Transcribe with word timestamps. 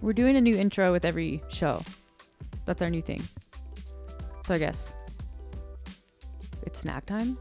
We're 0.00 0.12
doing 0.12 0.36
a 0.36 0.40
new 0.40 0.56
intro 0.56 0.92
with 0.92 1.04
every 1.04 1.42
show. 1.48 1.82
That's 2.66 2.82
our 2.82 2.90
new 2.90 3.02
thing. 3.02 3.22
So 4.46 4.54
I 4.54 4.58
guess 4.58 4.94
it's 6.62 6.78
snack 6.78 7.04
time. 7.04 7.36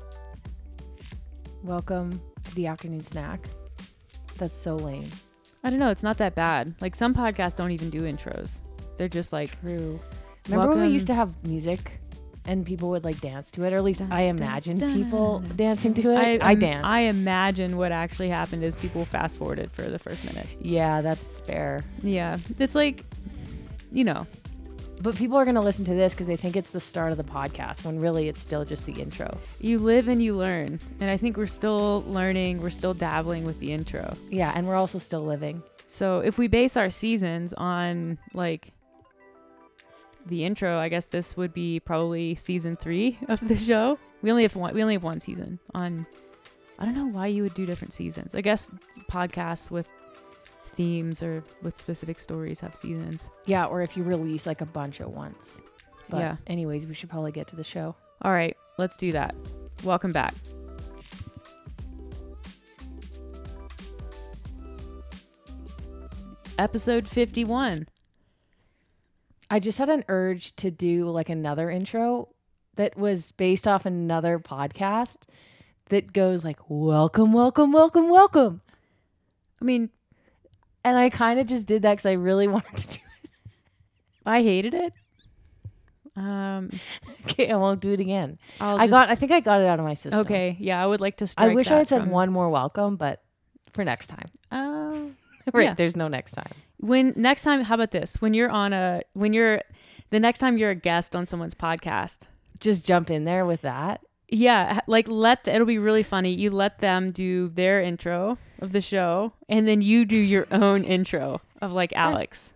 Welcome 1.64 2.20
to 2.46 2.56
the 2.56 2.66
afternoon 2.66 3.04
snack. 3.04 3.46
That's 4.38 4.58
so 4.58 4.76
lame. 4.76 5.12
I 5.64 5.70
don't 5.70 5.78
know. 5.78 5.90
It's 5.90 6.02
not 6.02 6.18
that 6.18 6.34
bad. 6.34 6.74
Like 6.82 6.96
some 6.96 7.14
podcasts 7.14 7.56
don't 7.56 7.72
even 7.72 7.92
do 7.92 8.02
intros. 8.04 8.60
They're 8.98 9.08
just 9.08 9.32
like, 9.32 9.60
True. 9.62 10.00
Remember 10.50 10.76
when 10.76 10.88
we 10.88 10.94
used 10.94 11.08
to 11.08 11.14
have 11.14 11.36
music 11.44 12.00
and 12.48 12.66
people 12.66 12.90
would 12.90 13.04
like 13.04 13.20
dance 13.22 13.52
to 13.52 13.64
it, 13.66 13.74
or 13.74 13.78
at 13.78 13.84
least 13.84 14.00
Dun, 14.00 14.12
I 14.12 14.22
imagined 14.22 14.80
dun, 14.80 14.94
people 14.96 15.40
dun, 15.40 15.56
dancing 15.58 15.94
to 15.96 16.12
it. 16.12 16.42
I, 16.42 16.50
I, 16.52 16.56
danced. 16.56 16.86
I 16.86 17.02
imagine 17.02 17.78
what 17.78 17.92
actually 17.92 18.30
happened 18.30 18.64
is 18.64 18.76
people 18.76 19.06
fast 19.06 19.38
forwarded 19.38 19.72
for 19.72 19.84
the 19.84 20.00
first 20.00 20.24
minute. 20.24 20.48
yeah, 20.62 21.02
that's 21.02 21.40
fair. 21.42 21.84
Yeah, 22.02 22.40
it's 22.58 22.74
like, 22.76 23.04
you 23.92 24.04
know, 24.04 24.26
But 25.02 25.16
people 25.16 25.38
are 25.38 25.46
gonna 25.46 25.62
listen 25.62 25.86
to 25.86 25.94
this 25.94 26.14
because 26.14 26.26
they 26.28 26.38
think 26.38 26.56
it's 26.56 26.72
the 26.72 26.80
start 26.80 27.12
of 27.12 27.18
the 27.18 27.24
podcast, 27.24 27.86
when 27.86 28.00
really 28.00 28.28
it's 28.30 28.42
still 28.42 28.66
just 28.66 28.86
the 28.86 28.94
intro. 28.94 29.38
you 29.60 29.78
live 29.78 30.08
and 30.08 30.24
you 30.24 30.36
learn, 30.36 30.80
and 31.00 31.12
I 31.12 31.18
think 31.18 31.38
we're 31.38 31.46
still 31.48 32.04
learning. 32.08 32.62
We're 32.62 32.72
still 32.72 32.94
dabbling 32.96 33.46
with 33.46 33.60
the 33.60 33.74
intro. 33.74 34.16
Yeah, 34.30 34.52
and 34.56 34.68
we're 34.68 34.76
also 34.76 34.98
still 34.98 35.24
living. 35.24 35.62
So 35.90 36.20
if 36.20 36.38
we 36.38 36.48
base 36.48 36.76
our 36.76 36.90
seasons 36.90 37.54
on 37.54 38.18
like 38.34 38.74
the 40.28 40.44
intro, 40.46 40.78
I 40.78 40.90
guess 40.90 41.06
this 41.06 41.36
would 41.38 41.54
be 41.54 41.80
probably 41.80 42.36
season 42.36 42.76
three 42.76 43.18
of 43.28 43.46
the 43.48 43.56
show. 43.58 43.98
We 44.22 44.32
only 44.32 44.44
have 44.44 44.56
one. 44.56 44.74
We 44.74 44.82
only 44.82 44.96
have 44.96 45.04
one 45.04 45.20
season 45.20 45.60
on. 45.74 46.06
I 46.80 46.86
don't 46.86 46.96
know 46.96 47.08
why 47.08 47.28
you 47.28 47.44
would 47.44 47.54
do 47.54 47.66
different 47.66 47.94
seasons. 47.94 48.36
I 48.36 48.42
guess 48.42 48.70
podcasts 49.10 49.72
with 49.72 49.88
themes 50.76 51.24
or 51.24 51.44
with 51.64 51.80
specific 51.80 52.20
stories 52.20 52.60
have 52.60 52.76
seasons. 52.76 53.26
Yeah, 53.46 53.66
or 53.66 53.82
if 53.82 53.98
you 53.98 54.04
release 54.04 54.46
like 54.46 54.62
a 54.62 54.66
bunch 54.66 55.02
at 55.02 55.10
once. 55.10 55.60
But 56.10 56.20
Yeah. 56.20 56.36
anyways, 56.46 56.86
we 56.88 56.94
should 56.94 57.10
probably 57.10 57.32
get 57.32 57.48
to 57.48 57.56
the 57.56 57.64
show. 57.64 57.96
All 58.22 58.32
right, 58.32 58.56
let's 58.78 58.96
do 58.98 59.12
that. 59.14 59.36
Welcome 59.84 60.12
back. 60.12 60.36
Episode 66.58 67.08
51. 67.08 67.88
I 69.50 69.60
just 69.60 69.78
had 69.78 69.90
an 69.90 70.04
urge 70.08 70.56
to 70.58 70.72
do 70.72 71.10
like 71.10 71.30
another 71.30 71.70
intro 71.70 72.30
that 72.76 72.98
was 72.98 73.32
based 73.32 73.68
off 73.68 73.86
another 73.86 74.40
podcast 74.40 75.18
that 75.90 76.12
goes 76.14 76.44
like 76.44 76.60
welcome, 76.70 77.32
welcome, 77.34 77.72
welcome, 77.72 78.10
welcome. 78.10 78.62
I 79.62 79.66
mean, 79.66 79.90
And 80.84 80.98
I 80.98 81.10
kind 81.10 81.40
of 81.40 81.48
just 81.48 81.66
did 81.66 81.82
that 81.84 81.94
because 81.94 82.06
I 82.06 82.14
really 82.14 82.48
wanted 82.56 82.76
to 82.76 82.88
do 82.98 83.04
it. 83.24 83.30
I 84.26 84.42
hated 84.42 84.74
it. 84.74 84.94
Um. 86.16 86.70
Okay, 87.30 87.52
I 87.52 87.58
won't 87.58 87.82
do 87.82 87.92
it 87.92 88.00
again. 88.00 88.40
I'll 88.62 88.80
I 88.80 88.88
got 88.88 89.10
I 89.10 89.16
think 89.16 89.32
I 89.34 89.42
got 89.42 89.60
it 89.62 89.68
out 89.68 89.80
of 89.80 89.86
my 89.86 89.94
system. 89.96 90.22
okay. 90.22 90.56
Yeah, 90.60 90.82
I 90.82 90.88
would 90.88 91.02
like 91.02 91.18
to 91.18 91.28
strike 91.28 91.52
I 91.52 91.54
wish 91.54 91.70
I 91.70 91.80
had 91.80 91.88
said 91.90 92.02
from- 92.02 92.10
one 92.10 92.32
more 92.32 92.50
welcome, 92.50 92.96
but 92.96 93.22
for 93.74 93.84
next 93.84 94.08
time. 94.08 94.26
Oh, 94.52 95.12
right. 95.54 95.64
Yeah. 95.66 95.74
There's 95.76 95.96
no 95.98 96.08
next 96.08 96.32
time. 96.32 96.52
When 96.80 97.14
next 97.16 97.42
time, 97.42 97.62
how 97.64 97.76
about 97.76 97.92
this? 97.92 98.22
When 98.22 98.34
you're 98.34 98.50
on 98.50 98.74
a, 98.74 99.02
when 99.14 99.34
you're, 99.34 99.62
the 100.10 100.20
next 100.20 100.40
time 100.40 100.58
you're 100.58 100.70
a 100.70 100.76
guest 100.76 101.16
on 101.16 101.26
someone's 101.26 101.56
podcast, 101.56 102.20
Just 102.60 102.86
jump 102.86 103.10
in 103.10 103.26
there 103.26 103.46
with 103.46 103.62
that. 103.62 104.02
yeah, 104.30 104.80
like 104.88 105.08
let 105.08 105.44
the, 105.44 105.54
it'll 105.56 105.68
be 105.68 105.80
really 105.80 106.04
funny. 106.04 106.34
You 106.34 106.52
let 106.52 106.80
them 106.80 107.12
do 107.12 107.50
their 107.50 107.82
intro 107.82 108.38
of 108.60 108.72
the 108.72 108.82
show, 108.82 109.34
and 109.50 109.68
then 109.68 109.82
you 109.82 110.06
do 110.06 110.16
your 110.18 110.48
own 110.52 110.84
intro 110.84 111.42
of 111.62 111.72
like 111.72 111.94
Alex. 111.94 112.54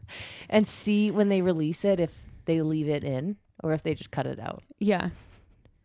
and 0.49 0.67
see 0.67 1.09
when 1.11 1.29
they 1.29 1.41
release 1.41 1.83
it 1.85 1.99
if 1.99 2.13
they 2.45 2.61
leave 2.61 2.89
it 2.89 3.03
in 3.03 3.37
or 3.63 3.73
if 3.73 3.83
they 3.83 3.93
just 3.93 4.11
cut 4.11 4.25
it 4.27 4.39
out. 4.39 4.63
Yeah, 4.79 5.09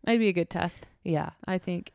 that'd 0.03 0.19
be 0.19 0.27
a 0.29 0.33
good 0.33 0.49
test. 0.49 0.85
Yeah. 1.03 1.29
I 1.45 1.57
think. 1.57 1.93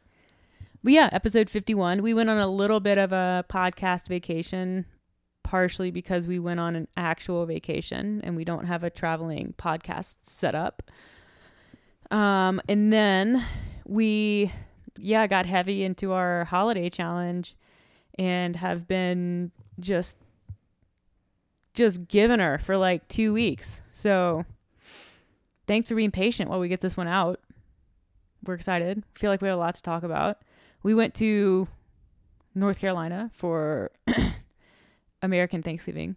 But 0.85 0.93
yeah, 0.95 1.09
episode 1.13 1.49
51. 1.51 2.03
We 2.03 2.13
went 2.15 2.29
on 2.31 2.39
a 2.39 2.47
little 2.49 2.81
bit 2.81 2.99
of 2.99 3.13
a 3.13 3.45
podcast 3.49 4.09
vacation, 4.09 4.85
partially 5.53 5.91
because 5.91 6.27
we 6.27 6.39
went 6.39 6.59
on 6.59 6.75
an 6.75 6.89
actual 6.97 7.45
vacation 7.45 8.23
and 8.25 8.35
we 8.35 8.43
don't 8.43 8.65
have 8.65 8.83
a 8.83 8.89
traveling 8.89 9.53
podcast 9.59 10.15
set 10.23 10.55
up. 10.55 10.83
Um, 12.11 12.59
and 12.71 12.91
then 12.91 13.45
we, 13.85 14.51
yeah, 14.97 15.27
got 15.27 15.45
heavy 15.45 15.85
into 15.85 16.13
our 16.13 16.47
holiday 16.47 16.89
challenge 16.89 17.55
and 18.19 18.57
have 18.57 18.89
been 18.89 19.51
just, 19.79 20.17
just 21.75 22.09
giving 22.09 22.41
her 22.41 22.57
for 22.57 22.79
like 22.79 23.07
two 23.09 23.35
weeks. 23.35 23.83
So 23.93 24.47
thanks 25.67 25.87
for 25.87 25.95
being 25.95 26.11
patient 26.11 26.49
while 26.49 26.61
we 26.61 26.69
get 26.69 26.81
this 26.81 26.97
one 26.97 27.09
out 27.09 27.41
we're 28.45 28.55
excited. 28.55 29.05
Feel 29.15 29.29
like 29.29 29.43
we 29.43 29.49
have 29.49 29.59
a 29.59 29.61
lot 29.61 29.75
to 29.75 29.83
talk 29.83 30.03
about. 30.03 30.39
We 30.83 30.95
went 30.95 31.15
to 31.17 31.69
North 32.55 32.79
Carolina 32.79 33.31
for 33.35 33.93
American 35.23 35.63
Thanksgiving. 35.63 36.17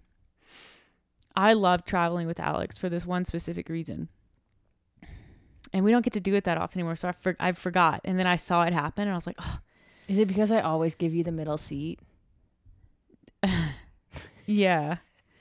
I 1.35 1.53
love 1.53 1.85
traveling 1.85 2.27
with 2.27 2.39
Alex 2.39 2.77
for 2.77 2.89
this 2.89 3.05
one 3.05 3.25
specific 3.25 3.69
reason. 3.69 4.09
And 5.73 5.83
we 5.83 5.91
don't 5.91 6.03
get 6.03 6.13
to 6.13 6.19
do 6.19 6.35
it 6.35 6.45
that 6.45 6.57
often 6.57 6.79
anymore. 6.79 6.95
So 6.95 7.09
I, 7.09 7.11
for- 7.11 7.35
I 7.39 7.51
forgot. 7.51 8.01
And 8.05 8.17
then 8.17 8.27
I 8.27 8.37
saw 8.37 8.63
it 8.63 8.73
happen 8.73 9.03
and 9.03 9.11
I 9.11 9.15
was 9.15 9.27
like, 9.27 9.35
oh, 9.39 9.59
Is 10.07 10.17
it 10.17 10.27
because 10.27 10.51
I 10.51 10.61
always 10.61 10.95
give 10.95 11.13
you 11.13 11.23
the 11.23 11.31
middle 11.31 11.57
seat? 11.57 11.99
yeah. 14.45 14.97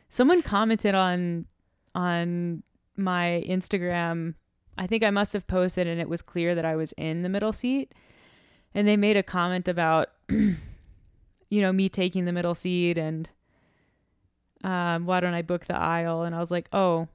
Someone 0.08 0.42
commented 0.42 0.94
on 0.94 1.46
on 1.94 2.62
my 2.96 3.44
Instagram. 3.46 4.34
I 4.76 4.88
think 4.88 5.04
I 5.04 5.10
must 5.10 5.32
have 5.32 5.46
posted 5.46 5.86
and 5.86 6.00
it 6.00 6.08
was 6.08 6.22
clear 6.22 6.56
that 6.56 6.64
I 6.64 6.74
was 6.74 6.92
in 6.94 7.22
the 7.22 7.28
middle 7.28 7.52
seat. 7.52 7.92
And 8.74 8.88
they 8.88 8.96
made 8.96 9.16
a 9.16 9.22
comment 9.22 9.68
about 9.68 10.08
you 10.28 10.56
know, 11.60 11.72
me 11.72 11.88
taking 11.88 12.24
the 12.24 12.32
middle 12.32 12.56
seat 12.56 12.98
and 12.98 13.30
um 14.64 15.06
why 15.06 15.20
don't 15.20 15.34
I 15.34 15.42
book 15.42 15.66
the 15.66 15.76
aisle? 15.76 16.22
And 16.22 16.34
I 16.34 16.40
was 16.40 16.50
like, 16.50 16.68
"Oh, 16.72 17.08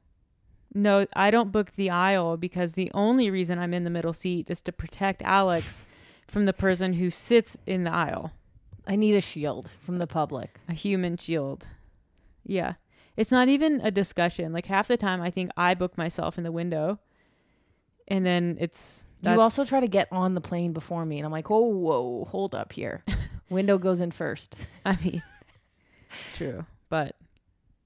no, 0.74 1.06
I 1.14 1.32
don't 1.32 1.52
book 1.52 1.74
the 1.76 1.90
aisle 1.90 2.38
because 2.38 2.74
the 2.74 2.92
only 2.94 3.30
reason 3.32 3.60
I'm 3.60 3.74
in 3.74 3.84
the 3.84 3.90
middle 3.90 4.14
seat 4.14 4.50
is 4.50 4.62
to 4.62 4.72
protect 4.72 5.22
Alex 5.24 5.84
from 6.28 6.46
the 6.46 6.54
person 6.54 6.94
who 6.94 7.10
sits 7.10 7.58
in 7.66 7.84
the 7.84 7.92
aisle." 7.92 8.32
I 8.88 8.96
need 8.96 9.16
a 9.16 9.22
shield 9.22 9.70
from 9.82 9.98
the 10.00 10.08
public. 10.08 10.60
a 10.68 10.74
human 10.74 11.18
shield. 11.18 11.68
Yeah. 12.44 12.74
It's 13.18 13.32
not 13.32 13.50
even 13.50 13.81
a 13.81 13.92
discussion. 13.92 14.54
Like 14.54 14.66
half 14.66 14.88
the 14.88 14.98
time 14.98 15.22
I 15.22 15.30
think 15.30 15.52
I 15.58 15.76
book 15.76 15.98
myself 15.98 16.38
in 16.38 16.44
the 16.44 16.52
window 16.52 17.00
and 18.10 18.26
then 18.26 18.58
it's 18.60 19.06
you 19.22 19.40
also 19.40 19.66
try 19.66 19.80
to 19.80 19.88
get 19.88 20.08
on 20.12 20.34
the 20.34 20.42
plane 20.42 20.72
before 20.72 21.06
me, 21.06 21.18
and 21.18 21.26
I'm 21.26 21.31
like, 21.31 21.52
oh, 21.52 21.66
whoa, 21.66 22.26
hold 22.26 22.56
up 22.56 22.72
here. 22.72 23.04
Window 23.50 23.78
goes 23.78 24.00
in 24.00 24.12
first. 24.12 24.56
I 24.86 24.98
mean 25.04 25.22
true. 26.36 26.66
But 26.90 27.16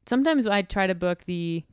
sometimes 0.05 0.45
I 0.45 0.61
try 0.61 0.87
to 0.87 0.95
book 0.95 1.25
the 1.25 1.63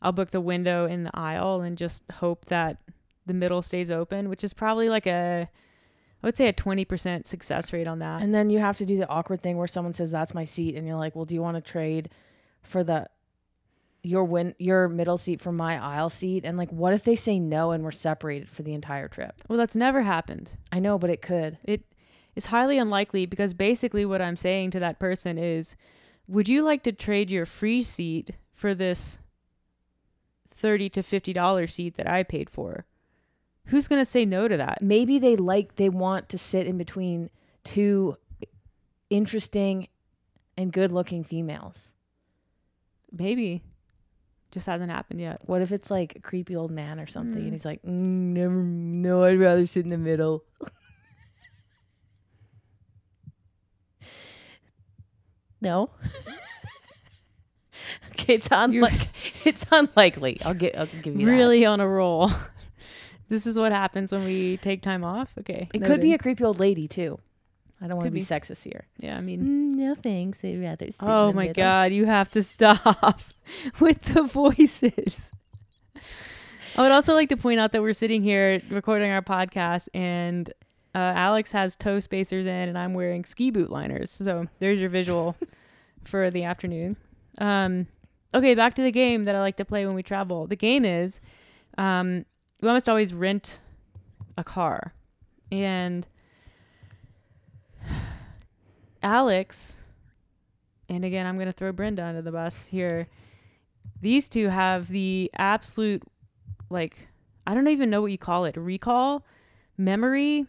I'll 0.00 0.12
book 0.12 0.32
the 0.32 0.40
window 0.40 0.86
in 0.86 1.04
the 1.04 1.16
aisle 1.16 1.60
and 1.60 1.78
just 1.78 2.02
hope 2.14 2.46
that 2.46 2.78
the 3.26 3.34
middle 3.34 3.62
stays 3.62 3.90
open, 3.90 4.28
which 4.28 4.42
is 4.42 4.52
probably 4.52 4.88
like 4.88 5.06
a 5.06 5.48
I 6.22 6.26
would 6.26 6.36
say 6.36 6.48
a 6.48 6.52
20% 6.52 7.26
success 7.26 7.72
rate 7.72 7.88
on 7.88 7.98
that. 7.98 8.20
And 8.20 8.32
then 8.32 8.48
you 8.48 8.60
have 8.60 8.76
to 8.76 8.86
do 8.86 8.96
the 8.96 9.08
awkward 9.08 9.42
thing 9.42 9.56
where 9.56 9.66
someone 9.66 9.92
says, 9.92 10.12
that's 10.12 10.34
my 10.34 10.44
seat. 10.44 10.76
And 10.76 10.86
you're 10.86 10.96
like, 10.96 11.16
well, 11.16 11.24
do 11.24 11.34
you 11.34 11.42
want 11.42 11.56
to 11.56 11.60
trade 11.60 12.10
for 12.62 12.84
the 12.84 13.08
your 14.04 14.24
win 14.24 14.52
your 14.58 14.88
middle 14.88 15.16
seat 15.18 15.40
for 15.40 15.52
my 15.52 15.82
aisle 15.82 16.10
seat? 16.10 16.44
And 16.44 16.56
like, 16.56 16.70
what 16.70 16.92
if 16.92 17.02
they 17.02 17.16
say 17.16 17.38
no 17.38 17.72
and 17.72 17.82
we're 17.82 17.90
separated 17.90 18.48
for 18.48 18.62
the 18.62 18.74
entire 18.74 19.08
trip? 19.08 19.34
well, 19.48 19.58
that's 19.58 19.74
never 19.74 20.02
happened. 20.02 20.52
I 20.70 20.78
know, 20.78 20.98
but 20.98 21.10
it 21.10 21.22
could. 21.22 21.58
It 21.64 21.84
is 22.36 22.46
highly 22.46 22.78
unlikely 22.78 23.26
because 23.26 23.52
basically 23.52 24.04
what 24.04 24.22
I'm 24.22 24.36
saying 24.36 24.70
to 24.72 24.80
that 24.80 24.98
person 25.00 25.38
is 25.38 25.76
would 26.28 26.48
you 26.48 26.62
like 26.62 26.82
to 26.84 26.92
trade 26.92 27.30
your 27.30 27.46
free 27.46 27.82
seat 27.82 28.30
for 28.54 28.74
this 28.74 29.18
30 30.54 30.88
to 30.90 31.02
50 31.02 31.32
dollar 31.32 31.66
seat 31.66 31.96
that 31.96 32.08
I 32.08 32.22
paid 32.22 32.48
for? 32.50 32.84
Who's 33.66 33.86
going 33.88 34.00
to 34.00 34.06
say 34.10 34.24
no 34.24 34.48
to 34.48 34.56
that? 34.56 34.82
Maybe 34.82 35.18
they 35.18 35.36
like 35.36 35.76
they 35.76 35.88
want 35.88 36.28
to 36.30 36.38
sit 36.38 36.66
in 36.66 36.78
between 36.78 37.30
two 37.64 38.16
interesting 39.10 39.88
and 40.56 40.72
good 40.72 40.90
looking 40.92 41.22
females. 41.24 41.94
Maybe 43.10 43.62
just 44.50 44.66
hasn't 44.66 44.90
happened 44.90 45.20
yet. 45.20 45.42
What 45.46 45.62
if 45.62 45.72
it's 45.72 45.90
like 45.90 46.16
a 46.16 46.20
creepy 46.20 46.56
old 46.56 46.70
man 46.70 46.98
or 47.00 47.06
something 47.06 47.40
Mm. 47.40 47.44
and 47.44 47.52
he's 47.52 47.64
like, 47.64 47.82
mm, 47.82 47.88
never, 47.90 48.54
no, 48.54 49.22
I'd 49.24 49.38
rather 49.38 49.66
sit 49.66 49.84
in 49.84 49.90
the 49.90 49.96
middle. 49.98 50.44
no. 55.62 55.90
okay, 58.12 58.34
it's 58.34 58.48
unlike 58.50 59.08
it's 59.44 59.64
unlikely. 59.70 60.40
I'll 60.44 60.54
get 60.54 60.76
I'll 60.78 60.86
give 60.86 61.18
you 61.18 61.26
that. 61.26 61.32
Really 61.32 61.64
on 61.64 61.80
a 61.80 61.88
roll. 61.88 62.30
this 63.28 63.46
is 63.46 63.56
what 63.56 63.72
happens 63.72 64.12
when 64.12 64.24
we 64.24 64.58
take 64.58 64.82
time 64.82 65.04
off. 65.04 65.32
Okay. 65.40 65.68
It 65.72 65.84
could 65.84 66.00
be 66.00 66.12
a 66.12 66.18
creepy 66.18 66.44
old 66.44 66.60
lady 66.60 66.88
too. 66.88 67.18
I 67.80 67.88
don't 67.88 67.96
want 67.96 68.06
to 68.06 68.12
be 68.12 68.20
be. 68.20 68.24
sexist 68.24 68.62
here. 68.62 68.86
Yeah, 68.98 69.18
I 69.18 69.20
mean, 69.20 69.40
Mm, 69.42 69.74
no 69.74 69.94
thanks. 69.96 70.44
I'd 70.44 70.60
rather. 70.60 70.86
Oh 71.00 71.32
my 71.32 71.48
middle. 71.48 71.54
god, 71.54 71.92
you 71.92 72.06
have 72.06 72.30
to 72.32 72.42
stop 72.42 73.20
with 73.80 74.00
the 74.02 74.22
voices. 74.22 75.32
I 76.76 76.82
would 76.82 76.92
also 76.92 77.12
like 77.12 77.28
to 77.30 77.36
point 77.36 77.58
out 77.58 77.72
that 77.72 77.82
we're 77.82 77.92
sitting 77.92 78.22
here 78.22 78.62
recording 78.70 79.10
our 79.10 79.20
podcast, 79.20 79.88
and 79.94 80.50
uh, 80.94 81.12
Alex 81.14 81.52
has 81.52 81.76
toe 81.76 82.00
spacers 82.00 82.46
in, 82.46 82.68
and 82.68 82.76
I'm 82.76 82.94
wearing 82.94 83.24
ski 83.24 83.50
boot 83.50 83.70
liners. 83.70 84.10
So 84.10 84.46
there's 84.58 84.80
your 84.80 84.90
visual 84.90 85.36
for 86.04 86.30
the 86.30 86.44
afternoon. 86.44 86.96
Um, 87.38 87.86
okay, 88.34 88.54
back 88.54 88.74
to 88.74 88.82
the 88.82 88.92
game 88.92 89.24
that 89.24 89.34
I 89.34 89.40
like 89.40 89.56
to 89.56 89.64
play 89.64 89.86
when 89.86 89.94
we 89.94 90.02
travel. 90.02 90.46
The 90.46 90.56
game 90.56 90.84
is 90.84 91.20
um, 91.78 92.26
we 92.60 92.68
almost 92.68 92.88
always 92.88 93.14
rent 93.14 93.60
a 94.36 94.44
car, 94.44 94.92
and 95.50 96.06
Alex, 99.02 99.76
and 100.88 101.04
again, 101.04 101.26
I'm 101.26 101.36
going 101.36 101.46
to 101.46 101.52
throw 101.52 101.72
Brenda 101.72 102.04
under 102.04 102.22
the 102.22 102.32
bus 102.32 102.66
here. 102.66 103.08
These 104.00 104.28
two 104.28 104.48
have 104.48 104.88
the 104.88 105.30
absolute, 105.36 106.02
like, 106.70 106.96
I 107.46 107.54
don't 107.54 107.68
even 107.68 107.90
know 107.90 108.02
what 108.02 108.12
you 108.12 108.18
call 108.18 108.44
it 108.44 108.56
recall, 108.56 109.24
memory, 109.76 110.46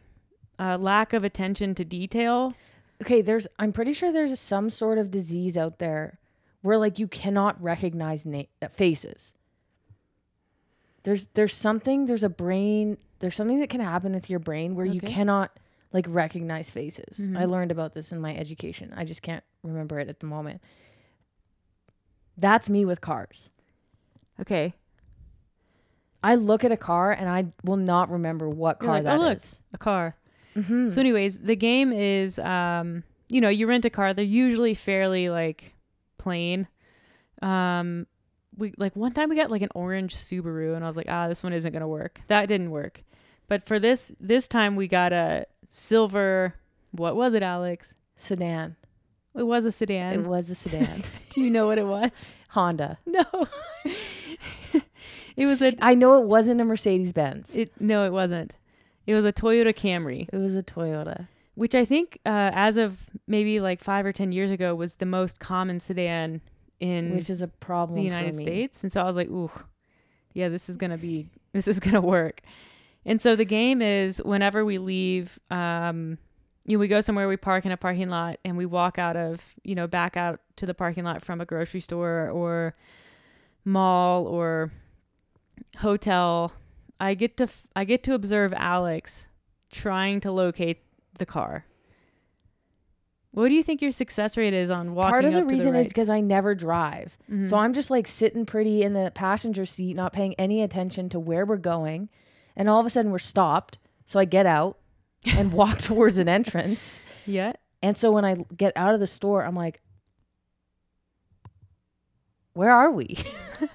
uh, 0.59 0.77
lack 0.77 1.13
of 1.13 1.23
attention 1.23 1.75
to 1.75 1.85
detail. 1.85 2.53
Okay, 3.01 3.21
there's. 3.21 3.47
I'm 3.59 3.71
pretty 3.73 3.94
sure 3.94 4.11
there's 4.11 4.39
some 4.39 4.69
sort 4.69 4.97
of 4.97 5.11
disease 5.11 5.57
out 5.57 5.79
there 5.79 6.19
where 6.61 6.77
like 6.77 7.00
you 7.00 7.07
cannot 7.07 7.61
recognize 7.61 8.25
na- 8.25 8.44
uh, 8.61 8.67
faces. 8.69 9.33
There's 11.03 11.27
there's 11.33 11.53
something. 11.53 12.05
There's 12.05 12.23
a 12.23 12.29
brain. 12.29 12.97
There's 13.19 13.35
something 13.35 13.59
that 13.59 13.69
can 13.69 13.81
happen 13.81 14.13
with 14.13 14.29
your 14.29 14.39
brain 14.39 14.75
where 14.75 14.85
you 14.85 15.01
cannot 15.01 15.51
like 15.91 16.05
recognize 16.09 16.69
faces. 16.69 17.19
Mhm. 17.19 17.38
I 17.38 17.45
learned 17.45 17.71
about 17.71 17.94
this 17.94 18.11
in 18.11 18.19
my 18.21 18.35
education. 18.35 18.94
I 18.95 19.03
just 19.05 19.21
can't 19.21 19.44
remember 19.63 20.00
it 20.00 20.09
at 20.09 20.19
the 20.19 20.25
moment. 20.25 20.61
That's 22.38 22.69
me 22.69 22.85
with 22.85 23.01
cars. 23.01 23.50
Okay. 24.41 24.73
I 26.23 26.35
look 26.35 26.63
at 26.63 26.71
a 26.71 26.77
car 26.77 27.11
and 27.11 27.29
I 27.29 27.47
will 27.63 27.77
not 27.77 28.09
remember 28.09 28.50
what 28.50 28.77
You're 28.81 28.88
car 28.88 28.95
like, 28.95 29.03
that 29.03 29.19
"Oh, 29.19 29.27
is. 29.27 29.61
A 29.73 29.77
car. 29.77 30.15
Mhm. 30.55 30.91
So, 30.91 31.00
anyways, 31.00 31.39
the 31.39 31.55
game 31.55 31.91
is, 31.91 32.39
um, 32.39 33.03
you 33.29 33.41
know, 33.41 33.50
you 33.50 33.67
rent 33.67 33.85
a 33.85 33.89
car. 33.89 34.13
They're 34.13 34.25
usually 34.25 34.73
fairly 34.73 35.29
like 35.29 35.73
plain. 36.17 36.67
Um, 37.41 38.07
we 38.57 38.73
like 38.77 38.95
one 38.95 39.11
time 39.11 39.29
we 39.29 39.35
got 39.35 39.50
like 39.51 39.61
an 39.63 39.69
orange 39.75 40.15
Subaru, 40.15 40.75
and 40.75 40.83
I 40.83 40.88
was 40.88 40.95
like, 40.97 41.07
ah, 41.09 41.27
this 41.27 41.44
one 41.44 41.53
isn't 41.53 41.73
gonna 41.73 41.88
work. 41.88 42.21
That 42.27 42.47
didn't 42.47 42.71
work. 42.71 43.03
But 43.47 43.65
for 43.67 43.79
this 43.79 44.11
this 44.19 44.47
time, 44.47 44.75
we 44.75 44.88
got 44.88 45.11
a 45.11 45.45
silver. 45.67 46.53
What 46.91 47.15
was 47.15 47.33
it, 47.33 47.44
Alex? 47.44 47.95
sedan. 48.15 48.75
It 49.35 49.44
was 49.44 49.65
a 49.65 49.71
sedan. 49.71 50.13
It 50.13 50.27
was 50.27 50.50
a 50.50 50.55
sedan. 50.55 51.03
Do 51.31 51.41
you 51.41 51.50
know 51.50 51.65
what 51.65 51.79
it 51.79 51.88
was? 51.88 52.11
Honda. 52.50 53.00
No. 53.07 53.25
it 55.35 55.45
was 55.45 55.61
a. 55.61 55.75
I 55.83 55.95
know 55.95 56.21
it 56.21 56.27
wasn't 56.27 56.61
a 56.61 56.65
Mercedes 56.65 57.13
Benz. 57.13 57.55
It 57.55 57.71
no, 57.81 58.05
it 58.05 58.11
wasn't. 58.11 58.55
It 59.05 59.13
was 59.15 59.25
a 59.25 59.33
Toyota 59.33 59.73
Camry. 59.73 60.29
It 60.31 60.41
was 60.41 60.55
a 60.55 60.63
Toyota. 60.63 61.27
which 61.55 61.75
I 61.75 61.85
think, 61.85 62.19
uh, 62.25 62.51
as 62.53 62.77
of 62.77 62.97
maybe 63.27 63.59
like 63.59 63.83
five 63.83 64.05
or 64.05 64.11
ten 64.13 64.31
years 64.31 64.51
ago, 64.51 64.75
was 64.75 64.95
the 64.95 65.05
most 65.05 65.39
common 65.39 65.79
sedan 65.79 66.41
in 66.79 67.15
which 67.15 67.29
is 67.29 67.41
a 67.41 67.47
problem 67.47 67.95
the 67.95 68.01
for 68.01 68.05
United 68.05 68.35
me. 68.35 68.44
States. 68.44 68.83
And 68.83 68.91
so 68.91 69.01
I 69.01 69.03
was 69.05 69.15
like, 69.15 69.29
ooh, 69.29 69.51
yeah, 70.33 70.50
this 70.50 70.67
is 70.69 70.77
gonna 70.77 70.97
be, 70.97 71.29
this 71.53 71.67
is 71.67 71.79
gonna 71.79 72.01
work. 72.01 72.41
And 73.05 73.21
so 73.21 73.35
the 73.35 73.45
game 73.45 73.81
is 73.81 74.17
whenever 74.23 74.65
we 74.65 74.77
leave, 74.77 75.38
um, 75.51 76.17
you 76.65 76.77
know, 76.77 76.79
we 76.79 76.88
go 76.88 77.01
somewhere, 77.01 77.27
we 77.27 77.38
park 77.38 77.65
in 77.65 77.71
a 77.71 77.77
parking 77.77 78.09
lot, 78.09 78.39
and 78.45 78.57
we 78.57 78.65
walk 78.65 78.97
out 78.97 79.17
of, 79.17 79.41
you 79.63 79.75
know, 79.75 79.85
back 79.88 80.15
out 80.15 80.39
to 80.55 80.65
the 80.65 80.73
parking 80.73 81.03
lot 81.03 81.23
from 81.23 81.41
a 81.41 81.45
grocery 81.45 81.81
store 81.81 82.29
or 82.29 82.75
mall 83.65 84.25
or 84.25 84.71
hotel. 85.77 86.53
I 87.03 87.13
get 87.15 87.38
to, 87.38 87.44
f- 87.44 87.65
I 87.75 87.85
get 87.85 88.03
to 88.03 88.13
observe 88.13 88.53
Alex 88.55 89.27
trying 89.71 90.19
to 90.21 90.31
locate 90.31 90.83
the 91.17 91.25
car. 91.25 91.65
What 93.31 93.50
do 93.50 93.55
you 93.55 93.63
think 93.63 93.81
your 93.81 93.91
success 93.91 94.38
rate 94.38 94.53
is 94.53 94.69
on 94.69 94.94
walking? 94.94 95.11
Part 95.11 95.25
of 95.25 95.33
the 95.33 95.44
reason 95.44 95.75
is 95.75 95.85
right? 95.85 95.88
because 95.88 96.09
I 96.09 96.19
never 96.21 96.53
drive. 96.53 97.17
Mhm. 97.31 97.50
So 97.50 97.57
I'm 97.57 97.73
just 97.73 97.89
like 97.89 98.07
sitting 98.07 98.45
pretty 98.45 98.83
in 98.83 98.94
the 98.94 99.11
passenger 99.15 99.65
seat, 99.65 99.95
not 99.95 100.13
paying 100.13 100.35
any 100.35 100.61
attention 100.61 101.09
to 101.09 101.19
where 101.19 101.44
we're 101.45 101.57
going. 101.57 102.09
And 102.55 102.69
all 102.69 102.79
of 102.79 102.85
a 102.85 102.89
sudden 102.91 103.11
we're 103.11 103.17
stopped. 103.17 103.79
So 104.05 104.19
I 104.19 104.25
get 104.25 104.45
out 104.45 104.77
and 105.25 105.51
walk 105.61 105.79
towards 105.79 106.19
an 106.19 106.29
entrance. 106.29 107.00
yeah, 107.25 107.53
And 107.81 107.97
so 107.97 108.11
when 108.11 108.23
I 108.23 108.35
get 108.55 108.71
out 108.75 108.94
of 108.94 109.00
the 109.00 109.07
store, 109.07 109.44
I'm 109.44 109.55
like, 109.55 109.81
where 112.53 112.71
are 112.71 112.91
we? 112.91 113.17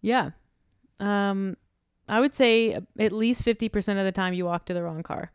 Yeah. 0.00 0.30
Um 1.00 1.56
I 2.08 2.20
would 2.20 2.34
say 2.34 2.78
at 2.98 3.12
least 3.12 3.44
50% 3.44 3.76
of 3.98 4.04
the 4.04 4.12
time 4.12 4.32
you 4.32 4.46
walk 4.46 4.64
to 4.66 4.74
the 4.74 4.82
wrong 4.82 5.02
car. 5.02 5.32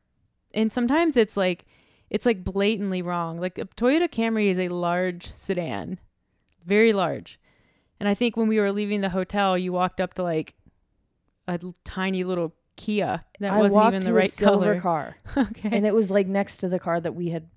And 0.53 0.71
sometimes 0.71 1.15
it's 1.15 1.37
like 1.37 1.65
it's 2.09 2.25
like 2.25 2.43
blatantly 2.43 3.01
wrong. 3.01 3.39
Like 3.39 3.57
a 3.57 3.65
Toyota 3.65 4.09
Camry 4.09 4.47
is 4.47 4.59
a 4.59 4.69
large 4.69 5.35
sedan. 5.35 5.99
Very 6.65 6.93
large. 6.93 7.39
And 7.99 8.09
I 8.09 8.13
think 8.13 8.35
when 8.35 8.47
we 8.47 8.59
were 8.59 8.71
leaving 8.71 9.01
the 9.01 9.09
hotel, 9.09 9.57
you 9.57 9.71
walked 9.71 10.01
up 10.01 10.13
to 10.15 10.23
like 10.23 10.55
a 11.47 11.59
tiny 11.83 12.23
little 12.23 12.53
Kia 12.75 13.23
that 13.39 13.53
I 13.53 13.59
wasn't 13.59 13.85
even 13.87 14.01
the 14.01 14.13
right 14.13 14.31
silver 14.31 14.79
color. 14.79 14.81
car. 14.81 15.17
okay. 15.37 15.69
And 15.71 15.85
it 15.85 15.93
was 15.93 16.09
like 16.09 16.27
next 16.27 16.57
to 16.57 16.69
the 16.69 16.79
car 16.79 16.99
that 16.99 17.13
we 17.13 17.29
had 17.29 17.47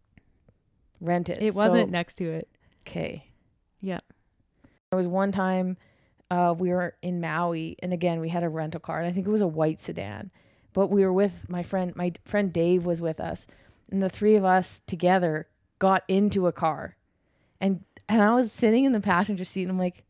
rented. 1.00 1.38
it 1.40 1.54
wasn't 1.54 1.90
next 1.90 2.14
to 2.14 2.24
it. 2.24 2.48
Okay. 2.86 3.30
Yeah. 3.80 4.00
There 4.90 4.96
was 4.98 5.08
one 5.08 5.32
time 5.32 5.78
uh, 6.30 6.54
we 6.56 6.70
were 6.70 6.94
in 7.02 7.20
Maui, 7.20 7.76
and 7.80 7.92
again 7.92 8.20
we 8.20 8.28
had 8.28 8.42
a 8.42 8.48
rental 8.48 8.80
car, 8.80 9.00
and 9.00 9.08
I 9.08 9.12
think 9.12 9.26
it 9.26 9.30
was 9.30 9.40
a 9.40 9.46
white 9.46 9.80
sedan. 9.80 10.30
But 10.72 10.88
we 10.88 11.02
were 11.04 11.12
with 11.12 11.48
my 11.48 11.62
friend. 11.62 11.94
My 11.96 12.12
friend 12.24 12.52
Dave 12.52 12.84
was 12.84 13.00
with 13.00 13.20
us, 13.20 13.46
and 13.90 14.02
the 14.02 14.08
three 14.08 14.36
of 14.36 14.44
us 14.44 14.82
together 14.86 15.48
got 15.78 16.02
into 16.08 16.46
a 16.46 16.52
car, 16.52 16.96
and 17.60 17.84
and 18.08 18.22
I 18.22 18.34
was 18.34 18.52
sitting 18.52 18.84
in 18.84 18.92
the 18.92 19.00
passenger 19.00 19.44
seat, 19.44 19.62
and 19.62 19.70
I'm 19.70 19.78
like, 19.78 20.04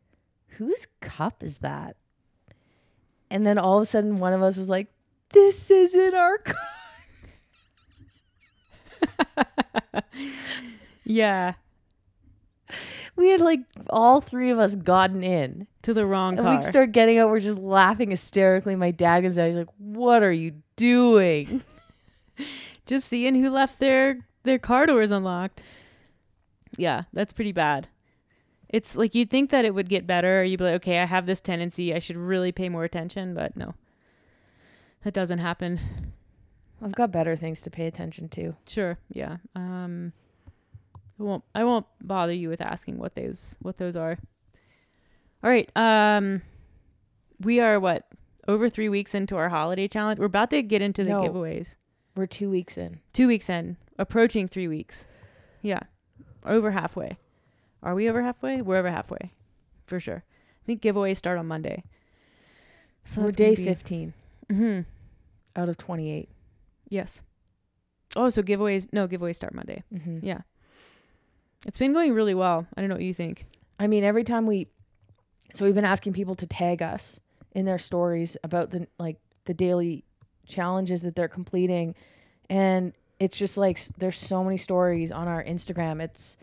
whose 0.48 0.86
cup 1.00 1.42
is 1.42 1.58
that? 1.58 1.96
And 3.30 3.46
then 3.46 3.58
all 3.58 3.76
of 3.76 3.82
a 3.82 3.86
sudden, 3.86 4.16
one 4.16 4.32
of 4.32 4.42
us 4.42 4.56
was 4.56 4.68
like, 4.68 4.88
"This 5.30 5.70
isn't 5.70 6.14
our 6.14 6.38
car." 6.38 6.54
yeah. 11.04 11.54
We 13.16 13.30
had 13.30 13.40
like 13.40 13.60
all 13.90 14.20
three 14.20 14.50
of 14.50 14.58
us 14.58 14.74
gotten 14.74 15.22
in. 15.24 15.66
To 15.82 15.94
the 15.94 16.04
wrong 16.04 16.36
And 16.36 16.44
car. 16.44 16.56
we 16.56 16.62
start 16.62 16.92
getting 16.92 17.18
out. 17.18 17.30
We're 17.30 17.38
just 17.40 17.58
laughing 17.58 18.10
hysterically. 18.10 18.74
My 18.74 18.90
dad 18.90 19.22
comes 19.22 19.38
out. 19.38 19.46
He's 19.46 19.56
like, 19.56 19.68
"What 19.78 20.22
are 20.22 20.32
you 20.32 20.54
doing?" 20.74 21.62
just 22.86 23.08
seeing 23.08 23.36
who 23.36 23.50
left 23.50 23.78
their 23.78 24.18
their 24.42 24.58
car 24.58 24.86
doors 24.86 25.10
unlocked. 25.12 25.62
Yeah, 26.76 27.04
that's 27.12 27.32
pretty 27.32 27.52
bad. 27.52 27.88
It's 28.68 28.96
like 28.96 29.14
you'd 29.14 29.30
think 29.30 29.50
that 29.50 29.64
it 29.64 29.74
would 29.74 29.88
get 29.88 30.06
better. 30.08 30.42
You'd 30.42 30.58
be 30.58 30.64
like, 30.64 30.74
okay, 30.76 30.98
I 30.98 31.04
have 31.04 31.24
this 31.24 31.40
tendency. 31.40 31.94
I 31.94 32.00
should 32.00 32.16
really 32.16 32.50
pay 32.50 32.68
more 32.68 32.82
attention, 32.84 33.32
but 33.32 33.56
no, 33.56 33.74
that 35.04 35.14
doesn't 35.14 35.38
happen. 35.38 35.78
I've 36.82 36.92
got 36.96 37.12
better 37.12 37.36
things 37.36 37.62
to 37.62 37.70
pay 37.70 37.86
attention 37.86 38.28
to. 38.30 38.56
Sure, 38.66 38.98
yeah. 39.12 39.36
Um, 39.54 40.12
I 41.18 41.22
won't. 41.22 41.44
I 41.54 41.64
won't 41.64 41.86
bother 42.02 42.32
you 42.32 42.48
with 42.48 42.60
asking 42.60 42.98
what 42.98 43.14
those 43.14 43.56
what 43.60 43.78
those 43.78 43.96
are. 43.96 44.18
All 45.42 45.50
right. 45.50 45.70
Um, 45.76 46.42
we 47.40 47.60
are 47.60 47.78
what 47.80 48.06
over 48.48 48.68
three 48.68 48.88
weeks 48.88 49.14
into 49.14 49.36
our 49.36 49.48
holiday 49.48 49.88
challenge. 49.88 50.18
We're 50.20 50.26
about 50.26 50.50
to 50.50 50.62
get 50.62 50.82
into 50.82 51.04
the 51.04 51.10
No. 51.10 51.22
giveaways. 51.22 51.76
We're 52.14 52.26
two 52.26 52.48
weeks 52.50 52.76
in. 52.78 53.00
Two 53.12 53.28
weeks 53.28 53.48
in, 53.50 53.76
approaching 53.98 54.48
three 54.48 54.68
weeks. 54.68 55.06
Yeah, 55.62 55.80
over 56.44 56.70
halfway. 56.70 57.18
Are 57.82 57.94
we 57.94 58.08
over 58.08 58.22
halfway? 58.22 58.62
We're 58.62 58.76
over 58.78 58.90
halfway, 58.90 59.32
for 59.86 60.00
sure. 60.00 60.24
I 60.26 60.66
think 60.66 60.82
giveaways 60.82 61.16
start 61.16 61.38
on 61.38 61.46
Monday. 61.46 61.84
So 63.04 63.22
We're 63.22 63.32
day 63.32 63.54
be- 63.54 63.64
15 63.64 64.14
Mhm. 64.50 64.84
out 65.54 65.68
of 65.68 65.76
28. 65.76 66.28
Yes. 66.88 67.22
Oh, 68.16 68.30
so 68.30 68.42
giveaways? 68.42 68.92
No, 68.92 69.06
giveaways 69.06 69.36
start 69.36 69.54
Monday. 69.54 69.84
Mm-hmm. 69.92 70.20
Yeah. 70.22 70.40
It's 71.66 71.78
been 71.78 71.92
going 71.92 72.14
really 72.14 72.34
well. 72.34 72.66
I 72.76 72.80
don't 72.80 72.88
know 72.88 72.94
what 72.94 73.02
you 73.04 73.12
think. 73.12 73.44
I 73.78 73.88
mean, 73.88 74.04
every 74.04 74.24
time 74.24 74.46
we, 74.46 74.68
so 75.52 75.64
we've 75.64 75.74
been 75.74 75.84
asking 75.84 76.12
people 76.14 76.34
to 76.36 76.46
tag 76.46 76.80
us 76.80 77.20
in 77.52 77.66
their 77.66 77.76
stories 77.78 78.36
about 78.44 78.70
the 78.70 78.86
like 78.98 79.16
the 79.44 79.52
daily 79.54 80.04
challenges 80.46 81.02
that 81.02 81.16
they're 81.16 81.28
completing, 81.28 81.94
and 82.48 82.92
it's 83.18 83.36
just 83.36 83.56
like 83.58 83.80
there's 83.98 84.16
so 84.16 84.44
many 84.44 84.56
stories 84.56 85.10
on 85.10 85.26
our 85.28 85.42
Instagram. 85.42 86.00
It's 86.00 86.36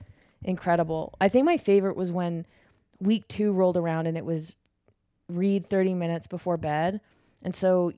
incredible. 0.43 1.13
I 1.21 1.29
think 1.29 1.45
my 1.45 1.57
favorite 1.57 1.95
was 1.95 2.11
when 2.11 2.45
week 2.99 3.27
two 3.27 3.51
rolled 3.53 3.77
around 3.77 4.07
and 4.07 4.17
it 4.17 4.25
was 4.25 4.55
read 5.29 5.65
30 5.67 5.93
minutes 5.93 6.27
before 6.27 6.57
bed, 6.57 6.99
and 7.43 7.55
so 7.55 7.93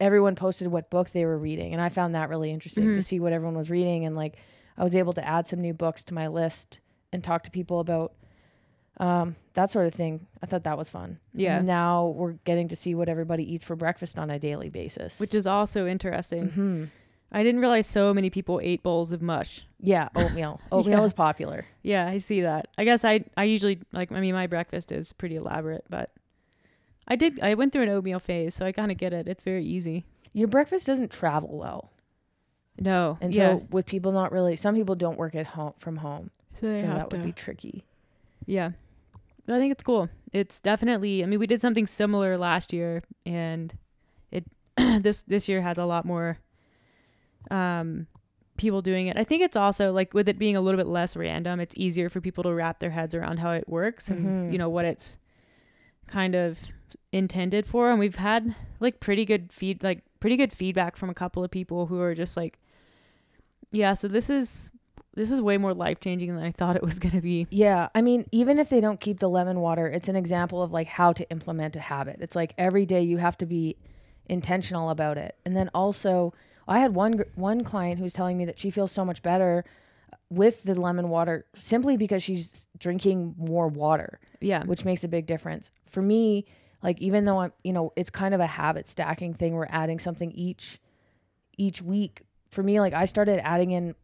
everyone 0.00 0.34
posted 0.34 0.68
what 0.68 0.90
book 0.90 1.10
they 1.10 1.24
were 1.24 1.38
reading, 1.38 1.72
and 1.72 1.80
I 1.80 1.88
found 1.88 2.14
that 2.14 2.28
really 2.28 2.50
interesting 2.50 2.84
Mhm. 2.88 2.94
to 2.96 3.02
see 3.02 3.18
what 3.20 3.32
everyone 3.32 3.56
was 3.56 3.70
reading, 3.70 4.04
and 4.04 4.14
like 4.14 4.36
I 4.76 4.82
was 4.82 4.94
able 4.94 5.12
to 5.14 5.24
add 5.26 5.46
some 5.48 5.60
new 5.60 5.72
books 5.74 6.02
to 6.04 6.14
my 6.14 6.26
list 6.28 6.80
and 7.12 7.22
talk 7.22 7.42
to 7.44 7.50
people 7.50 7.80
about 7.80 8.12
um, 8.98 9.36
that 9.54 9.70
sort 9.70 9.86
of 9.86 9.94
thing. 9.94 10.26
I 10.42 10.46
thought 10.46 10.64
that 10.64 10.78
was 10.78 10.88
fun. 10.88 11.18
Yeah. 11.32 11.60
Now 11.60 12.06
we're 12.08 12.32
getting 12.44 12.68
to 12.68 12.76
see 12.76 12.94
what 12.94 13.08
everybody 13.08 13.52
eats 13.52 13.64
for 13.64 13.76
breakfast 13.76 14.18
on 14.18 14.30
a 14.30 14.38
daily 14.38 14.68
basis. 14.70 15.18
which 15.20 15.34
is 15.34 15.46
also 15.46 15.86
interesting. 15.86 16.48
hmm 16.50 16.84
I 17.32 17.42
didn't 17.42 17.60
realize 17.62 17.88
so 17.88 18.14
many 18.14 18.30
people 18.30 18.60
ate 18.62 18.84
bowls 18.84 19.10
of 19.10 19.20
mush. 19.20 19.66
yeah, 19.80 20.08
oatmeal. 20.14 20.60
Oatmeal 20.70 21.00
Yeah. 21.00 21.04
is 21.04 21.12
popular. 21.12 21.64
Yeah, 21.82 22.06
I 22.06 22.18
see 22.18 22.42
that. 22.42 22.68
I 22.78 22.84
guess 22.84 23.04
I 23.04 23.24
I 23.36 23.44
usually 23.44 23.80
like 23.92 24.12
I 24.12 24.20
mean 24.20 24.34
my 24.34 24.46
breakfast 24.46 24.92
is 24.92 25.12
pretty 25.12 25.34
elaborate, 25.34 25.84
but 25.90 26.12
I 27.08 27.16
did 27.16 27.40
I 27.40 27.54
went 27.54 27.72
through 27.72 27.82
an 27.82 27.88
oatmeal 27.88 28.20
phase, 28.20 28.54
so 28.54 28.64
I 28.64 28.70
kind 28.70 28.92
of 28.92 28.98
get 28.98 29.12
it. 29.12 29.26
It's 29.26 29.42
very 29.42 29.64
easy. 29.64 30.04
Your 30.32 30.46
breakfast 30.46 30.86
doesn't 30.86 31.10
travel 31.10 31.58
well, 31.58 31.90
No, 32.78 33.18
and 33.20 33.34
yeah, 33.34 33.58
so 33.58 33.66
with 33.70 33.86
people 33.86 34.10
not 34.12 34.32
really, 34.32 34.56
some 34.56 34.74
people 34.74 34.94
don't 34.96 35.16
work 35.18 35.34
at 35.34 35.46
home 35.46 35.74
from 35.78 35.96
home, 35.98 36.30
so, 36.54 36.68
so 36.68 36.82
that 36.86 37.10
would 37.12 37.22
be 37.22 37.32
tricky. 37.32 37.84
yeah. 38.46 38.72
I 39.46 39.58
think 39.58 39.72
it's 39.72 39.82
cool. 39.82 40.08
It's 40.32 40.58
definitely. 40.58 41.22
I 41.22 41.26
mean, 41.26 41.38
we 41.38 41.46
did 41.46 41.60
something 41.60 41.86
similar 41.86 42.38
last 42.38 42.72
year, 42.72 43.02
and 43.26 43.76
it 44.30 44.44
this 45.02 45.22
this 45.22 45.48
year 45.50 45.60
has 45.60 45.76
a 45.76 45.84
lot 45.84 46.04
more 46.06 46.38
um 47.50 48.06
people 48.56 48.80
doing 48.82 49.08
it. 49.08 49.18
I 49.18 49.24
think 49.24 49.42
it's 49.42 49.56
also 49.56 49.92
like 49.92 50.14
with 50.14 50.28
it 50.28 50.38
being 50.38 50.56
a 50.56 50.60
little 50.60 50.78
bit 50.78 50.86
less 50.86 51.14
random, 51.16 51.60
it's 51.60 51.74
easier 51.76 52.08
for 52.08 52.20
people 52.20 52.42
to 52.44 52.54
wrap 52.54 52.78
their 52.80 52.90
heads 52.90 53.14
around 53.14 53.38
how 53.38 53.50
it 53.50 53.68
works 53.68 54.08
and 54.08 54.24
Mhm. 54.24 54.52
you 54.52 54.58
know 54.58 54.68
what 54.68 54.84
it's 54.84 55.18
kind 56.06 56.34
of 56.34 56.58
intended 57.12 57.66
for. 57.66 57.90
And 57.90 57.98
we've 57.98 58.14
had 58.16 58.54
like 58.80 59.00
pretty 59.00 59.24
good 59.24 59.52
feed 59.52 59.82
like 59.82 60.02
pretty 60.20 60.36
good 60.36 60.52
feedback 60.52 60.96
from 60.96 61.10
a 61.10 61.14
couple 61.14 61.44
of 61.44 61.50
people 61.50 61.86
who 61.86 62.00
are 62.00 62.14
just 62.14 62.36
like, 62.36 62.58
yeah, 63.74 63.94
so 63.94 64.08
this 64.08 64.30
is 64.30 64.70
this 65.14 65.30
is 65.30 65.40
way 65.40 65.58
more 65.58 65.74
life 65.74 66.00
changing 66.00 66.34
than 66.34 66.44
I 66.44 66.50
thought 66.50 66.74
it 66.76 66.82
was 66.82 66.98
gonna 66.98 67.20
be. 67.20 67.46
Yeah, 67.50 67.88
I 67.94 68.02
mean, 68.02 68.26
even 68.32 68.58
if 68.58 68.68
they 68.68 68.80
don't 68.80 68.98
keep 69.00 69.18
the 69.20 69.28
lemon 69.28 69.60
water, 69.60 69.86
it's 69.86 70.08
an 70.08 70.16
example 70.16 70.62
of 70.62 70.72
like 70.72 70.86
how 70.86 71.12
to 71.12 71.28
implement 71.30 71.76
a 71.76 71.80
habit. 71.80 72.16
It's 72.20 72.34
like 72.34 72.54
every 72.58 72.86
day 72.86 73.02
you 73.02 73.18
have 73.18 73.36
to 73.38 73.46
be 73.46 73.76
intentional 74.26 74.90
about 74.90 75.18
it. 75.18 75.36
And 75.44 75.56
then 75.56 75.70
also, 75.74 76.32
I 76.66 76.78
had 76.80 76.94
one 76.94 77.22
one 77.34 77.62
client 77.64 78.00
who's 78.00 78.12
telling 78.12 78.36
me 78.38 78.44
that 78.46 78.58
she 78.58 78.70
feels 78.70 78.90
so 78.92 79.04
much 79.04 79.22
better 79.22 79.64
with 80.30 80.62
the 80.64 80.74
lemon 80.80 81.10
water 81.10 81.44
simply 81.56 81.96
because 81.96 82.22
she's 82.22 82.66
drinking 82.78 83.34
more 83.36 83.68
water, 83.68 84.18
Yeah. 84.40 84.64
which 84.64 84.84
makes 84.84 85.04
a 85.04 85.08
big 85.08 85.26
difference. 85.26 85.70
For 85.86 86.02
me, 86.02 86.46
like 86.82 87.00
even 87.00 87.24
though 87.24 87.38
I'm, 87.40 87.52
you 87.62 87.72
know, 87.72 87.92
it's 87.94 88.10
kind 88.10 88.34
of 88.34 88.40
a 88.40 88.46
habit 88.46 88.88
stacking 88.88 89.34
thing. 89.34 89.54
We're 89.54 89.66
adding 89.68 89.98
something 90.00 90.32
each 90.32 90.80
each 91.56 91.80
week. 91.82 92.22
For 92.54 92.62
me, 92.62 92.80
like 92.80 92.92
I 92.94 93.04
started 93.04 93.40
adding 93.44 93.72
in 93.72 93.94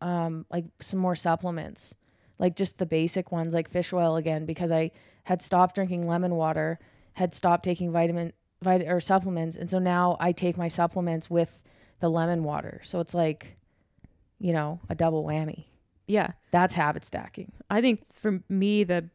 um 0.00 0.46
like 0.50 0.64
some 0.80 0.98
more 0.98 1.14
supplements 1.14 1.94
like 2.40 2.56
just 2.56 2.78
the 2.78 2.86
basic 2.86 3.30
ones 3.30 3.52
like 3.54 3.68
fish 3.68 3.92
oil 3.92 4.16
again 4.16 4.46
because 4.46 4.72
I 4.72 4.90
had 5.24 5.42
stopped 5.42 5.74
drinking 5.74 6.08
lemon 6.08 6.34
water, 6.34 6.80
had 7.12 7.34
stopped 7.34 7.64
taking 7.64 7.92
vitamin 7.92 8.32
vit- 8.62 8.88
or 8.88 8.98
supplements, 8.98 9.56
and 9.56 9.70
so 9.70 9.78
now 9.78 10.16
I 10.18 10.32
take 10.32 10.56
my 10.56 10.66
supplements 10.66 11.28
with 11.30 11.62
the 12.00 12.08
lemon 12.08 12.42
water. 12.42 12.80
So 12.82 12.98
it's 12.98 13.12
like, 13.12 13.58
you 14.38 14.54
know, 14.54 14.80
a 14.88 14.94
double 14.94 15.22
whammy. 15.22 15.66
Yeah. 16.06 16.32
That's 16.50 16.74
habit 16.74 17.04
stacking. 17.04 17.52
I 17.68 17.82
think 17.82 18.02
for 18.14 18.40
me 18.48 18.84
the 18.84 19.10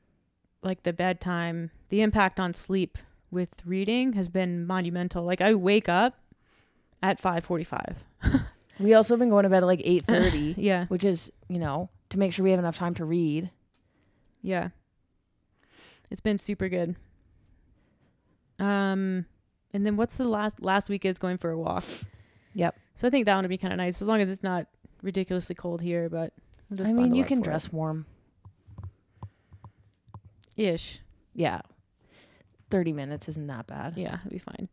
like 0.61 0.83
the 0.83 0.93
bedtime, 0.93 1.71
the 1.89 2.01
impact 2.01 2.39
on 2.39 2.53
sleep 2.53 2.97
with 3.31 3.49
reading 3.65 4.13
has 4.13 4.29
been 4.29 4.67
monumental. 4.67 5.23
Like 5.23 5.41
I 5.41 5.55
wake 5.55 5.89
up 5.89 6.19
at 7.01 7.19
5:45. 7.19 7.95
We 8.79 8.93
also 8.93 9.13
have 9.13 9.19
been 9.19 9.29
going 9.29 9.43
to 9.43 9.49
bed 9.49 9.63
at 9.63 9.67
like 9.67 9.81
eight 9.85 10.05
thirty, 10.05 10.53
Yeah. 10.57 10.85
which 10.87 11.03
is 11.03 11.31
you 11.47 11.59
know 11.59 11.89
to 12.09 12.19
make 12.19 12.33
sure 12.33 12.43
we 12.43 12.51
have 12.51 12.59
enough 12.59 12.77
time 12.77 12.93
to 12.95 13.05
read. 13.05 13.49
Yeah. 14.41 14.69
It's 16.11 16.21
been 16.21 16.37
super 16.37 16.69
good. 16.69 16.95
Um 18.59 19.25
and 19.73 19.85
then 19.85 19.97
what's 19.97 20.17
the 20.17 20.25
last 20.25 20.61
last 20.63 20.87
week 20.89 21.03
is 21.05 21.17
going 21.19 21.37
for 21.37 21.49
a 21.51 21.57
walk. 21.57 21.83
Yep. 22.53 22.75
So 22.95 23.07
I 23.07 23.11
think 23.11 23.25
that 23.25 23.35
one 23.35 23.43
would 23.43 23.49
be 23.49 23.57
kind 23.57 23.73
of 23.73 23.77
nice 23.77 24.01
as 24.01 24.07
long 24.07 24.21
as 24.21 24.29
it's 24.29 24.43
not 24.43 24.67
ridiculously 25.01 25.55
cold 25.55 25.81
here, 25.81 26.07
but 26.09 26.31
I 26.79 26.93
mean, 26.93 27.13
you 27.13 27.25
can 27.25 27.39
for 27.43 27.49
it. 27.49 27.51
dress 27.51 27.71
warm. 27.71 28.05
ish. 30.55 30.99
Yeah, 31.33 31.61
thirty 32.69 32.93
minutes 32.93 33.27
isn't 33.27 33.47
that 33.47 33.67
bad. 33.67 33.97
Yeah, 33.97 34.19
it'll 34.25 34.31
be 34.31 34.39
fine. 34.39 34.69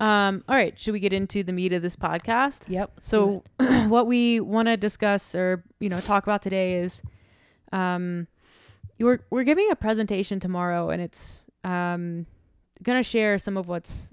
Um 0.00 0.42
all 0.48 0.56
right, 0.56 0.78
should 0.80 0.92
we 0.92 1.00
get 1.00 1.12
into 1.12 1.42
the 1.42 1.52
meat 1.52 1.72
of 1.74 1.82
this 1.82 1.94
podcast? 1.94 2.60
Yep. 2.66 2.92
So 3.00 3.44
what 3.88 4.06
we 4.06 4.40
want 4.40 4.66
to 4.68 4.76
discuss 4.76 5.34
or 5.34 5.62
you 5.78 5.88
know 5.90 6.00
talk 6.00 6.24
about 6.24 6.40
today 6.42 6.74
is 6.76 7.02
um 7.72 8.26
we're 8.98 9.20
we're 9.30 9.44
giving 9.44 9.70
a 9.70 9.76
presentation 9.76 10.40
tomorrow 10.40 10.88
and 10.90 11.00
it's 11.02 11.40
um 11.64 12.26
going 12.82 12.98
to 12.98 13.02
share 13.02 13.38
some 13.38 13.56
of 13.58 13.68
what's 13.68 14.10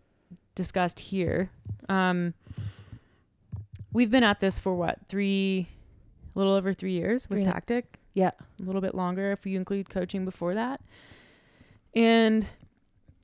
discussed 0.55 0.99
here. 0.99 1.49
Um 1.87 2.33
we've 3.93 4.11
been 4.11 4.23
at 4.23 4.41
this 4.41 4.59
for 4.59 4.75
what? 4.75 4.99
3 5.07 5.67
a 6.35 6.37
little 6.37 6.53
over 6.53 6.73
3 6.73 6.91
years 6.91 7.29
with 7.29 7.39
Three 7.39 7.45
tactic. 7.45 7.97
Yeah. 8.13 8.31
A 8.61 8.63
little 8.63 8.81
bit 8.81 8.93
longer 8.93 9.31
if 9.31 9.45
you 9.45 9.57
include 9.57 9.89
coaching 9.89 10.25
before 10.25 10.53
that. 10.55 10.81
And 11.95 12.45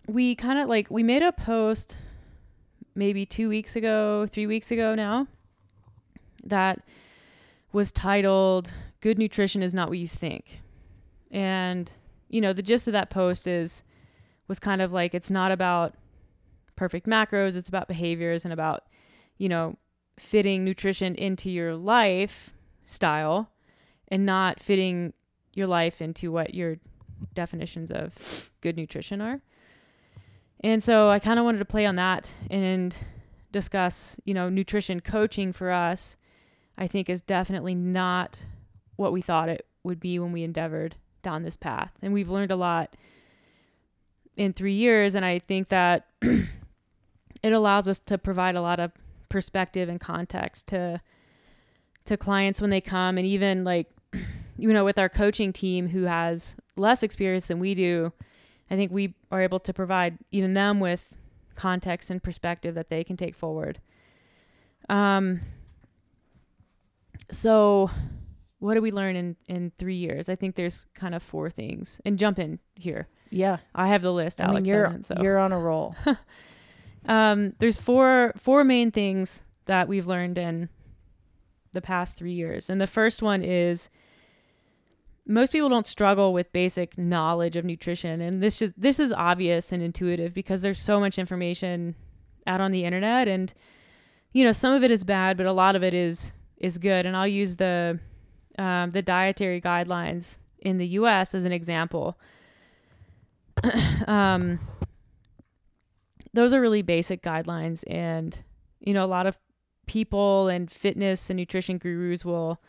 we 0.08 0.36
kind 0.36 0.60
of 0.60 0.70
like 0.70 0.90
we 0.90 1.04
made 1.04 1.24
a 1.24 1.32
post 1.32 1.96
maybe 2.96 3.26
2 3.26 3.50
weeks 3.50 3.76
ago, 3.76 4.28
3 4.32 4.48
weeks 4.48 4.72
ago 4.72 4.96
now 4.96 5.28
that 6.44 6.82
was 7.72 7.92
titled 7.92 8.72
Good 9.02 9.18
Nutrition 9.18 9.64
is 9.64 9.74
Not 9.74 9.90
What 9.90 9.98
You 9.98 10.08
Think. 10.08 10.62
And, 11.32 11.92
you 12.30 12.42
know, 12.42 12.54
the 12.54 12.62
gist 12.62 12.88
of 12.88 12.94
that 12.94 13.10
post 13.10 13.48
is, 13.48 13.84
was 14.48 14.60
kind 14.60 14.82
of 14.82 14.92
like 14.92 15.16
it's 15.16 15.32
not 15.32 15.52
about 15.52 15.96
perfect 16.76 17.08
macros, 17.08 17.56
it's 17.56 17.70
about 17.70 17.88
behaviors 17.88 18.46
and 18.46 18.54
about, 18.54 18.84
you 19.38 19.50
know, 19.50 19.78
fitting 20.18 20.64
nutrition 20.64 21.16
into 21.16 21.50
your 21.50 21.76
lifestyle 21.76 23.50
and 24.10 24.26
not 24.26 24.60
fitting 24.60 25.14
your 25.54 25.68
life 25.68 26.02
into 26.02 26.32
what 26.32 26.54
your 26.54 26.78
definitions 27.34 27.90
of 27.90 28.52
good 28.62 28.78
nutrition 28.78 29.22
are. 29.22 29.42
And 30.64 30.82
so 30.82 31.10
I 31.10 31.20
kind 31.20 31.40
of 31.40 31.46
wanted 31.46 31.60
to 31.60 31.66
play 31.66 31.86
on 31.86 31.98
that 31.98 32.32
and 32.50 32.96
discuss, 33.52 34.20
you 34.24 34.34
know, 34.34 34.50
nutrition 34.50 35.02
coaching 35.02 35.52
for 35.52 35.72
us, 35.72 36.16
I 36.78 36.88
think 36.88 37.10
is 37.10 37.22
definitely 37.22 37.76
not 37.76 38.42
what 38.96 39.12
we 39.12 39.22
thought 39.22 39.50
it 39.50 39.68
would 39.84 40.00
be 40.00 40.20
when 40.20 40.32
we 40.32 40.44
endeavored 40.44 40.96
down 41.22 41.44
this 41.44 41.58
path. 41.58 41.92
And 42.02 42.14
we've 42.14 42.30
learned 42.30 42.52
a 42.52 42.56
lot 42.56 42.96
in 44.38 44.54
three 44.54 44.74
years. 44.74 45.16
And 45.16 45.26
I 45.26 45.40
think 45.40 45.68
that 45.68 46.08
it 46.22 47.52
allows 47.54 47.88
us 47.88 48.00
to 48.00 48.18
provide 48.18 48.56
a 48.56 48.62
lot 48.62 48.80
of 48.80 48.92
perspective 49.30 49.90
and 49.90 50.00
context 50.00 50.68
to 50.68 51.02
to 52.06 52.18
clients 52.18 52.60
when 52.60 52.70
they 52.70 52.82
come 52.82 53.18
and 53.18 53.26
even 53.26 53.64
like 53.64 53.90
you 54.58 54.72
know 54.72 54.86
with 54.86 55.00
our 55.00 55.10
coaching 55.10 55.52
team 55.52 55.88
who 55.88 56.04
has 56.04 56.56
less 56.76 57.02
experience 57.02 57.48
than 57.48 57.58
we 57.60 57.74
do 57.74 58.14
i 58.74 58.76
think 58.76 58.92
we 58.92 59.14
are 59.32 59.40
able 59.40 59.60
to 59.60 59.72
provide 59.72 60.18
even 60.32 60.56
them 60.56 60.80
with 60.80 61.08
context 61.56 62.10
and 62.10 62.22
perspective 62.24 62.74
that 62.74 62.90
they 62.90 63.04
can 63.04 63.16
take 63.16 63.36
forward. 63.36 63.80
Um 64.90 65.42
so 67.32 67.92
what 68.58 68.74
do 68.74 68.82
we 68.82 68.92
learn 68.92 69.16
in 69.16 69.36
in 69.48 69.72
three 69.78 69.96
years? 69.96 70.28
I 70.28 70.36
think 70.36 70.56
there's 70.56 70.88
kind 70.96 71.14
of 71.14 71.22
four 71.22 71.52
things. 71.52 72.02
And 72.04 72.18
jump 72.18 72.40
in 72.40 72.60
here. 72.76 73.08
Yeah. 73.30 73.58
i 73.74 73.88
have 73.88 74.02
the 74.02 74.14
list 74.14 74.42
I 74.42 74.46
mean, 74.46 74.50
alex 74.52 74.68
you're 74.68 74.86
doesn't 74.86 75.06
so. 75.06 75.16
you're 75.22 75.38
on 75.38 75.52
a 75.52 75.60
roll. 75.60 75.96
um, 77.06 77.54
there's 77.60 77.78
four 77.78 78.34
four 78.38 78.64
main 78.64 78.90
things 78.90 79.44
that 79.66 79.88
we've 79.88 80.08
learned 80.08 80.38
in 80.38 80.70
the 81.74 81.82
past 81.82 82.18
three 82.18 82.34
years, 82.34 82.70
and 82.70 82.82
the 82.82 82.88
first 82.88 83.22
one 83.22 83.44
is 83.44 83.90
most 85.26 85.52
people 85.52 85.70
don't 85.70 85.88
struggle 85.88 86.34
with 86.34 86.52
basic 86.52 86.98
knowledge 86.98 87.56
of 87.56 87.66
nutrition, 87.66 88.22
and 88.22 88.42
this 88.42 88.62
is 88.62 88.74
this 88.78 89.00
is 89.00 89.12
obvious 89.12 89.72
and 89.72 89.82
intuitive 89.82 90.34
because 90.34 90.62
there's 90.62 90.80
so 90.80 91.00
much 91.00 91.18
information 91.18 91.96
out 92.46 92.62
on 92.62 92.72
the 92.72 92.84
internet, 92.84 93.28
and 93.28 93.54
you 94.34 94.44
know 94.44 94.52
some 94.52 94.74
of 94.74 94.84
it 94.84 94.92
is 94.92 95.04
bad, 95.04 95.38
but 95.38 95.46
a 95.46 95.52
lot 95.52 95.76
of 95.76 95.84
it 95.84 95.94
is 95.94 96.34
is 96.58 96.78
good. 96.78 97.06
And 97.06 97.16
I'll 97.16 97.28
use 97.28 97.56
the 97.56 98.00
um, 98.58 98.90
the 98.90 99.02
dietary 99.02 99.62
guidelines 99.62 100.38
in 100.60 100.78
the 100.78 100.88
U.S. 100.88 101.34
as 101.34 101.46
an 101.46 101.52
example. 101.52 102.18
um, 104.08 104.60
those 106.34 106.54
are 106.54 106.62
really 106.62 106.82
basic 106.82 107.22
guidelines 107.22 107.84
and 107.88 108.44
you 108.80 108.94
know 108.94 109.06
a 109.06 109.08
lot 109.08 109.26
of 109.26 109.38
people 109.86 110.48
and 110.48 110.72
fitness 110.72 111.30
and 111.30 111.38
nutrition 111.38 111.78
gurus 111.78 112.26
will 112.26 112.60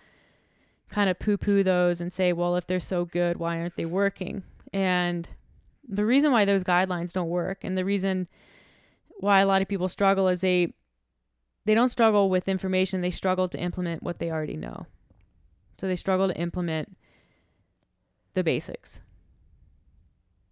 kind 0.91 1.11
of 1.11 1.19
poo-poo 1.19 1.63
those 1.63 2.01
and 2.01 2.13
say 2.13 2.33
well 2.33 2.57
if 2.57 2.67
they're 2.67 2.79
so 2.79 3.05
good 3.05 3.37
why 3.37 3.59
aren't 3.59 3.77
they 3.77 3.87
working 3.87 4.43
and 4.73 5.29
the 5.89 6.05
reason 6.05 6.31
why 6.31 6.45
those 6.45 6.65
guidelines 6.65 7.13
don't 7.13 7.29
work 7.29 7.65
and 7.65 7.77
the 7.77 7.85
reason 7.85 8.29
why 9.21 9.41
a 9.41 9.47
lot 9.47 9.63
of 9.63 9.69
people 9.69 9.89
struggle 9.89 10.29
is 10.29 10.41
they 10.41 10.73
they 11.65 11.75
don't 11.75 11.89
struggle 11.89 12.29
with 12.29 12.49
information, 12.49 13.01
they 13.01 13.11
struggle 13.11 13.49
to 13.49 13.59
implement 13.59 14.03
what 14.03 14.19
they 14.19 14.31
already 14.31 14.57
know. 14.57 14.87
So 15.79 15.87
they 15.87 15.97
struggle 15.97 16.29
to 16.29 16.37
implement 16.39 16.97
the 18.35 18.45
basics. 18.45 19.01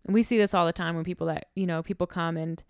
And 0.04 0.14
we 0.14 0.22
see 0.22 0.38
this 0.38 0.54
all 0.54 0.66
the 0.66 0.72
time 0.72 0.96
when 0.96 1.04
people 1.04 1.26
that, 1.26 1.46
you 1.54 1.66
know, 1.66 1.82
people 1.82 2.06
come 2.06 2.36
and 2.36 2.62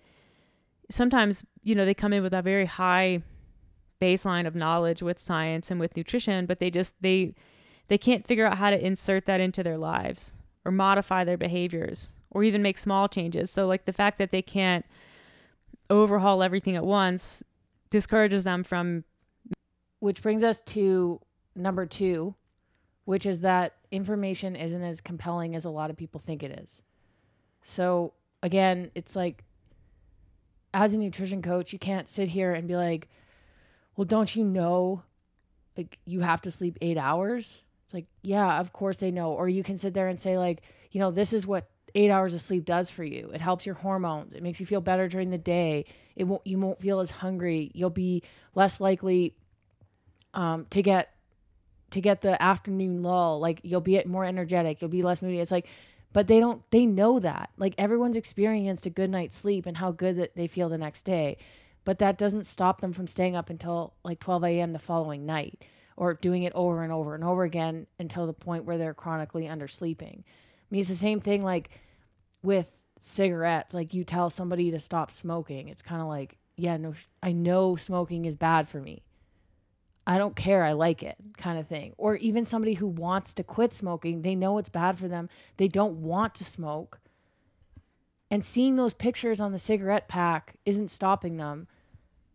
sometimes, 0.91 1.45
you 1.63 1.75
know, 1.75 1.85
they 1.85 1.95
come 1.95 2.13
in 2.13 2.23
with 2.23 2.35
a 2.35 2.43
very 2.43 2.67
high 2.67 3.23
baseline 4.01 4.47
of 4.47 4.57
knowledge 4.57 5.03
with 5.03 5.21
science 5.21 5.71
and 5.71 5.79
with 5.79 5.97
nutrition, 5.97 6.47
but 6.47 6.59
they 6.59 6.71
just 6.71 6.95
they 7.01 7.35
they 7.93 7.99
can't 7.99 8.27
figure 8.27 8.47
out 8.47 8.57
how 8.57 8.71
to 8.71 8.87
insert 8.87 9.27
that 9.27 9.39
into 9.39 9.63
their 9.63 9.77
lives 9.77 10.33
or 10.65 10.73
modify 10.73 11.25
their 11.25 11.37
behaviors 11.37 12.09
or 12.31 12.43
even 12.43 12.63
make 12.63 12.79
small 12.79 13.07
changes. 13.07 13.51
So 13.51 13.67
like 13.67 13.85
the 13.85 13.93
fact 13.93 14.17
that 14.17 14.31
they 14.31 14.41
can't 14.41 14.87
overhaul 15.91 16.43
everything 16.43 16.75
at 16.75 16.87
once 16.87 17.43
discourages 17.91 18.45
them 18.45 18.65
from 18.65 19.05
Which 19.99 20.23
brings 20.23 20.43
us 20.43 20.63
to 20.63 21.21
number 21.55 21.85
two, 21.85 22.35
which 23.05 23.27
is 23.27 23.41
that 23.41 23.75
information 23.91 24.57
isn't 24.57 24.83
as 24.83 25.03
compelling 25.03 25.55
as 25.55 25.67
a 25.67 25.71
lot 25.71 25.91
of 25.91 25.97
people 25.99 26.19
think 26.19 26.43
it 26.43 26.61
is. 26.63 26.81
So 27.61 28.15
again, 28.43 28.91
it's 28.95 29.15
like 29.15 29.45
as 30.73 30.95
a 30.95 30.99
nutrition 30.99 31.43
coach, 31.43 31.75
you 31.75 31.79
can't 31.79 32.09
sit 32.09 32.31
here 32.31 32.55
and 32.55 32.67
be 32.67 32.75
like, 32.75 33.11
well, 33.97 34.07
don't 34.07 34.35
you 34.35 34.45
know 34.45 35.03
like 35.77 35.99
you 36.07 36.21
have 36.21 36.41
to 36.41 36.51
sleep 36.51 36.79
eight 36.81 36.97
hours? 36.97 37.65
It's 37.93 37.95
like, 37.95 38.07
yeah, 38.23 38.59
of 38.59 38.73
course 38.73 38.97
they 38.97 39.11
know. 39.11 39.33
Or 39.33 39.51
you 39.51 39.63
can 39.63 39.77
sit 39.77 39.93
there 39.93 40.09
and 40.09 40.19
say, 40.19 40.39
like, 40.39 40.63
you 40.93 40.99
know, 40.99 41.11
this 41.11 41.35
is 41.35 41.47
what 41.47 41.69
eight 41.95 42.11
hours 42.11 42.33
of 42.33 42.41
sleep 42.41 42.65
does 42.65 42.91
for 42.91 43.05
you. 43.05 43.31
It 43.35 43.43
helps 43.43 43.67
your 43.67 43.75
hormones. 43.75 44.33
It 44.33 44.43
makes 44.43 44.61
you 44.61 44.67
feel 44.67 44.81
better 44.81 45.09
during 45.09 45.29
the 45.29 45.37
day. 45.37 45.85
It 46.17 46.25
won't 46.25 46.47
you 46.47 46.59
won't 46.59 46.81
feel 46.81 47.01
as 47.01 47.11
hungry. 47.11 47.71
You'll 47.75 47.91
be 47.91 48.23
less 48.55 48.81
likely 48.81 49.37
um, 50.33 50.67
to 50.71 50.83
get 50.83 51.15
to 51.91 52.01
get 52.01 52.23
the 52.23 52.43
afternoon 52.43 53.03
lull. 53.03 53.41
Like 53.41 53.61
you'll 53.63 53.83
be 53.83 54.03
more 54.05 54.25
energetic. 54.25 54.81
You'll 54.81 54.91
be 54.91 55.03
less 55.03 55.21
moody. 55.21 55.41
It's 55.41 55.51
like, 55.51 55.67
but 56.15 56.29
they 56.29 56.41
don't. 56.41 56.63
They 56.71 56.87
know 56.87 57.19
that. 57.21 57.51
Like 57.59 57.75
everyone's 57.77 58.17
experienced 58.17 58.87
a 58.87 58.91
good 58.91 59.11
night's 59.11 59.37
sleep 59.37 59.67
and 59.67 59.77
how 59.77 59.93
good 59.93 60.17
that 60.17 60.35
they 60.35 60.47
feel 60.47 60.71
the 60.71 60.79
next 60.79 61.03
day. 61.03 61.37
But 61.85 61.99
that 61.99 62.17
doesn't 62.17 62.47
stop 62.47 62.81
them 62.81 62.93
from 62.95 63.07
staying 63.07 63.37
up 63.37 63.51
until 63.51 63.93
like 64.03 64.21
12 64.21 64.45
a.m. 64.45 64.73
the 64.73 64.79
following 64.79 65.27
night 65.27 65.63
or 65.97 66.15
doing 66.15 66.43
it 66.45 66.53
over 66.55 66.83
and 66.83 66.93
over 66.93 67.15
and 67.15 67.25
over 67.25 67.45
again 67.45 67.87
until 67.99 68.27
the 68.27 68.33
point 68.33 68.65
where 68.65 68.79
they're 68.79 68.95
chronically 68.95 69.45
undersleeping. 69.45 70.21
I 70.21 70.67
mean, 70.71 70.81
it's 70.81 70.89
the 70.89 70.95
same 70.95 71.21
thing 71.21 71.43
like 71.43 71.71
with 72.43 72.83
cigarettes. 72.99 73.75
Like 73.75 73.95
you 73.95 74.05
tell 74.05 74.31
somebody 74.31 74.71
to 74.71 74.81
stop 74.81 75.11
smoking, 75.11 75.69
it's 75.69 75.83
kind 75.83 76.01
of 76.01 76.09
like, 76.09 76.39
yeah, 76.57 76.77
no, 76.77 76.95
I 77.23 77.33
know 77.33 77.77
smoking 77.77 78.25
is 78.25 78.37
bad 78.37 78.69
for 78.69 78.81
me. 78.81 79.03
I 80.07 80.19
don't 80.19 80.35
care. 80.35 80.65
I 80.65 80.73
like 80.73 81.03
it, 81.03 81.17
kind 81.37 81.59
of 81.59 81.69
thing. 81.69 81.95
Or 81.97 82.17
even 82.17 82.45
somebody 82.45 82.75
who 82.75 82.89
wants 82.89 83.33
to 83.35 83.45
quit 83.45 83.73
smoking, 83.73 84.23
they 84.23 84.35
know 84.35 84.59
it's 84.59 84.69
bad 84.69 84.99
for 84.99 85.07
them. 85.07 85.29
They 85.59 85.69
don't 85.69 86.03
want 86.03 86.35
to 86.37 86.45
smoke. 86.45 86.99
And 88.31 88.45
seeing 88.45 88.77
those 88.77 88.95
pictures 88.95 89.41
on 89.41 89.53
the 89.53 89.59
cigarette 89.59 90.09
pack 90.09 90.55
isn't 90.65 90.89
stopping 90.89 91.37
them. 91.37 91.69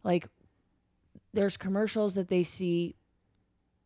Like, 0.04 0.28
there's 1.34 1.58
commercials 1.58 2.16
that 2.16 2.30
they 2.30 2.44
see, 2.44 2.96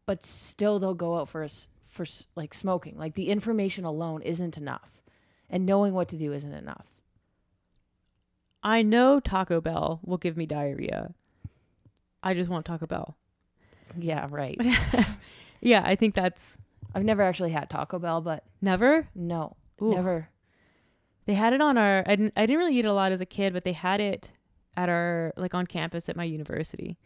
but 0.06 0.26
still 0.26 0.80
they'll 0.80 0.94
go 0.94 1.18
out 1.18 1.30
for 1.30 1.44
us 1.44 1.68
for 1.84 2.06
like 2.36 2.54
smoking. 2.54 2.98
Like 2.98 3.16
the 3.16 3.30
information 3.30 3.86
alone 3.86 4.22
isn't 4.22 4.58
enough, 4.58 5.02
and 5.50 5.66
knowing 5.66 5.94
what 5.94 6.08
to 6.10 6.18
do 6.18 6.34
isn't 6.34 6.54
enough. 6.54 6.88
I 8.64 8.84
know 8.84 9.20
Taco 9.20 9.60
Bell 9.60 10.00
will 10.04 10.18
give 10.18 10.38
me 10.38 10.46
diarrhea. 10.46 11.14
I 12.24 12.34
just 12.34 12.50
want 12.50 12.66
Taco 12.66 12.86
Bell. 12.86 13.18
Yeah, 13.98 14.28
right. 14.30 14.60
yeah, 15.62 15.82
I 15.84 15.96
think 15.96 16.16
that's 16.16 16.58
I've 16.94 17.04
never 17.04 17.22
actually 17.22 17.52
had 17.52 17.70
Taco 17.70 18.00
Bell, 18.00 18.22
but 18.22 18.44
never. 18.62 19.08
no, 19.16 19.56
Ooh. 19.82 19.92
never. 19.94 20.30
They 21.26 21.34
had 21.34 21.54
it 21.54 21.62
on 21.62 21.78
our. 21.78 22.04
I 22.06 22.16
didn't, 22.16 22.34
I 22.36 22.46
didn't 22.46 22.60
really 22.60 22.76
eat 22.76 22.86
it 22.86 22.90
a 22.90 22.94
lot 22.94 23.12
as 23.12 23.22
a 23.22 23.26
kid, 23.26 23.54
but 23.54 23.64
they 23.64 23.74
had 23.74 24.02
it 24.02 24.32
at 24.76 24.90
our 24.90 25.34
like 25.38 25.54
on 25.54 25.68
campus 25.68 26.10
at 26.10 26.16
my 26.16 26.24
university. 26.24 26.98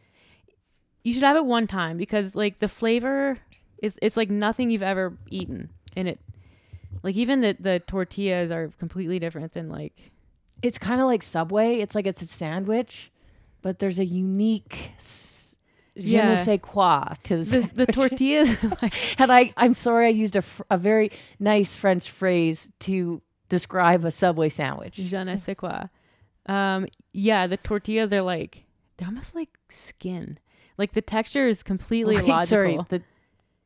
You 1.05 1.13
should 1.13 1.23
have 1.23 1.37
it 1.37 1.45
one 1.45 1.67
time 1.67 1.97
because 1.97 2.35
like 2.35 2.59
the 2.59 2.67
flavor 2.67 3.37
is 3.81 3.95
it's 4.01 4.17
like 4.17 4.29
nothing 4.29 4.71
you've 4.71 4.81
ever 4.83 5.17
eaten, 5.29 5.69
and 5.95 6.07
it 6.09 6.19
like 7.03 7.15
even 7.15 7.41
the 7.41 7.55
the 7.59 7.79
tortillas 7.79 8.51
are 8.51 8.69
completely 8.79 9.19
different 9.19 9.53
than 9.53 9.69
like 9.69 10.11
It's 10.61 10.77
kind 10.79 10.99
of 10.99 11.07
like 11.07 11.21
Subway. 11.23 11.75
It's 11.79 11.93
like 11.95 12.07
it's 12.07 12.21
a 12.21 12.27
sandwich, 12.27 13.11
but 13.61 13.79
there's 13.79 13.99
a 13.99 14.05
unique 14.05 14.91
je 14.99 15.55
Yeah. 15.95 16.29
ne 16.29 16.35
sais 16.35 16.59
quoi 16.61 17.03
to 17.23 17.37
the, 17.37 17.43
the, 17.73 17.85
the 17.85 17.91
tortillas. 17.93 18.57
And 19.19 19.31
I, 19.31 19.53
I'm 19.57 19.73
sorry, 19.73 20.07
I 20.07 20.09
used 20.09 20.35
a, 20.35 20.41
fr- 20.41 20.63
a 20.69 20.77
very 20.77 21.11
nice 21.39 21.75
French 21.75 22.09
phrase 22.09 22.71
to 22.79 23.21
describe 23.49 24.03
a 24.05 24.11
Subway 24.11 24.49
sandwich. 24.49 24.95
je 24.95 25.23
ne 25.23 25.37
sais 25.37 25.55
quoi. 25.55 25.83
Um, 26.47 26.87
yeah, 27.13 27.47
the 27.47 27.57
tortillas 27.57 28.11
are 28.11 28.21
like 28.23 28.63
they're 28.97 29.07
almost 29.07 29.35
like 29.35 29.49
skin. 29.69 30.37
Like 30.77 30.93
the 30.93 31.01
texture 31.01 31.47
is 31.47 31.63
completely 31.63 32.15
Wait, 32.15 32.25
illogical. 32.25 32.45
sorry, 32.47 32.79
the 32.89 33.01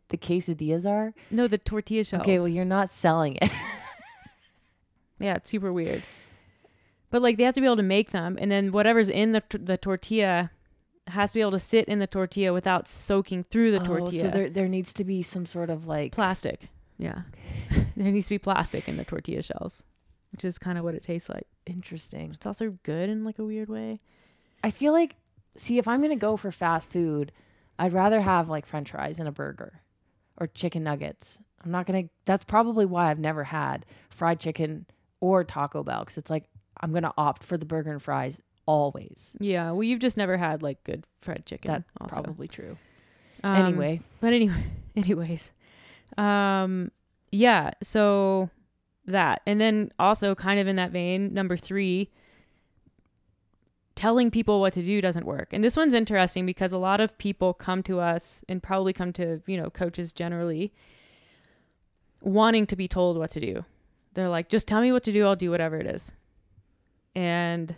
the 0.10 0.18
quesadillas 0.18 0.86
are 0.86 1.14
No, 1.32 1.48
the 1.48 1.58
tortilla 1.58 2.04
shells. 2.04 2.22
okay. 2.22 2.40
Well, 2.40 2.48
you're 2.48 2.66
not 2.66 2.90
selling 2.90 3.38
it. 3.42 3.50
Yeah, 5.20 5.36
it's 5.36 5.50
super 5.50 5.74
weird. 5.74 6.02
But 7.10 7.22
like 7.22 7.38
they 7.38 7.44
have 7.44 7.56
to 7.56 7.62
be 7.62 7.66
able 7.68 7.76
to 7.78 7.84
make 7.84 8.12
them, 8.12 8.38
and 8.40 8.50
then 8.52 8.72
whatever's 8.72 9.10
in 9.10 9.32
the 9.34 9.44
the 9.50 9.78
tortilla 9.78 10.52
has 11.08 11.32
to 11.32 11.38
be 11.40 11.42
able 11.42 11.52
to 11.52 11.60
sit 11.60 11.86
in 11.90 12.00
the 12.00 12.08
tortilla 12.08 12.54
without 12.54 12.88
soaking 12.88 13.44
through 13.46 13.72
the 13.72 13.82
Oh, 13.82 13.86
tortilla. 13.86 14.22
so 14.22 14.30
there 14.30 14.50
there 14.50 14.68
needs 14.68 14.94
to 14.94 15.04
be 15.04 15.22
some 15.22 15.46
sort 15.46 15.70
of 15.70 15.86
like 15.88 16.14
plastic. 16.14 16.70
Yeah, 16.98 17.22
there 17.98 18.12
needs 18.12 18.28
to 18.28 18.36
be 18.36 18.40
plastic 18.40 18.88
in 18.88 18.96
the 18.98 19.04
tortilla 19.06 19.42
shells, 19.42 19.84
which 20.32 20.46
is 20.46 20.58
kind 20.60 20.78
of 20.78 20.84
what 20.84 20.96
it 20.96 21.04
tastes 21.04 21.30
like. 21.30 21.48
interesting. 21.66 22.32
It's 22.34 22.46
also 22.46 22.78
good 22.84 23.10
in 23.10 23.24
like 23.26 23.40
a 23.40 23.44
weird 23.44 23.70
way. 23.70 24.00
I 24.64 24.72
feel 24.72 24.92
like, 24.94 25.16
see, 25.58 25.78
if 25.78 25.88
I'm 25.88 26.02
gonna 26.02 26.16
go 26.16 26.38
for 26.38 26.52
fast 26.52 26.90
food, 26.92 27.32
I'd 27.78 27.94
rather 27.94 28.22
have 28.22 28.50
like 28.50 28.66
French 28.66 28.92
fries 28.92 29.20
and 29.20 29.28
a 29.28 29.32
burger, 29.32 29.82
or 30.38 30.48
chicken 30.48 30.84
nuggets. 30.84 31.40
I'm 31.64 31.72
not 31.72 31.86
gonna. 31.86 32.04
That's 32.26 32.46
probably 32.46 32.86
why 32.86 33.10
I've 33.10 33.20
never 33.20 33.44
had 33.44 33.86
fried 34.10 34.40
chicken 34.40 34.86
or 35.22 35.44
Taco 35.44 35.84
Bell 35.84 36.00
because 36.00 36.18
it's 36.18 36.30
like 36.30 36.46
I'm 36.82 36.94
gonna 36.94 37.14
opt 37.18 37.44
for 37.44 37.58
the 37.58 37.66
burger 37.66 37.92
and 37.92 38.02
fries 38.02 38.40
always. 38.66 39.36
Yeah, 39.40 39.72
well, 39.72 39.84
you've 39.84 40.00
just 40.00 40.18
never 40.18 40.38
had 40.38 40.62
like 40.62 40.84
good 40.84 41.04
fried 41.22 41.46
chicken. 41.46 41.72
That 41.72 41.84
also. 42.00 42.22
Probably 42.22 42.48
true. 42.48 42.78
Um, 43.44 43.66
anyway, 43.66 44.02
But 44.20 44.34
anyway, 44.34 44.64
anyways, 44.96 45.52
um, 46.18 46.92
yeah. 47.32 47.72
So 47.82 48.50
that, 49.06 49.42
and 49.46 49.60
then 49.60 49.92
also 49.98 50.36
kind 50.36 50.60
of 50.60 50.68
in 50.68 50.76
that 50.76 50.92
vein, 50.92 51.34
number 51.34 51.58
three, 51.58 52.10
telling 54.00 54.32
people 54.32 54.62
what 54.62 54.72
to 54.72 54.82
do 54.82 55.02
doesn't 55.02 55.26
work. 55.26 55.50
And 55.52 55.62
this 55.62 55.76
one's 55.76 55.94
interesting 55.94 56.46
because 56.46 56.72
a 56.72 56.78
lot 56.78 57.02
of 57.02 57.18
people 57.18 57.54
come 57.54 57.84
to 57.84 58.00
us 58.00 58.46
and 58.48 58.64
probably 58.64 58.94
come 58.94 59.12
to 59.14 59.42
you 59.46 59.58
know 59.58 59.70
coaches 59.70 60.14
generally 60.14 60.74
wanting 62.22 62.66
to 62.68 62.78
be 62.78 62.88
told 62.88 63.18
what 63.18 63.32
to 63.32 63.42
do. 63.42 63.66
They're 64.14 64.30
like, 64.30 64.48
just 64.48 64.68
tell 64.68 64.82
me 64.82 64.94
what 64.94 65.04
to 65.04 65.12
do. 65.12 65.26
I'll 65.26 65.36
do 65.36 65.52
whatever 65.52 65.78
it 65.78 65.86
is. 65.86 66.14
And 67.14 67.76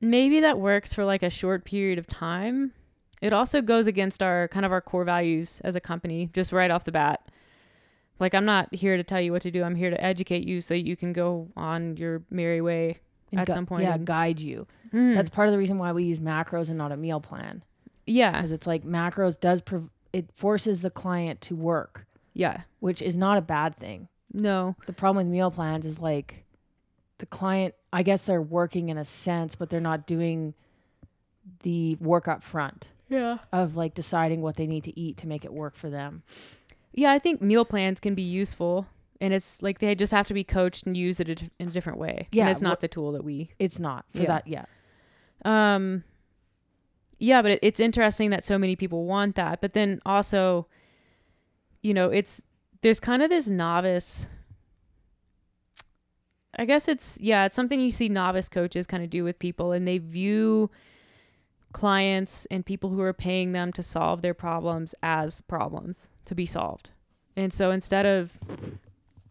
maybe 0.00 0.40
that 0.40 0.58
works 0.58 0.94
for 0.94 1.04
like 1.04 1.22
a 1.22 1.28
short 1.28 1.66
period 1.66 1.98
of 1.98 2.06
time 2.06 2.72
it 3.20 3.32
also 3.32 3.60
goes 3.60 3.88
against 3.88 4.22
our 4.22 4.46
kind 4.48 4.64
of 4.64 4.70
our 4.70 4.80
core 4.80 5.04
values 5.04 5.60
as 5.64 5.74
a 5.74 5.80
company 5.80 6.30
just 6.32 6.52
right 6.52 6.70
off 6.70 6.84
the 6.84 6.92
bat 6.92 7.28
like 8.20 8.32
i'm 8.32 8.44
not 8.44 8.72
here 8.72 8.96
to 8.96 9.02
tell 9.02 9.20
you 9.20 9.32
what 9.32 9.42
to 9.42 9.50
do 9.50 9.64
i'm 9.64 9.74
here 9.74 9.90
to 9.90 10.02
educate 10.02 10.46
you 10.46 10.60
so 10.60 10.72
you 10.72 10.96
can 10.96 11.12
go 11.12 11.48
on 11.56 11.96
your 11.96 12.22
merry 12.30 12.60
way 12.60 12.98
at 13.36 13.46
gu- 13.46 13.52
some 13.52 13.66
point 13.66 13.84
yeah, 13.84 13.98
guide 13.98 14.40
you. 14.40 14.66
Mm. 14.92 15.14
That's 15.14 15.30
part 15.30 15.48
of 15.48 15.52
the 15.52 15.58
reason 15.58 15.78
why 15.78 15.92
we 15.92 16.04
use 16.04 16.20
macros 16.20 16.68
and 16.68 16.78
not 16.78 16.92
a 16.92 16.96
meal 16.96 17.20
plan. 17.20 17.62
Yeah. 18.06 18.32
Because 18.32 18.52
it's 18.52 18.66
like 18.66 18.84
macros 18.84 19.38
does 19.38 19.60
prov- 19.60 19.90
it 20.12 20.30
forces 20.32 20.80
the 20.80 20.90
client 20.90 21.40
to 21.42 21.54
work, 21.56 22.06
yeah. 22.34 22.62
Which 22.80 23.02
is 23.02 23.16
not 23.16 23.36
a 23.36 23.42
bad 23.42 23.76
thing. 23.76 24.08
no. 24.32 24.76
The 24.86 24.92
problem 24.92 25.26
with 25.26 25.32
meal 25.32 25.50
plans 25.50 25.84
is 25.84 25.98
like 26.00 26.44
the 27.18 27.26
client 27.26 27.74
i 27.92 28.02
guess 28.04 28.26
they're 28.26 28.40
working 28.40 28.90
in 28.90 28.96
a 28.96 29.04
sense 29.04 29.56
but 29.56 29.70
they're 29.70 29.80
not 29.80 30.06
doing 30.06 30.54
the 31.64 31.96
work 31.96 32.28
up 32.28 32.44
front 32.44 32.86
yeah. 33.08 33.38
of 33.52 33.76
like 33.76 33.92
deciding 33.94 34.40
what 34.40 34.54
they 34.56 34.66
need 34.68 34.84
to 34.84 34.96
eat 34.98 35.16
to 35.16 35.26
make 35.26 35.44
it 35.44 35.52
work 35.52 35.74
for 35.74 35.90
them. 35.90 36.22
Yeah 36.94 37.10
i 37.12 37.18
think 37.18 37.42
meal 37.42 37.64
plans 37.64 37.98
can 37.98 38.14
be 38.14 38.22
useful 38.22 38.86
and 39.20 39.34
it's 39.34 39.60
like 39.62 39.78
they 39.80 39.94
just 39.94 40.12
have 40.12 40.26
to 40.28 40.34
be 40.34 40.44
coached 40.44 40.86
and 40.86 40.96
used 40.96 41.20
it 41.20 41.28
a 41.42 41.50
in 41.58 41.68
a 41.68 41.70
different 41.70 41.98
way 41.98 42.28
Yeah, 42.32 42.44
and 42.44 42.50
it's 42.52 42.62
not 42.62 42.80
the 42.80 42.88
tool 42.88 43.12
that 43.12 43.24
we 43.24 43.50
it's 43.58 43.78
not 43.78 44.04
for 44.14 44.22
Yeah. 44.22 44.26
that 44.28 44.46
yeah 44.46 44.64
Um, 45.44 46.04
yeah, 47.18 47.42
but 47.42 47.50
it, 47.52 47.58
it's 47.62 47.80
interesting 47.80 48.30
that 48.30 48.44
so 48.44 48.58
many 48.58 48.76
people 48.76 49.04
want 49.04 49.34
that. 49.36 49.60
But 49.60 49.72
then 49.72 50.00
also, 50.06 50.68
you 51.82 51.92
know, 51.92 52.10
it's 52.10 52.42
there's 52.82 53.00
kind 53.00 53.22
of 53.22 53.28
this 53.30 53.48
novice. 53.48 54.28
I 56.56 56.64
guess 56.64 56.88
it's 56.88 57.18
yeah, 57.20 57.44
it's 57.46 57.56
something 57.56 57.80
you 57.80 57.92
see 57.92 58.08
novice 58.08 58.48
coaches 58.48 58.86
kind 58.86 59.02
of 59.04 59.10
do 59.10 59.24
with 59.24 59.38
people 59.38 59.72
and 59.72 59.86
they 59.86 59.98
view 59.98 60.70
clients 61.72 62.46
and 62.50 62.64
people 62.64 62.90
who 62.90 63.00
are 63.00 63.12
paying 63.12 63.52
them 63.52 63.72
to 63.72 63.82
solve 63.82 64.22
their 64.22 64.34
problems 64.34 64.94
as 65.02 65.40
problems 65.42 66.08
to 66.24 66.34
be 66.34 66.46
solved. 66.46 66.90
And 67.36 67.52
so 67.52 67.70
instead 67.70 68.06
of 68.06 68.38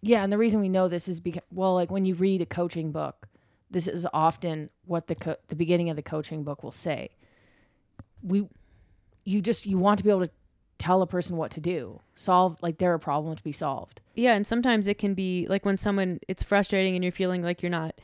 Yeah, 0.08 0.24
and 0.24 0.32
the 0.32 0.38
reason 0.38 0.60
we 0.60 0.70
know 0.70 0.88
this 0.88 1.08
is 1.08 1.20
because 1.20 1.44
well, 1.52 1.74
like 1.74 1.92
when 1.92 2.06
you 2.06 2.16
read 2.16 2.42
a 2.42 2.46
coaching 2.46 2.92
book, 2.92 3.28
this 3.70 3.88
is 3.88 4.08
often 4.14 4.70
what 4.86 5.08
the 5.08 5.16
co- 5.16 5.36
the 5.50 5.56
beginning 5.56 5.90
of 5.90 5.96
the 5.96 6.02
coaching 6.02 6.44
book 6.44 6.64
will 6.64 6.72
say. 6.72 7.10
We 8.24 8.48
you 9.26 9.42
just 9.42 9.66
you 9.66 9.78
want 9.78 9.98
to 10.00 10.04
be 10.04 10.10
able 10.10 10.26
to 10.26 10.32
tell 10.78 11.02
a 11.02 11.08
person 11.08 11.36
what 11.36 11.52
to 11.52 11.60
do. 11.60 12.00
Solve 12.16 12.58
like 12.62 12.78
they're 12.78 12.94
a 12.94 13.00
problem 13.00 13.36
to 13.36 13.44
be 13.44 13.52
solved. 13.52 14.02
yeah, 14.16 14.34
and 14.34 14.48
sometimes 14.48 14.88
it 14.88 14.98
can 14.98 15.14
be 15.14 15.46
like 15.50 15.66
when 15.66 15.78
someone 15.78 16.20
it's 16.28 16.44
frustrating 16.44 16.96
and 16.96 17.04
you're 17.04 17.12
feeling 17.12 17.44
like 17.44 17.62
you're 17.62 17.70
not 17.70 18.00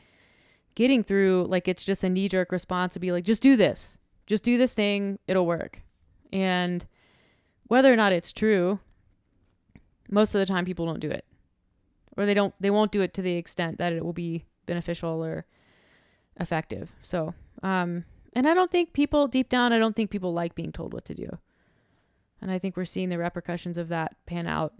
getting 0.74 1.02
through 1.04 1.46
like 1.48 1.68
it's 1.68 1.84
just 1.84 2.04
a 2.04 2.10
knee 2.10 2.28
jerk 2.28 2.50
response 2.52 2.92
to 2.94 3.00
be 3.00 3.12
like 3.12 3.24
just 3.24 3.40
do 3.42 3.56
this. 3.56 3.96
Just 4.26 4.42
do 4.42 4.56
this 4.58 4.74
thing, 4.74 5.18
it'll 5.28 5.46
work. 5.46 5.82
And 6.32 6.84
whether 7.68 7.92
or 7.92 7.96
not 7.96 8.12
it's 8.12 8.32
true, 8.32 8.80
most 10.10 10.34
of 10.34 10.38
the 10.38 10.46
time 10.46 10.64
people 10.64 10.86
don't 10.86 11.00
do 11.00 11.10
it. 11.10 11.24
Or 12.16 12.26
they 12.26 12.34
don't 12.34 12.54
they 12.60 12.70
won't 12.70 12.92
do 12.92 13.00
it 13.00 13.12
to 13.14 13.22
the 13.22 13.34
extent 13.36 13.78
that 13.78 13.92
it 13.92 14.04
will 14.04 14.12
be 14.12 14.44
beneficial 14.66 15.24
or 15.24 15.46
effective. 16.40 16.92
So, 17.02 17.34
um 17.62 18.04
and 18.34 18.48
I 18.48 18.54
don't 18.54 18.70
think 18.70 18.92
people 18.92 19.28
deep 19.28 19.48
down 19.48 19.72
I 19.72 19.78
don't 19.78 19.94
think 19.96 20.10
people 20.10 20.32
like 20.32 20.54
being 20.54 20.72
told 20.72 20.92
what 20.92 21.04
to 21.06 21.14
do. 21.14 21.38
And 22.40 22.50
I 22.50 22.58
think 22.58 22.76
we're 22.76 22.84
seeing 22.84 23.08
the 23.08 23.18
repercussions 23.18 23.78
of 23.78 23.88
that 23.88 24.16
pan 24.26 24.46
out 24.46 24.74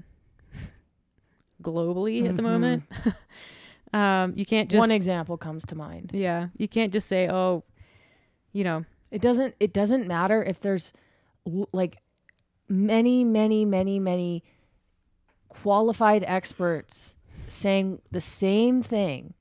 globally 1.62 2.28
at 2.28 2.36
the 2.36 2.42
Mhm. 2.42 2.44
moment. 2.44 2.82
um 3.92 4.32
you 4.36 4.44
can't 4.44 4.70
just 4.70 4.80
One 4.80 4.90
example 4.90 5.36
comes 5.36 5.64
to 5.66 5.74
mind. 5.74 6.10
yeah, 6.12 6.48
you 6.56 6.68
can't 6.68 6.92
just 6.92 7.08
say, 7.08 7.28
"Oh, 7.28 7.64
you 8.52 8.64
know, 8.64 8.84
It 9.10 9.20
doesn't 9.22 9.54
it 9.60 9.72
doesn't 9.72 10.06
matter 10.06 10.42
if 10.42 10.60
there's 10.60 10.92
like 11.72 11.98
many 12.68 13.22
many 13.24 13.64
many 13.64 13.98
many 14.00 14.42
qualified 15.48 16.24
experts 16.26 17.14
saying 17.46 18.00
the 18.10 18.20
same 18.20 18.82
thing. 18.82 19.34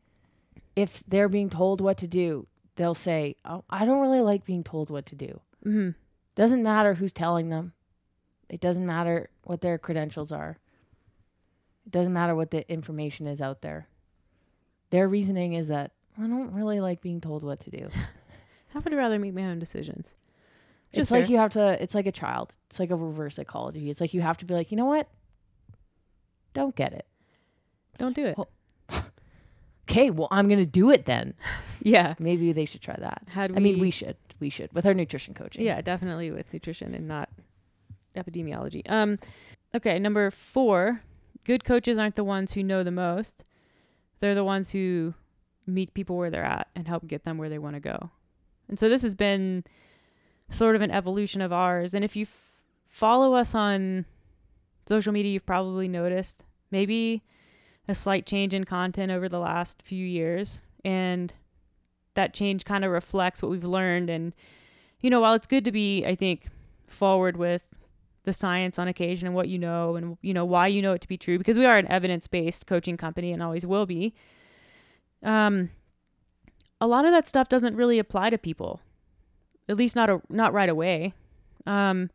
If 0.76 1.04
they're 1.08 1.30
being 1.30 1.50
told 1.50 1.82
what 1.82 1.98
to 2.00 2.08
do, 2.08 2.48
they'll 2.76 2.96
say, 2.96 3.36
"Oh, 3.46 3.64
I 3.70 3.86
don't 3.86 4.02
really 4.02 4.22
like 4.22 4.46
being 4.46 4.64
told 4.64 4.90
what 4.90 5.06
to 5.08 5.16
do." 5.16 5.40
mhm. 5.66 5.96
Doesn't 6.36 6.64
matter 6.64 6.96
who's 6.96 7.14
telling 7.14 7.50
them. 7.50 7.74
It 8.50 8.60
doesn't 8.60 8.86
matter 8.86 9.30
what 9.44 9.62
their 9.62 9.78
credentials 9.78 10.32
are. 10.32 10.58
It 11.86 11.92
doesn't 11.92 12.14
matter 12.14 12.36
what 12.36 12.50
the 12.52 12.70
information 12.72 13.28
is 13.28 13.40
out 13.42 13.62
there. 13.62 13.88
Their 14.90 15.08
reasoning 15.08 15.54
is 15.54 15.68
that 15.68 15.92
I 16.18 16.28
don't 16.28 16.54
really 16.54 16.80
like 16.80 17.02
being 17.02 17.22
told 17.22 17.44
what 17.44 17.60
to 17.62 17.70
do. 17.72 17.90
I 18.76 18.80
would 18.80 18.94
rather 18.94 19.20
make 19.20 19.34
my 19.34 19.46
own 19.46 19.60
decisions." 19.60 20.16
Which 20.92 21.02
it's 21.02 21.12
like 21.12 21.24
fair. 21.24 21.32
you 21.32 21.38
have 21.38 21.54
to 21.54 21.82
it's 21.82 21.96
like 21.96 22.06
a 22.06 22.12
child 22.12 22.54
it's 22.68 22.80
like 22.80 22.92
a 22.92 22.96
reverse 22.96 23.34
psychology 23.36 23.90
it's 23.90 24.00
like 24.00 24.14
you 24.14 24.22
have 24.22 24.38
to 24.38 24.46
be 24.46 24.54
like 24.54 24.70
you 24.70 24.78
know 24.78 24.86
what 24.86 25.08
don't 26.54 26.76
get 26.76 26.94
it 26.94 27.08
don't 27.98 28.16
do 28.16 28.26
it. 28.26 28.38
well- 28.38 28.50
okay 29.90 30.10
well 30.10 30.28
i'm 30.32 30.48
gonna 30.50 30.66
do 30.66 30.90
it 30.92 31.06
then 31.06 31.34
Yeah. 31.82 32.16
maybe 32.20 32.54
they 32.54 32.64
should 32.66 32.82
try 32.82 32.96
that 33.00 33.24
How 33.30 33.48
do 33.48 33.54
we 33.54 33.58
i 33.58 33.60
mean 33.62 33.80
we 33.80 33.92
should 33.92 34.16
we 34.40 34.50
should 34.50 34.72
with 34.74 34.86
our 34.86 34.94
nutrition 34.94 35.34
coaching 35.34 35.64
Yeah, 35.66 35.82
definitely 35.82 36.32
with 36.32 36.52
nutrition 36.54 36.94
and 36.96 37.08
not 37.08 37.30
epidemiology. 38.16 38.82
Um 38.90 39.20
okay, 39.76 39.98
number 40.00 40.30
4, 40.32 41.02
good 41.46 41.64
coaches 41.66 41.98
aren't 41.98 42.16
the 42.16 42.24
ones 42.24 42.54
who 42.54 42.62
know 42.64 42.84
the 42.84 42.92
most. 42.92 43.44
They're 44.20 44.36
the 44.36 44.44
ones 44.44 44.72
who 44.72 45.14
meet 45.66 45.94
people 45.94 46.18
where 46.18 46.30
they're 46.30 46.44
at 46.44 46.68
and 46.76 46.88
help 46.88 47.08
get 47.08 47.24
them 47.24 47.38
where 47.38 47.50
they 47.50 47.58
want 47.58 47.76
to 47.76 47.80
go. 47.80 48.12
And 48.70 48.78
so 48.78 48.88
this 48.90 49.02
has 49.02 49.16
been 49.16 49.64
sort 50.50 50.76
of 50.76 50.82
an 50.82 50.92
evolution 50.92 51.42
of 51.42 51.52
ours. 51.52 51.94
And 51.94 52.04
if 52.06 52.16
you 52.16 52.24
f- 52.24 52.38
follow 52.88 53.34
us 53.34 53.56
on 53.56 54.06
social 54.88 55.12
media, 55.14 55.32
you've 55.32 55.46
probably 55.46 55.88
noticed 55.88 56.44
maybe 56.70 57.24
a 57.88 57.96
slight 57.96 58.26
change 58.26 58.54
in 58.54 58.64
content 58.64 59.12
over 59.12 59.28
the 59.28 59.40
last 59.40 59.82
few 59.84 60.06
years. 60.06 60.62
And 60.86 61.34
that 62.16 62.34
change 62.34 62.66
kind 62.66 62.86
of 62.86 62.92
reflects 62.92 63.42
what 63.42 63.52
we've 63.52 63.64
learned. 63.64 64.10
And, 64.10 64.34
you 65.02 65.10
know, 65.10 65.22
while 65.22 65.34
it's 65.34 65.48
good 65.48 65.66
to 65.66 65.72
be, 65.72 66.06
I 66.06 66.16
think, 66.16 66.50
forward 66.88 67.38
with 67.38 67.64
the 68.24 68.34
science 68.34 68.80
on 68.80 68.88
occasion 68.88 69.28
and 69.28 69.36
what 69.36 69.50
you 69.50 69.60
know 69.60 69.96
and, 69.96 70.18
you 70.22 70.34
know, 70.34 70.46
why 70.46 70.68
you 70.68 70.82
know 70.82 70.94
it 70.94 71.02
to 71.02 71.08
be 71.08 71.18
true, 71.18 71.38
because 71.38 71.58
we 71.58 71.66
are 71.66 71.78
an 71.78 71.88
evidence 71.88 72.28
based 72.28 72.68
coaching 72.68 72.96
company 72.96 73.32
and 73.34 73.44
always 73.44 73.66
will 73.66 73.86
be. 73.86 74.14
Um, 75.22 75.72
a 76.80 76.88
lot 76.88 77.06
of 77.06 77.12
that 77.12 77.28
stuff 77.28 77.50
doesn't 77.50 77.76
really 77.76 78.00
apply 78.00 78.30
to 78.30 78.38
people, 78.38 78.82
at 79.68 79.76
least 79.78 79.96
not 79.96 80.10
a, 80.10 80.22
not 80.30 80.54
right 80.54 80.70
away. 80.70 81.14
Um, 81.66 82.10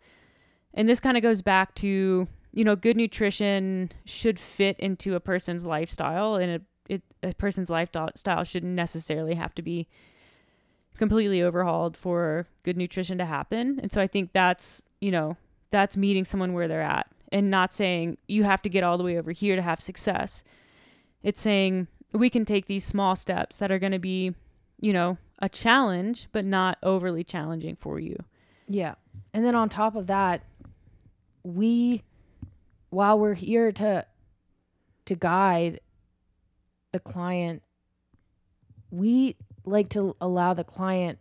and 0.75 0.89
this 0.89 1.01
kind 1.01 1.17
of 1.17 1.23
goes 1.23 1.43
back 1.43 1.75
to 1.77 2.29
you 2.53 2.65
know 2.65 2.77
good 2.77 2.97
nutrition 2.97 3.93
should 4.05 4.39
fit 4.41 4.79
into 4.81 5.15
a 5.15 5.21
person's 5.21 5.65
lifestyle, 5.65 6.35
and 6.37 6.51
a 6.53 6.61
it, 6.95 7.03
a 7.23 7.35
person's 7.35 7.69
lifestyle 7.71 8.45
shouldn't 8.45 8.73
necessarily 8.73 9.35
have 9.35 9.55
to 9.55 9.63
be 9.63 9.87
completely 10.97 11.43
overhauled 11.43 11.97
for 11.97 12.47
good 12.63 12.77
nutrition 12.77 13.19
to 13.19 13.25
happen. 13.25 13.79
And 13.81 13.93
so 13.93 14.01
I 14.01 14.07
think 14.07 14.33
that's 14.33 14.83
you 15.01 15.11
know 15.11 15.37
that's 15.71 15.97
meeting 15.97 16.25
someone 16.25 16.55
where 16.55 16.69
they're 16.69 16.81
at 16.81 17.09
and 17.31 17.51
not 17.51 17.73
saying 17.73 18.17
you 18.27 18.45
have 18.45 18.63
to 18.63 18.71
get 18.71 18.83
all 18.83 18.97
the 18.97 19.05
way 19.05 19.19
over 19.19 19.33
here 19.33 19.55
to 19.55 19.63
have 19.63 19.81
success. 19.81 20.43
It's 21.23 21.41
saying 21.41 21.89
we 22.13 22.31
can 22.31 22.45
take 22.45 22.67
these 22.67 22.85
small 22.85 23.17
steps 23.17 23.59
that 23.59 23.71
are 23.71 23.79
going 23.79 23.93
to 23.93 23.99
be, 23.99 24.35
you 24.81 24.95
know, 24.95 25.19
a 25.41 25.49
challenge, 25.49 26.29
but 26.33 26.45
not 26.45 26.79
overly 26.83 27.23
challenging 27.23 27.77
for 27.77 27.99
you. 28.01 28.17
yeah 28.69 28.95
and 29.33 29.45
then 29.45 29.55
on 29.55 29.69
top 29.69 29.95
of 29.97 30.07
that 30.07 30.43
we 31.43 32.03
while 32.91 33.19
we're 33.19 33.35
here 33.35 33.73
to 33.73 34.05
to 35.05 35.15
guide 35.15 35.81
the 36.93 37.01
client 37.01 37.63
we 38.91 39.37
like 39.65 39.89
to 39.89 40.17
allow 40.21 40.55
the 40.55 40.65
client 40.65 41.19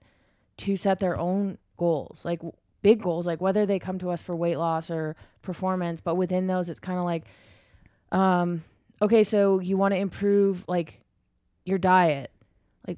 to 0.58 0.76
set 0.78 1.00
their 1.00 1.18
own 1.18 1.58
goals 1.78 2.24
like 2.24 2.42
big 2.82 3.02
goals 3.02 3.28
like 3.28 3.42
whether 3.42 3.66
they 3.66 3.80
come 3.80 4.00
to 4.00 4.10
us 4.10 4.22
for 4.22 4.36
weight 4.36 4.58
loss 4.58 4.90
or 4.90 5.16
performance 5.42 6.02
but 6.02 6.16
within 6.16 6.48
those 6.48 6.70
it's 6.70 6.80
kind 6.80 7.00
of 7.00 7.06
like 7.06 7.24
um 8.12 8.64
okay 9.02 9.24
so 9.24 9.60
you 9.60 9.78
want 9.78 9.94
to 9.94 9.98
improve 9.98 10.64
like 10.68 11.02
your 11.68 11.78
diet. 11.78 12.32
Like 12.88 12.98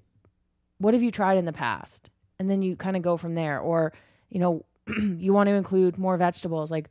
what 0.78 0.94
have 0.94 1.04
you 1.04 1.12
tried 1.12 1.38
in 1.38 1.46
the 1.46 1.54
past? 1.54 2.10
And 2.40 2.50
then 2.50 2.62
you 2.62 2.76
kind 2.78 2.96
of 2.96 3.02
go 3.02 3.18
from 3.18 3.36
there. 3.36 3.60
Or 3.60 3.92
you 4.30 4.40
know 4.40 4.66
you 5.18 5.34
want 5.34 5.50
to 5.50 5.56
include 5.56 5.98
more 5.98 6.16
vegetables. 6.16 6.72
Like 6.72 6.90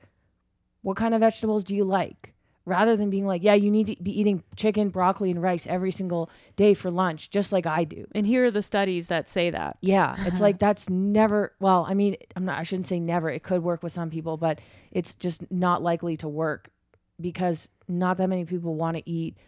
what 0.82 0.96
kind 0.96 1.14
of 1.14 1.20
vegetables 1.20 1.64
do 1.64 1.74
you 1.74 1.84
like? 1.84 2.34
Rather 2.64 2.96
than 2.96 3.08
being 3.08 3.26
like 3.26 3.42
yeah 3.42 3.54
you 3.54 3.70
need 3.70 3.86
to 3.86 3.96
be 4.02 4.20
eating 4.20 4.42
chicken 4.54 4.90
broccoli 4.90 5.30
and 5.30 5.42
rice 5.42 5.66
every 5.66 5.90
single 5.90 6.28
day 6.56 6.74
for 6.74 6.90
lunch 6.90 7.30
just 7.30 7.50
like 7.50 7.64
i 7.66 7.82
do. 7.82 8.06
And 8.14 8.26
here 8.26 8.44
are 8.44 8.50
the 8.50 8.62
studies 8.62 9.08
that 9.08 9.30
say 9.30 9.48
that. 9.48 9.78
yeah 9.80 10.14
it's 10.26 10.42
like 10.42 10.58
that's 10.66 10.90
never 10.90 11.54
well 11.60 11.86
i 11.88 11.94
mean 11.94 12.16
i'm 12.36 12.44
not 12.44 12.58
i 12.58 12.64
shouldn't 12.64 12.86
say 12.86 13.00
never 13.00 13.30
it 13.30 13.42
could 13.42 13.62
work 13.62 13.82
with 13.82 13.92
some 13.92 14.10
people 14.10 14.36
but 14.36 14.60
it's 14.90 15.14
just 15.14 15.50
not 15.50 15.82
likely 15.82 16.18
to 16.18 16.28
work 16.28 16.68
because 17.18 17.70
not 17.88 18.18
that 18.18 18.28
many 18.28 18.44
people 18.44 18.74
want 18.74 18.98
to 18.98 19.10
eat 19.10 19.38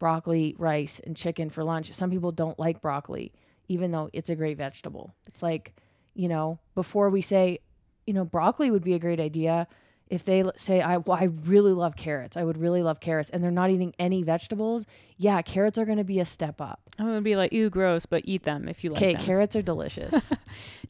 broccoli 0.00 0.56
rice 0.58 1.00
and 1.06 1.16
chicken 1.16 1.48
for 1.50 1.62
lunch. 1.64 1.92
Some 1.92 2.10
people 2.10 2.32
don't 2.32 2.58
like 2.58 2.82
broccoli 2.82 3.32
even 3.68 3.92
though 3.92 4.10
it's 4.12 4.30
a 4.30 4.34
great 4.34 4.58
vegetable. 4.58 5.14
It's 5.26 5.42
like 5.42 5.74
you 6.14 6.28
know 6.28 6.58
before 6.74 7.08
we 7.08 7.22
say 7.22 7.60
you 8.04 8.14
know 8.14 8.24
broccoli 8.24 8.70
would 8.72 8.84
be 8.84 8.94
a 8.94 8.98
great 8.98 9.20
idea 9.20 9.68
if 10.08 10.24
they 10.24 10.44
say 10.56 10.80
I 10.80 10.98
well, 10.98 11.16
I 11.18 11.24
really 11.24 11.72
love 11.72 11.96
carrots 11.96 12.36
I 12.36 12.44
would 12.44 12.58
really 12.58 12.82
love 12.82 13.00
carrots 13.00 13.30
and 13.30 13.42
they're 13.42 13.50
not 13.50 13.70
eating 13.70 13.94
any 13.98 14.22
vegetables 14.22 14.86
yeah 15.16 15.40
carrots 15.42 15.78
are 15.78 15.84
going 15.84 15.98
to 15.98 16.04
be 16.04 16.20
a 16.20 16.24
step 16.24 16.60
up 16.60 16.80
I'm 16.98 17.06
gonna 17.06 17.22
be 17.22 17.36
like, 17.36 17.52
ew, 17.52 17.70
gross, 17.70 18.06
but 18.06 18.22
eat 18.24 18.44
them 18.44 18.68
if 18.68 18.84
you 18.84 18.90
like 18.90 19.02
okay 19.02 19.14
carrots 19.14 19.56
are 19.56 19.62
delicious 19.72 20.32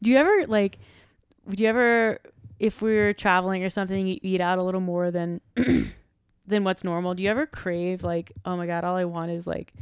Do 0.01 0.11
you 0.11 0.17
ever 0.17 0.45
like? 0.47 0.77
Would 1.45 1.59
you 1.59 1.67
ever, 1.67 2.19
if 2.59 2.81
we're 2.81 3.13
traveling 3.13 3.63
or 3.63 3.69
something, 3.69 4.07
you 4.07 4.19
eat 4.21 4.41
out 4.41 4.57
a 4.57 4.63
little 4.63 4.81
more 4.81 5.11
than 5.11 5.41
than 5.55 6.63
what's 6.63 6.83
normal? 6.83 7.13
Do 7.13 7.23
you 7.23 7.29
ever 7.29 7.45
crave 7.45 8.03
like, 8.03 8.31
oh 8.45 8.57
my 8.57 8.67
god, 8.67 8.83
all 8.83 8.95
I 8.95 9.05
want 9.05 9.29
is 9.31 9.47
like 9.47 9.73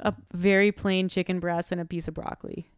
a 0.00 0.14
very 0.32 0.72
plain 0.72 1.08
chicken 1.08 1.38
breast 1.40 1.72
and 1.72 1.80
a 1.80 1.84
piece 1.84 2.08
of 2.08 2.14
broccoli? 2.14 2.70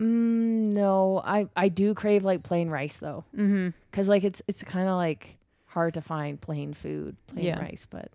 Mm, 0.00 0.68
no, 0.74 1.22
I 1.24 1.48
I 1.56 1.68
do 1.68 1.94
crave 1.94 2.24
like 2.24 2.42
plain 2.42 2.68
rice 2.68 2.98
though, 2.98 3.24
Mm-hmm. 3.34 3.70
because 3.90 4.08
like 4.08 4.24
it's 4.24 4.42
it's 4.46 4.62
kind 4.62 4.88
of 4.88 4.96
like 4.96 5.36
hard 5.66 5.94
to 5.94 6.00
find 6.02 6.40
plain 6.40 6.74
food, 6.74 7.16
plain 7.28 7.46
Yeah. 7.46 7.58
rice. 7.60 7.86
But 7.88 8.10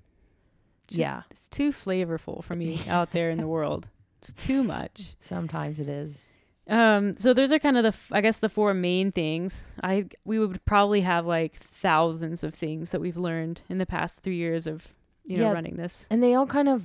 Just- 0.87 0.99
yeah, 0.99 1.23
It's 1.31 1.47
too 1.47 1.71
flavorful 1.71 2.43
for 2.43 2.55
me 2.55 2.81
out 2.87 3.11
there 3.11 3.29
in 3.29 3.37
the 3.39 3.47
world. 3.47 3.87
It's 4.21 4.33
too 4.33 4.63
much. 4.63 5.15
sometimes 5.21 5.79
it 5.79 5.89
is. 5.89 6.25
Um, 6.67 7.17
so 7.17 7.33
those 7.33 7.51
are 7.51 7.57
kind 7.59 7.75
of 7.75 7.83
the, 7.83 7.87
f- 7.89 8.11
I 8.13 8.21
guess, 8.21 8.37
the 8.37 8.47
four 8.47 8.73
main 8.75 9.11
things. 9.11 9.65
I 9.83 10.05
we 10.23 10.37
would 10.37 10.63
probably 10.65 11.01
have 11.01 11.25
like 11.25 11.55
thousands 11.55 12.43
of 12.43 12.53
things 12.53 12.91
that 12.91 13.01
we've 13.01 13.17
learned 13.17 13.61
in 13.69 13.79
the 13.79 13.85
past 13.87 14.15
three 14.21 14.35
years 14.35 14.67
of, 14.67 14.87
you 15.25 15.37
know, 15.37 15.45
Yeah. 15.45 15.51
running 15.53 15.75
this. 15.77 16.05
And 16.11 16.21
they 16.21 16.35
all 16.35 16.45
kind 16.45 16.69
of 16.69 16.83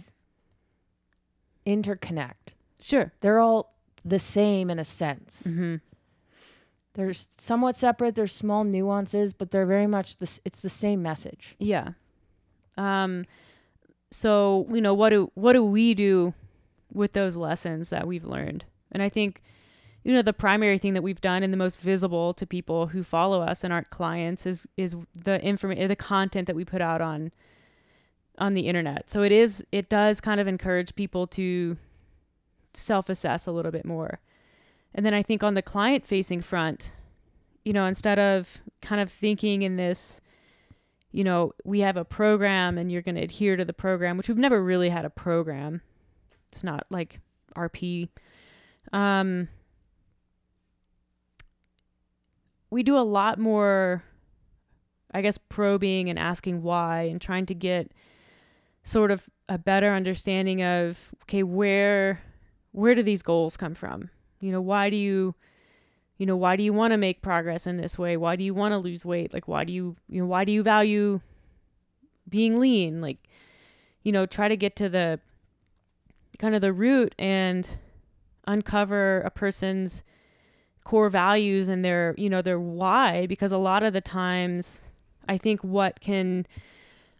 interconnect. 1.67 2.55
Sure. 2.81 3.13
They're 3.21 3.39
all 3.41 3.75
the 4.07 4.19
same 4.19 4.71
in 4.71 4.79
a 4.79 4.85
sense. 4.85 5.49
Mm-hmm. 5.49 5.77
They're 6.95 7.13
somewhat 7.37 7.77
separate. 7.77 8.15
There's 8.15 8.33
small 8.33 8.65
nuances, 8.65 9.35
but 9.35 9.51
they're 9.51 9.67
very 9.67 9.87
much 9.87 10.17
this. 10.17 10.41
It's 10.45 10.63
the 10.63 10.71
same 10.71 11.03
message. 11.03 11.57
Yeah. 11.59 11.91
Um 12.79 13.27
so, 14.11 14.67
you 14.71 14.81
know, 14.81 14.95
what 14.95 15.11
do 15.11 15.31
what 15.35 15.53
do 15.53 15.65
we 15.65 15.95
do 15.95 16.33
with 16.93 17.13
those 17.13 17.37
lessons 17.37 17.91
that 17.91 18.07
we've 18.07 18.25
learned? 18.25 18.65
And 18.93 19.03
I 19.03 19.09
think 19.09 19.43
you 20.05 20.13
know, 20.13 20.23
the 20.23 20.33
primary 20.33 20.79
thing 20.79 20.95
that 20.95 21.03
we've 21.03 21.21
done 21.21 21.43
and 21.43 21.53
the 21.53 21.57
most 21.57 21.81
visible 21.81 22.33
to 22.35 22.47
people 22.47 22.87
who 22.87 23.03
follow 23.03 23.43
us 23.43 23.65
and 23.65 23.73
aren't 23.73 23.91
clients 23.91 24.47
is 24.47 24.69
is 24.77 24.95
the 25.19 25.43
information 25.45 25.89
the 25.89 25.97
content 25.97 26.47
that 26.47 26.55
we 26.55 26.65
put 26.65 26.81
out 26.81 27.01
on 27.01 27.33
on 28.39 28.55
the 28.55 28.69
internet. 28.69 29.11
So 29.11 29.23
it 29.23 29.33
is 29.33 29.65
it 29.73 29.89
does 29.89 30.21
kind 30.21 30.41
of 30.41 30.47
encourage 30.47 30.95
people 30.95 31.27
to 31.29 31.77
self-assess 32.77 33.47
a 33.47 33.53
little 33.53 33.73
bit 33.73 33.85
more. 33.85 34.21
And 34.95 35.05
then 35.05 35.15
I 35.15 35.23
think 35.23 35.43
on 35.43 35.55
the 35.55 35.63
client 35.63 36.07
facing 36.07 36.41
front, 36.41 36.93
you 37.65 37.73
know, 37.73 37.85
instead 37.87 38.19
of 38.19 38.61
kind 38.81 39.01
of 39.01 39.11
thinking 39.11 39.63
in 39.63 39.77
this 39.77 40.21
you 41.17 41.25
know, 41.25 41.53
we 41.65 41.81
have 41.81 41.97
a 41.97 42.05
program 42.05 42.77
and 42.77 42.93
you're 42.93 43.01
going 43.01 43.15
to 43.15 43.23
adhere 43.23 43.57
to 43.57 43.65
the 43.65 43.73
program, 43.73 44.19
which 44.19 44.29
we've 44.29 44.37
never 44.37 44.63
really 44.63 44.91
had 44.91 45.07
a 45.07 45.11
program. 45.11 45.81
It's 46.53 46.63
not 46.63 46.85
like 46.91 47.21
RP. 47.57 48.11
Um, 48.93 49.49
we 52.69 52.83
do 52.83 52.99
a 52.99 53.01
lot 53.01 53.39
more, 53.39 54.03
I 55.11 55.23
guess, 55.23 55.39
probing 55.39 56.11
and 56.11 56.19
asking 56.19 56.63
why 56.63 57.05
and 57.05 57.19
trying 57.19 57.47
to 57.47 57.55
get 57.55 57.93
sort 58.85 59.11
of 59.11 59.27
a 59.49 59.57
better 59.57 59.95
understanding 59.95 60.63
of, 60.63 61.15
okay, 61.23 61.43
where, 61.43 62.21
where 62.77 62.95
do 62.95 63.03
these 63.03 63.23
goals 63.23 63.57
come 63.57 63.75
from? 63.75 64.11
You 64.41 64.53
know, 64.53 64.61
why 64.61 64.91
do 64.91 64.97
you, 64.97 65.35
you 66.19 66.27
know 66.27 66.37
why 66.37 66.57
do 66.57 66.63
you 66.63 66.73
want 66.73 66.93
to 66.93 66.99
make 66.99 67.23
progress 67.23 67.67
in 67.67 67.77
this 67.77 67.99
way? 67.99 68.17
Why 68.17 68.37
do 68.37 68.45
you 68.45 68.55
want 68.55 68.73
to 68.73 68.79
lose 68.79 69.05
weight? 69.05 69.33
Like 69.33 69.49
why 69.49 69.65
do 69.65 69.73
you 69.73 69.97
you 70.09 70.21
know 70.21 70.27
why 70.27 70.45
do 70.45 70.53
you 70.53 70.63
value 70.63 71.21
being 72.29 72.59
lean? 72.59 73.01
Like 73.01 73.19
you 74.03 74.13
know 74.13 74.25
try 74.27 74.49
to 74.49 74.57
get 74.57 74.77
to 74.77 74.89
the 74.89 75.21
kind 76.39 76.55
of 76.55 76.61
the 76.61 76.73
root 76.73 77.15
and 77.19 77.69
uncover 78.47 79.21
a 79.23 79.31
person's 79.31 80.03
core 80.85 81.11
values 81.11 81.69
and 81.69 81.85
their 81.85 82.15
you 82.17 82.31
know 82.31 82.41
their 82.41 82.61
why 82.61 83.27
because 83.27 83.53
a 83.53 83.59
lot 83.59 83.83
of 83.83 83.93
the 83.93 84.01
times 84.01 84.81
i 85.29 85.37
think 85.37 85.61
what 85.65 85.99
can 86.01 86.47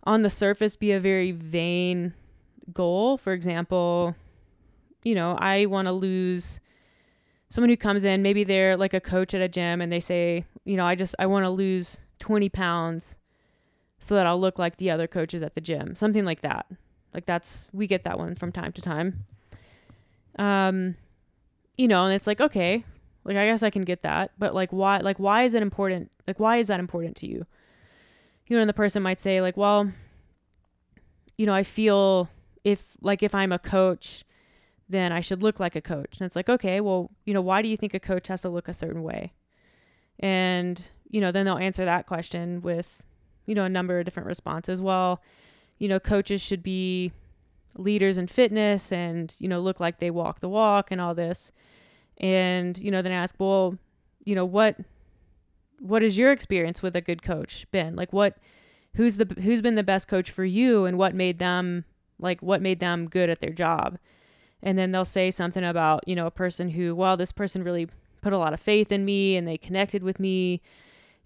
on 0.05 0.23
the 0.23 0.31
surface 0.31 0.77
be 0.77 0.93
a 0.93 1.01
very 1.01 1.33
vain 1.33 2.15
goal. 2.73 3.19
For 3.19 3.33
example 3.33 4.15
you 5.07 5.15
know 5.15 5.37
i 5.39 5.67
want 5.67 5.87
to 5.87 5.93
lose 5.93 6.61
someone 7.51 7.71
who 7.71 7.77
comes 7.77 8.05
in, 8.05 8.23
maybe 8.23 8.45
they're 8.45 8.77
like 8.77 8.95
a 8.95 9.01
coach 9.01 9.35
at 9.35 9.41
a 9.41 9.49
gym 9.49 9.81
and 9.81 9.93
they 9.93 10.01
say, 10.01 10.45
you 10.65 10.77
know, 10.77 10.85
I 10.85 10.95
just, 10.95 11.15
I 11.19 11.27
want 11.27 11.45
to 11.45 11.51
lose 11.51 11.99
20 12.19 12.49
pounds 12.49 13.19
so 13.99 14.15
that 14.15 14.27
I'll 14.27 14.41
look 14.41 14.59
like 14.59 14.77
the 14.77 14.91
other 14.91 15.07
coaches 15.07 15.43
at 15.43 15.55
the 15.55 15.61
gym. 15.61 15.95
Something 15.95 16.25
like 16.25 16.43
that. 16.43 16.67
Like 17.15 17.27
that's, 17.27 17.69
we 17.73 17.87
get 17.87 18.05
that 18.05 18.19
one 18.19 18.35
from 18.35 18.53
time 18.53 18.73
to 18.73 18.83
time. 18.83 19.25
Um, 20.39 20.97
you 21.79 21.89
know, 21.89 22.05
and 22.05 22.15
it's 22.15 22.27
like, 22.27 22.41
okay, 22.41 22.85
like 23.25 23.37
I 23.37 23.47
guess 23.47 23.63
I 23.63 23.71
can 23.71 23.83
get 23.83 24.03
that, 24.03 24.33
but 24.39 24.55
like 24.55 24.71
why, 24.71 24.99
like 24.99 25.19
why 25.19 25.45
is 25.45 25.55
it 25.55 25.63
important? 25.63 26.11
Like 26.27 26.39
why 26.41 26.59
is 26.59 26.69
that 26.69 26.81
important 26.81 27.17
to 27.19 27.27
you? 27.27 27.47
You 28.49 28.57
know, 28.57 28.61
and 28.61 28.69
the 28.69 28.75
person 28.75 29.03
might 29.03 29.21
say 29.21 29.41
like, 29.41 29.57
well, 29.57 29.91
you 31.39 31.47
know, 31.47 31.55
I 31.55 31.63
feel 31.63 32.29
if 32.65 32.85
like 33.01 33.23
if 33.23 33.35
I'm 33.35 33.53
a 33.53 33.59
coach 33.59 34.25
then 34.89 35.13
I 35.13 35.21
should 35.21 35.43
look 35.43 35.59
like 35.59 35.77
a 35.77 35.81
coach. 35.81 36.17
And 36.19 36.27
it's 36.27 36.37
like, 36.37 36.49
okay, 36.49 36.81
well, 36.81 37.11
you 37.25 37.35
know, 37.35 37.41
why 37.41 37.63
do 37.63 37.69
you 37.69 37.77
think 37.77 37.95
a 37.95 38.01
coach 38.01 38.29
has 38.29 38.43
to 38.43 38.49
look 38.49 38.69
a 38.69 38.75
certain 38.75 39.03
way? 39.03 39.33
And, 40.21 40.81
you 41.09 41.21
know, 41.21 41.33
then 41.33 41.45
they'll 41.45 41.59
answer 41.59 41.85
that 41.85 42.07
question 42.07 42.63
with, 42.63 43.03
you 43.47 43.55
know, 43.55 43.65
a 43.65 43.69
number 43.69 43.99
of 43.99 44.05
different 44.05 44.29
responses. 44.29 44.81
Well, 44.81 45.21
you 45.79 45.89
know, 45.89 46.01
coaches 46.01 46.41
should 46.41 46.63
be 46.63 47.13
leaders 47.75 48.17
in 48.17 48.27
fitness 48.27 48.93
and, 48.93 49.35
you 49.39 49.49
know, 49.49 49.61
look 49.61 49.81
like 49.81 49.99
they 49.99 50.11
walk 50.11 50.41
the 50.41 50.49
walk 50.49 50.91
and 50.91 51.01
all 51.01 51.15
this. 51.15 51.53
And, 52.19 52.79
you 52.79 52.91
know, 52.91 53.03
then 53.03 53.13
I 53.13 53.17
ask, 53.17 53.35
well, 53.39 53.77
you 54.25 54.35
know, 54.35 54.45
what 54.45 54.77
what 55.79 56.03
is 56.03 56.17
your 56.17 56.33
experience 56.33 56.83
with 56.83 56.97
a 56.97 57.01
good 57.01 57.23
coach 57.23 57.67
been? 57.71 57.97
Like 57.97 58.13
what 58.13 58.39
who's 58.95 59.19
the 59.19 59.27
who's 59.43 59.61
been 59.61 59.75
the 59.75 59.83
best 59.83 60.09
coach 60.09 60.31
for 60.31 60.45
you 60.45 60.87
and 60.87 60.97
what 60.97 61.15
made 61.15 61.39
them 61.39 61.85
like 62.19 62.41
what 62.41 62.63
made 62.63 62.81
them 62.81 63.09
good 63.09 63.29
at 63.29 63.41
their 63.41 63.53
job? 63.53 63.99
And 64.67 64.77
then 64.77 64.91
they'll 64.91 65.05
say 65.05 65.31
something 65.31 65.63
about 65.65 66.07
you 66.09 66.17
know 66.17 66.27
a 66.27 66.31
person 66.31 66.69
who 66.69 66.95
well 66.95 67.17
this 67.17 67.33
person 67.33 67.63
really 67.63 67.89
put 68.21 68.33
a 68.33 68.39
lot 68.39 68.53
of 68.53 68.61
faith 68.61 68.91
in 68.91 69.05
me 69.05 69.37
and 69.37 69.47
they 69.47 69.57
connected 69.57 70.03
with 70.03 70.21
me. 70.21 70.61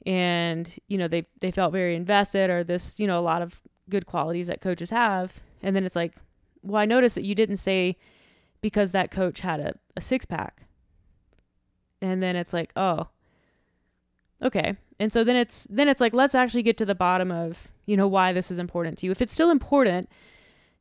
And 0.06 0.70
you 0.88 0.98
know 0.98 1.08
they 1.08 1.26
they 1.40 1.50
felt 1.50 1.72
very 1.72 1.96
invested 1.96 2.50
or 2.50 2.62
this 2.62 2.94
you 2.98 3.06
know 3.06 3.18
a 3.18 3.22
lot 3.22 3.42
of 3.42 3.60
good 3.88 4.06
qualities 4.06 4.46
that 4.46 4.60
coaches 4.60 4.90
have. 4.90 5.40
And 5.62 5.74
then 5.74 5.84
it's 5.84 5.96
like 5.96 6.14
well 6.62 6.80
i 6.80 6.84
noticed 6.84 7.14
that 7.14 7.24
you 7.24 7.34
didn't 7.34 7.56
say 7.56 7.96
because 8.60 8.92
that 8.92 9.10
coach 9.10 9.40
had 9.40 9.60
a, 9.60 9.74
a 9.96 10.00
six 10.02 10.26
pack 10.26 10.66
and 12.02 12.22
then 12.22 12.36
it's 12.36 12.52
like 12.52 12.70
oh 12.76 13.08
okay. 14.42 14.76
And 14.98 15.10
so 15.10 15.24
then 15.24 15.36
it's 15.36 15.66
then 15.70 15.88
it's 15.88 16.00
like 16.00 16.12
let's 16.12 16.34
actually 16.34 16.62
get 16.62 16.76
to 16.76 16.84
the 16.84 16.94
bottom 16.94 17.32
of 17.32 17.68
you 17.86 17.96
know 17.96 18.08
why 18.08 18.34
this 18.34 18.50
is 18.50 18.58
important 18.58 18.98
to 18.98 19.06
you. 19.06 19.12
If 19.12 19.22
it's 19.22 19.32
still 19.32 19.50
important 19.50 20.10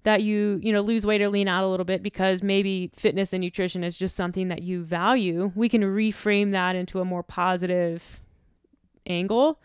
that 0.03 0.21
you 0.21 0.59
you 0.63 0.71
know 0.71 0.81
lose 0.81 1.05
weight 1.05 1.21
or 1.21 1.29
lean 1.29 1.47
out 1.47 1.63
a 1.63 1.67
little 1.67 1.85
bit 1.85 2.01
because 2.01 2.41
maybe 2.41 2.91
fitness 2.95 3.33
and 3.33 3.41
nutrition 3.41 3.83
is 3.83 3.97
just 3.97 4.15
something 4.15 4.47
that 4.47 4.63
you 4.63 4.83
value 4.83 5.51
we 5.55 5.67
can 5.69 5.81
reframe 5.83 6.51
that 6.51 6.75
into 6.75 6.99
a 6.99 7.05
more 7.05 7.23
positive 7.23 8.19
angle 9.07 9.59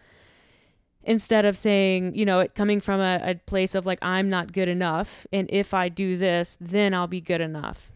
instead 1.04 1.44
of 1.44 1.56
saying 1.56 2.14
you 2.14 2.24
know 2.24 2.40
it 2.40 2.54
coming 2.54 2.80
from 2.80 3.00
a, 3.00 3.20
a 3.22 3.34
place 3.46 3.74
of 3.74 3.86
like 3.86 3.98
i'm 4.02 4.28
not 4.28 4.52
good 4.52 4.68
enough 4.68 5.26
and 5.32 5.48
if 5.50 5.72
i 5.74 5.88
do 5.88 6.16
this 6.16 6.56
then 6.60 6.94
i'll 6.94 7.06
be 7.06 7.20
good 7.20 7.40
enough. 7.40 7.90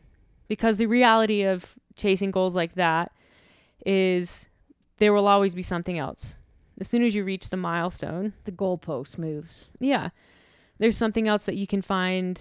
Because 0.46 0.78
the 0.78 0.86
reality 0.86 1.42
of 1.42 1.74
chasing 1.94 2.30
goals 2.30 2.56
like 2.56 2.74
that 2.76 3.12
is 3.84 4.48
there 4.96 5.12
will 5.12 5.28
always 5.28 5.54
be 5.54 5.62
something 5.62 5.98
else. 5.98 6.38
As 6.80 6.88
soon 6.88 7.02
as 7.02 7.14
you 7.14 7.22
reach 7.22 7.50
the 7.50 7.56
milestone 7.58 8.32
The 8.44 8.52
goalpost 8.52 9.18
moves. 9.18 9.70
yeah 9.78 10.08
there's 10.78 10.96
something 10.96 11.28
else 11.28 11.46
that 11.46 11.56
you 11.56 11.66
can 11.66 11.82
find 11.82 12.40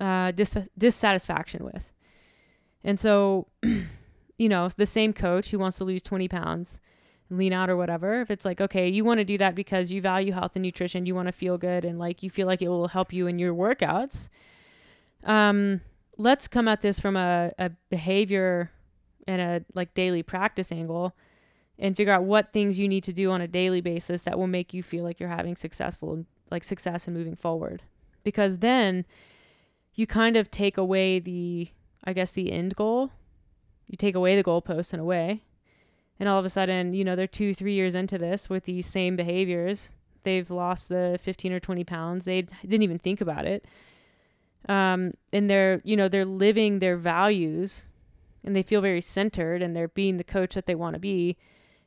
uh, 0.00 0.30
dis- 0.32 0.68
dissatisfaction 0.76 1.64
with. 1.64 1.92
And 2.84 3.00
so, 3.00 3.48
you 4.38 4.48
know, 4.48 4.70
the 4.76 4.86
same 4.86 5.12
coach 5.12 5.50
who 5.50 5.58
wants 5.58 5.78
to 5.78 5.84
lose 5.84 6.02
20 6.02 6.28
pounds 6.28 6.80
and 7.28 7.38
lean 7.38 7.52
out 7.52 7.70
or 7.70 7.76
whatever, 7.76 8.20
if 8.20 8.30
it's 8.30 8.44
like, 8.44 8.60
okay, 8.60 8.88
you 8.88 9.04
want 9.04 9.18
to 9.18 9.24
do 9.24 9.38
that 9.38 9.54
because 9.54 9.90
you 9.90 10.00
value 10.00 10.32
health 10.32 10.52
and 10.54 10.62
nutrition, 10.62 11.06
you 11.06 11.14
want 11.14 11.28
to 11.28 11.32
feel 11.32 11.58
good 11.58 11.84
and 11.84 11.98
like 11.98 12.22
you 12.22 12.30
feel 12.30 12.46
like 12.46 12.62
it 12.62 12.68
will 12.68 12.88
help 12.88 13.12
you 13.12 13.26
in 13.26 13.38
your 13.38 13.54
workouts. 13.54 14.28
Um, 15.24 15.80
let's 16.16 16.46
come 16.46 16.68
at 16.68 16.82
this 16.82 17.00
from 17.00 17.16
a, 17.16 17.52
a 17.58 17.70
behavior 17.90 18.70
and 19.26 19.40
a 19.40 19.64
like 19.74 19.92
daily 19.94 20.22
practice 20.22 20.70
angle 20.70 21.14
and 21.78 21.96
figure 21.96 22.12
out 22.12 22.24
what 22.24 22.52
things 22.52 22.78
you 22.78 22.88
need 22.88 23.04
to 23.04 23.12
do 23.12 23.30
on 23.30 23.40
a 23.40 23.48
daily 23.48 23.80
basis 23.80 24.22
that 24.22 24.38
will 24.38 24.46
make 24.46 24.72
you 24.72 24.82
feel 24.82 25.04
like 25.04 25.18
you're 25.18 25.28
having 25.28 25.56
successful 25.56 26.24
like 26.50 26.64
success 26.64 27.06
and 27.06 27.16
moving 27.16 27.36
forward. 27.36 27.82
Because 28.24 28.58
then 28.58 29.04
you 29.94 30.06
kind 30.06 30.36
of 30.36 30.50
take 30.50 30.76
away 30.76 31.18
the 31.18 31.68
i 32.04 32.12
guess 32.12 32.32
the 32.32 32.52
end 32.52 32.76
goal. 32.76 33.10
You 33.86 33.96
take 33.96 34.14
away 34.14 34.36
the 34.36 34.44
goalpost 34.44 34.92
in 34.92 35.00
a 35.00 35.04
way. 35.04 35.42
And 36.18 36.28
all 36.28 36.38
of 36.38 36.44
a 36.44 36.50
sudden 36.50 36.94
you 36.94 37.04
know 37.04 37.16
they're 37.16 37.26
two 37.26 37.54
three 37.54 37.72
years 37.72 37.94
into 37.94 38.18
this 38.18 38.48
with 38.48 38.64
these 38.64 38.86
same 38.86 39.16
behaviors. 39.16 39.90
They've 40.22 40.50
lost 40.50 40.88
the 40.88 41.20
15 41.22 41.52
or 41.52 41.60
20 41.60 41.84
pounds. 41.84 42.24
They 42.24 42.42
didn't 42.42 42.82
even 42.82 42.98
think 42.98 43.20
about 43.20 43.44
it. 43.44 43.64
Um, 44.68 45.14
and 45.32 45.48
they're 45.48 45.80
you 45.84 45.96
know 45.96 46.08
they're 46.08 46.24
living 46.24 46.78
their 46.78 46.96
values 46.96 47.86
and 48.44 48.54
they 48.54 48.62
feel 48.62 48.80
very 48.80 49.00
centered 49.00 49.60
and 49.60 49.74
they're 49.74 49.88
being 49.88 50.16
the 50.16 50.24
coach 50.24 50.54
that 50.54 50.66
they 50.66 50.74
want 50.74 50.94
to 50.94 51.00
be. 51.00 51.36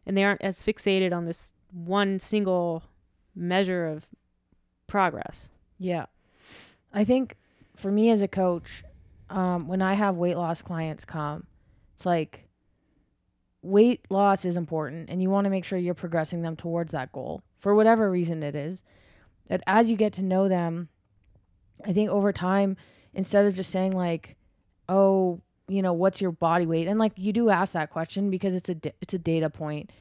And 0.06 0.18
they 0.18 0.24
aren't 0.24 0.42
as 0.42 0.64
fixated 0.64 1.14
on 1.14 1.26
this 1.26 1.54
one 1.72 2.20
single 2.20 2.84
measure 3.36 3.88
of 3.88 4.08
progress. 4.90 5.50
Yeah. 5.78 6.08
I 6.94 7.04
think 7.04 7.38
for 7.76 7.92
me 7.92 8.10
as 8.10 8.22
a 8.22 8.28
coach, 8.28 8.84
um, 9.30 9.68
when 9.68 9.82
I 9.82 9.94
have 9.94 10.18
weight 10.18 10.38
loss 10.38 10.62
clients 10.62 11.06
come, 11.06 11.46
it's 11.94 12.06
like 12.06 12.48
weight 13.62 14.06
loss 14.10 14.46
is 14.46 14.58
important 14.58 15.10
and 15.10 15.22
you 15.22 15.30
want 15.30 15.46
to 15.46 15.50
make 15.50 15.66
sure 15.66 15.78
you're 15.78 15.94
progressing 15.94 16.42
them 16.42 16.56
towards 16.56 16.92
that 16.92 17.12
goal 17.12 17.44
for 17.60 17.76
whatever 17.76 18.10
reason 18.10 18.44
it 18.44 18.56
is. 18.56 18.84
That 19.48 19.62
as 19.68 19.90
you 19.90 19.98
get 19.98 20.14
to 20.14 20.22
know 20.22 20.48
them, 20.48 20.90
I 21.86 21.94
think 21.94 22.10
over 22.10 22.32
time, 22.32 22.78
instead 23.14 23.46
of 23.46 23.56
just 23.56 23.72
saying 23.72 23.94
like, 23.94 24.36
oh, 24.88 25.42
you 25.68 25.82
know, 25.82 25.94
what's 25.94 26.22
your 26.22 26.32
body 26.32 26.66
weight? 26.66 26.88
And 26.88 27.00
like 27.00 27.14
you 27.16 27.34
do 27.34 27.50
ask 27.50 27.74
that 27.74 27.90
question 27.90 28.30
because 28.30 28.56
it's 28.56 28.70
a, 28.70 28.76
it's 29.02 29.14
a 29.14 29.20
data 29.20 29.50
point. 29.50 29.92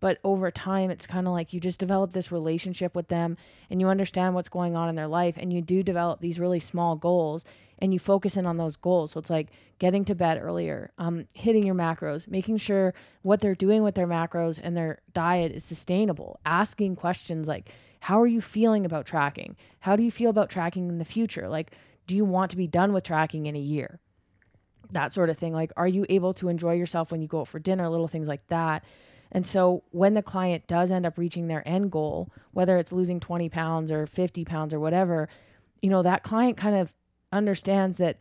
But 0.00 0.18
over 0.24 0.50
time 0.50 0.90
it's 0.90 1.06
kind 1.06 1.26
of 1.26 1.32
like 1.32 1.52
you 1.52 1.60
just 1.60 1.80
develop 1.80 2.12
this 2.12 2.30
relationship 2.30 2.94
with 2.94 3.08
them 3.08 3.36
and 3.70 3.80
you 3.80 3.88
understand 3.88 4.34
what's 4.34 4.48
going 4.48 4.76
on 4.76 4.88
in 4.88 4.94
their 4.94 5.08
life 5.08 5.34
and 5.36 5.52
you 5.52 5.60
do 5.60 5.82
develop 5.82 6.20
these 6.20 6.38
really 6.38 6.60
small 6.60 6.96
goals 6.96 7.44
and 7.80 7.92
you 7.92 7.98
focus 7.98 8.36
in 8.36 8.46
on 8.46 8.56
those 8.56 8.76
goals. 8.76 9.12
So 9.12 9.20
it's 9.20 9.30
like 9.30 9.48
getting 9.78 10.04
to 10.06 10.14
bed 10.14 10.40
earlier 10.42 10.90
um, 10.98 11.26
hitting 11.34 11.64
your 11.64 11.74
macros 11.74 12.28
making 12.28 12.58
sure 12.58 12.94
what 13.22 13.40
they're 13.40 13.54
doing 13.54 13.82
with 13.82 13.94
their 13.94 14.06
macros 14.06 14.60
and 14.62 14.76
their 14.76 15.00
diet 15.12 15.52
is 15.52 15.64
sustainable 15.64 16.40
asking 16.44 16.96
questions 16.96 17.48
like 17.48 17.70
how 18.00 18.20
are 18.20 18.28
you 18.28 18.40
feeling 18.40 18.86
about 18.86 19.06
tracking? 19.06 19.56
How 19.80 19.96
do 19.96 20.04
you 20.04 20.12
feel 20.12 20.30
about 20.30 20.50
tracking 20.50 20.88
in 20.88 20.98
the 20.98 21.04
future? 21.04 21.48
Like 21.48 21.72
do 22.06 22.16
you 22.16 22.24
want 22.24 22.50
to 22.52 22.56
be 22.56 22.66
done 22.66 22.92
with 22.92 23.04
tracking 23.04 23.46
in 23.46 23.56
a 23.56 23.60
year? 23.60 24.00
That 24.92 25.12
sort 25.12 25.30
of 25.30 25.36
thing. 25.36 25.52
Like 25.52 25.72
are 25.76 25.88
you 25.88 26.06
able 26.08 26.34
to 26.34 26.48
enjoy 26.48 26.74
yourself 26.74 27.10
when 27.10 27.20
you 27.20 27.28
go 27.28 27.40
out 27.40 27.48
for 27.48 27.58
dinner? 27.58 27.88
Little 27.88 28.08
things 28.08 28.28
like 28.28 28.46
that 28.48 28.84
and 29.30 29.46
so 29.46 29.82
when 29.90 30.14
the 30.14 30.22
client 30.22 30.66
does 30.66 30.90
end 30.90 31.06
up 31.06 31.18
reaching 31.18 31.48
their 31.48 31.66
end 31.66 31.90
goal, 31.90 32.30
whether 32.52 32.78
it's 32.78 32.92
losing 32.92 33.20
20 33.20 33.48
pounds 33.48 33.92
or 33.92 34.06
50 34.06 34.44
pounds 34.44 34.72
or 34.72 34.80
whatever, 34.80 35.28
you 35.82 35.90
know, 35.90 36.02
that 36.02 36.22
client 36.22 36.56
kind 36.56 36.76
of 36.76 36.92
understands 37.32 37.98
that 37.98 38.18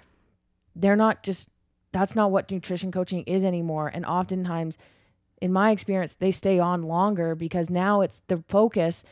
they're 0.76 0.96
not 0.96 1.24
just, 1.24 1.50
that's 1.91 2.15
not 2.15 2.32
what 2.32 2.52
nutrition 2.52 2.91
coaching 2.91 3.24
is 3.24 3.43
anymore. 3.43 3.89
And 3.93 4.06
oftentimes, 4.06 4.78
in 5.41 5.54
my 5.54 5.72
experience, 5.72 6.15
they 6.15 6.32
stay 6.32 6.60
on 6.60 6.84
longer 6.84 7.36
because 7.36 7.70
now 7.70 8.02
it's 8.02 8.22
the 8.28 8.43
focus 8.48 9.04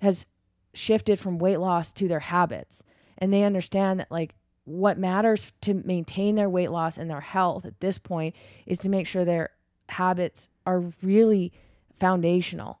has 0.00 0.26
shifted 0.72 1.18
from 1.18 1.38
weight 1.38 1.58
loss 1.58 1.92
to 1.92 2.08
their 2.08 2.20
habits. 2.20 2.82
And 3.18 3.32
they 3.32 3.44
understand 3.44 4.00
that, 4.00 4.10
like, 4.10 4.34
what 4.64 4.98
matters 4.98 5.52
to 5.60 5.74
maintain 5.74 6.34
their 6.34 6.48
weight 6.48 6.70
loss 6.70 6.96
and 6.98 7.08
their 7.08 7.20
health 7.20 7.64
at 7.64 7.80
this 7.80 7.98
point 7.98 8.34
is 8.66 8.78
to 8.78 8.88
make 8.88 9.06
sure 9.06 9.24
their 9.24 9.50
habits 9.88 10.48
are 10.66 10.92
really 11.02 11.52
foundational 11.98 12.80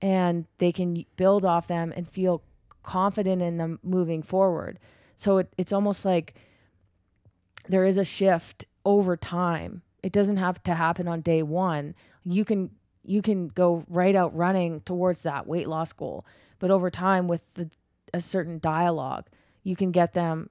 and 0.00 0.46
they 0.58 0.72
can 0.72 1.04
build 1.16 1.44
off 1.44 1.68
them 1.68 1.92
and 1.94 2.08
feel 2.08 2.42
confident 2.82 3.40
in 3.40 3.56
them 3.56 3.78
moving 3.82 4.22
forward. 4.22 4.78
So 5.16 5.38
it, 5.38 5.52
it's 5.56 5.72
almost 5.72 6.04
like 6.04 6.34
there 7.68 7.84
is 7.84 7.96
a 7.96 8.04
shift 8.04 8.64
over 8.84 9.16
time. 9.16 9.82
It 10.02 10.12
doesn't 10.12 10.38
have 10.38 10.62
to 10.64 10.74
happen 10.74 11.06
on 11.06 11.20
day 11.20 11.42
one. 11.42 11.94
You 12.24 12.44
can 12.44 12.70
you 13.04 13.22
can 13.22 13.48
go 13.48 13.84
right 13.88 14.14
out 14.14 14.36
running 14.36 14.80
towards 14.82 15.22
that 15.22 15.46
weight 15.46 15.68
loss 15.68 15.92
goal, 15.92 16.24
but 16.60 16.70
over 16.70 16.88
time 16.88 17.26
with 17.26 17.52
the, 17.54 17.68
a 18.14 18.20
certain 18.20 18.60
dialogue, 18.60 19.26
you 19.64 19.74
can 19.74 19.90
get 19.90 20.14
them 20.14 20.50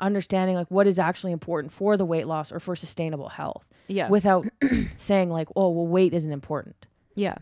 understanding 0.00 0.56
like 0.56 0.70
what 0.70 0.86
is 0.86 0.98
actually 0.98 1.32
important 1.32 1.72
for 1.72 1.96
the 1.96 2.04
weight 2.04 2.26
loss 2.26 2.52
or 2.52 2.60
for 2.60 2.76
sustainable 2.76 3.28
health. 3.28 3.64
Yeah. 3.88 4.08
Without 4.08 4.46
saying 4.96 5.30
like, 5.30 5.48
oh, 5.56 5.70
well, 5.70 5.86
weight 5.86 6.12
isn't 6.14 6.32
important. 6.32 6.86
Yeah. 7.14 7.36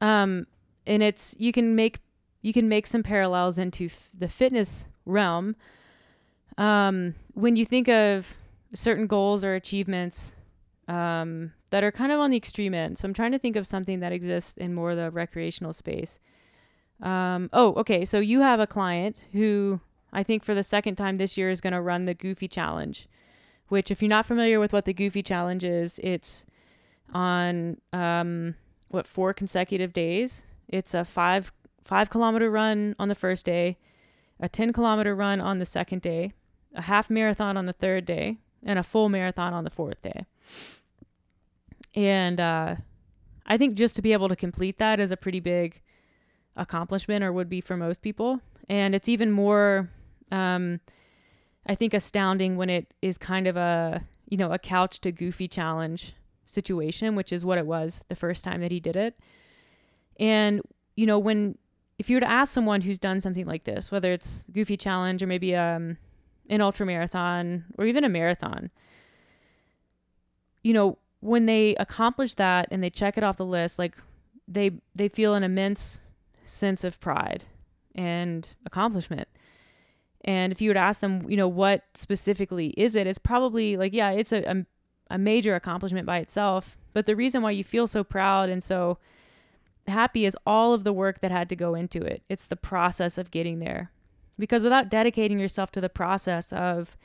Um, 0.00 0.46
and 0.86 1.02
it's 1.02 1.36
you 1.38 1.52
can 1.52 1.74
make 1.74 2.00
you 2.40 2.52
can 2.52 2.68
make 2.68 2.86
some 2.86 3.02
parallels 3.02 3.56
into 3.56 3.86
f- 3.86 4.10
the 4.16 4.28
fitness 4.28 4.86
realm. 5.06 5.54
Um, 6.58 7.14
when 7.34 7.56
you 7.56 7.64
think 7.64 7.88
of 7.88 8.36
certain 8.74 9.06
goals 9.06 9.44
or 9.44 9.54
achievements 9.54 10.34
um, 10.88 11.52
that 11.70 11.84
are 11.84 11.92
kind 11.92 12.12
of 12.12 12.20
on 12.20 12.30
the 12.30 12.36
extreme 12.36 12.74
end. 12.74 12.98
So 12.98 13.06
I'm 13.06 13.14
trying 13.14 13.32
to 13.32 13.38
think 13.38 13.56
of 13.56 13.66
something 13.66 14.00
that 14.00 14.12
exists 14.12 14.54
in 14.56 14.74
more 14.74 14.94
the 14.94 15.10
recreational 15.10 15.72
space. 15.72 16.18
Um, 17.00 17.50
oh, 17.52 17.74
okay. 17.74 18.04
So 18.04 18.18
you 18.18 18.40
have 18.40 18.60
a 18.60 18.66
client 18.66 19.28
who 19.32 19.80
I 20.12 20.22
think 20.22 20.44
for 20.44 20.54
the 20.54 20.62
second 20.62 20.96
time 20.96 21.16
this 21.16 21.36
year 21.36 21.50
is 21.50 21.60
going 21.60 21.72
to 21.72 21.80
run 21.80 22.04
the 22.04 22.14
Goofy 22.14 22.48
Challenge, 22.48 23.08
which, 23.68 23.90
if 23.90 24.02
you're 24.02 24.08
not 24.08 24.26
familiar 24.26 24.60
with 24.60 24.72
what 24.72 24.84
the 24.84 24.92
Goofy 24.92 25.22
Challenge 25.22 25.64
is, 25.64 25.98
it's 26.02 26.44
on 27.14 27.78
um, 27.92 28.54
what 28.88 29.06
four 29.06 29.32
consecutive 29.32 29.92
days. 29.92 30.46
It's 30.68 30.94
a 30.94 31.04
five 31.04 31.52
five 31.84 32.10
kilometer 32.10 32.50
run 32.50 32.94
on 32.98 33.08
the 33.08 33.14
first 33.14 33.46
day, 33.46 33.78
a 34.38 34.48
ten 34.48 34.72
kilometer 34.72 35.14
run 35.14 35.40
on 35.40 35.58
the 35.58 35.66
second 35.66 36.02
day, 36.02 36.32
a 36.74 36.82
half 36.82 37.08
marathon 37.08 37.56
on 37.56 37.66
the 37.66 37.72
third 37.72 38.04
day, 38.04 38.38
and 38.62 38.78
a 38.78 38.82
full 38.82 39.08
marathon 39.08 39.54
on 39.54 39.64
the 39.64 39.70
fourth 39.70 40.00
day. 40.02 40.26
And 41.94 42.38
uh, 42.38 42.76
I 43.46 43.58
think 43.58 43.74
just 43.74 43.96
to 43.96 44.02
be 44.02 44.12
able 44.12 44.28
to 44.28 44.36
complete 44.36 44.78
that 44.78 45.00
is 45.00 45.10
a 45.10 45.16
pretty 45.16 45.40
big 45.40 45.80
accomplishment, 46.56 47.24
or 47.24 47.32
would 47.32 47.48
be 47.48 47.60
for 47.60 47.76
most 47.76 48.02
people. 48.02 48.40
And 48.68 48.94
it's 48.94 49.08
even 49.08 49.30
more 49.30 49.90
um, 50.32 50.80
I 51.66 51.76
think 51.76 51.94
astounding 51.94 52.56
when 52.56 52.70
it 52.70 52.92
is 53.02 53.18
kind 53.18 53.46
of 53.46 53.56
a 53.56 54.02
you 54.28 54.36
know 54.36 54.50
a 54.50 54.58
couch 54.58 55.00
to 55.02 55.12
goofy 55.12 55.46
challenge 55.46 56.14
situation, 56.46 57.14
which 57.14 57.32
is 57.32 57.44
what 57.44 57.58
it 57.58 57.66
was 57.66 58.04
the 58.08 58.16
first 58.16 58.42
time 58.42 58.60
that 58.62 58.72
he 58.72 58.80
did 58.80 58.96
it. 58.96 59.16
And 60.18 60.62
you 60.96 61.06
know 61.06 61.18
when 61.18 61.58
if 61.98 62.10
you 62.10 62.16
were 62.16 62.20
to 62.20 62.30
ask 62.30 62.52
someone 62.52 62.80
who's 62.80 62.98
done 62.98 63.20
something 63.20 63.46
like 63.46 63.64
this, 63.64 63.92
whether 63.92 64.12
it's 64.12 64.44
goofy 64.50 64.76
challenge 64.76 65.22
or 65.22 65.26
maybe 65.26 65.54
um, 65.54 65.98
an 66.48 66.60
ultra 66.60 66.84
marathon 66.84 67.64
or 67.78 67.86
even 67.86 68.02
a 68.02 68.08
marathon, 68.08 68.70
you 70.62 70.72
know 70.72 70.98
when 71.20 71.46
they 71.46 71.76
accomplish 71.76 72.34
that 72.34 72.66
and 72.72 72.82
they 72.82 72.90
check 72.90 73.16
it 73.16 73.22
off 73.22 73.36
the 73.36 73.46
list, 73.46 73.78
like 73.78 73.94
they 74.48 74.72
they 74.94 75.08
feel 75.08 75.34
an 75.34 75.42
immense 75.42 76.00
sense 76.46 76.84
of 76.84 76.98
pride 77.00 77.44
and 77.94 78.48
accomplishment. 78.64 79.28
And 80.24 80.52
if 80.52 80.60
you 80.60 80.70
were 80.70 80.74
to 80.74 80.80
ask 80.80 81.00
them, 81.00 81.28
you 81.28 81.36
know, 81.36 81.48
what 81.48 81.84
specifically 81.94 82.68
is 82.76 82.94
it? 82.94 83.06
It's 83.06 83.18
probably 83.18 83.76
like, 83.76 83.92
yeah, 83.92 84.10
it's 84.12 84.32
a, 84.32 84.42
a, 84.44 84.66
a 85.10 85.18
major 85.18 85.54
accomplishment 85.54 86.06
by 86.06 86.18
itself. 86.18 86.76
But 86.92 87.06
the 87.06 87.16
reason 87.16 87.42
why 87.42 87.50
you 87.52 87.64
feel 87.64 87.86
so 87.86 88.04
proud 88.04 88.48
and 88.48 88.62
so 88.62 88.98
happy 89.88 90.24
is 90.24 90.36
all 90.46 90.74
of 90.74 90.84
the 90.84 90.92
work 90.92 91.20
that 91.20 91.30
had 91.30 91.48
to 91.48 91.56
go 91.56 91.74
into 91.74 92.02
it. 92.02 92.22
It's 92.28 92.46
the 92.46 92.56
process 92.56 93.18
of 93.18 93.30
getting 93.30 93.58
there. 93.58 93.90
Because 94.38 94.62
without 94.62 94.88
dedicating 94.88 95.40
yourself 95.40 95.72
to 95.72 95.80
the 95.80 95.88
process 95.88 96.52
of, 96.52 96.96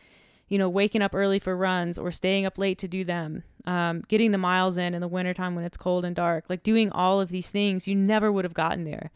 you 0.47 0.57
know, 0.57 0.69
waking 0.69 1.01
up 1.01 1.13
early 1.13 1.39
for 1.39 1.57
runs 1.57 1.97
or 1.97 2.11
staying 2.11 2.45
up 2.45 2.57
late 2.57 2.77
to 2.79 2.87
do 2.87 3.03
them, 3.03 3.43
um, 3.65 4.03
getting 4.07 4.31
the 4.31 4.37
miles 4.37 4.77
in 4.77 4.93
in 4.93 5.01
the 5.01 5.07
wintertime 5.07 5.55
when 5.55 5.65
it's 5.65 5.75
cold 5.75 6.05
and 6.05 6.15
dark, 6.15 6.45
like 6.49 6.63
doing 6.63 6.89
all 6.91 7.19
of 7.19 7.29
these 7.29 7.49
things, 7.49 7.87
you 7.87 7.95
never 7.95 8.31
would 8.31 8.45
have 8.45 8.53
gotten 8.53 8.85
there. 8.85 9.11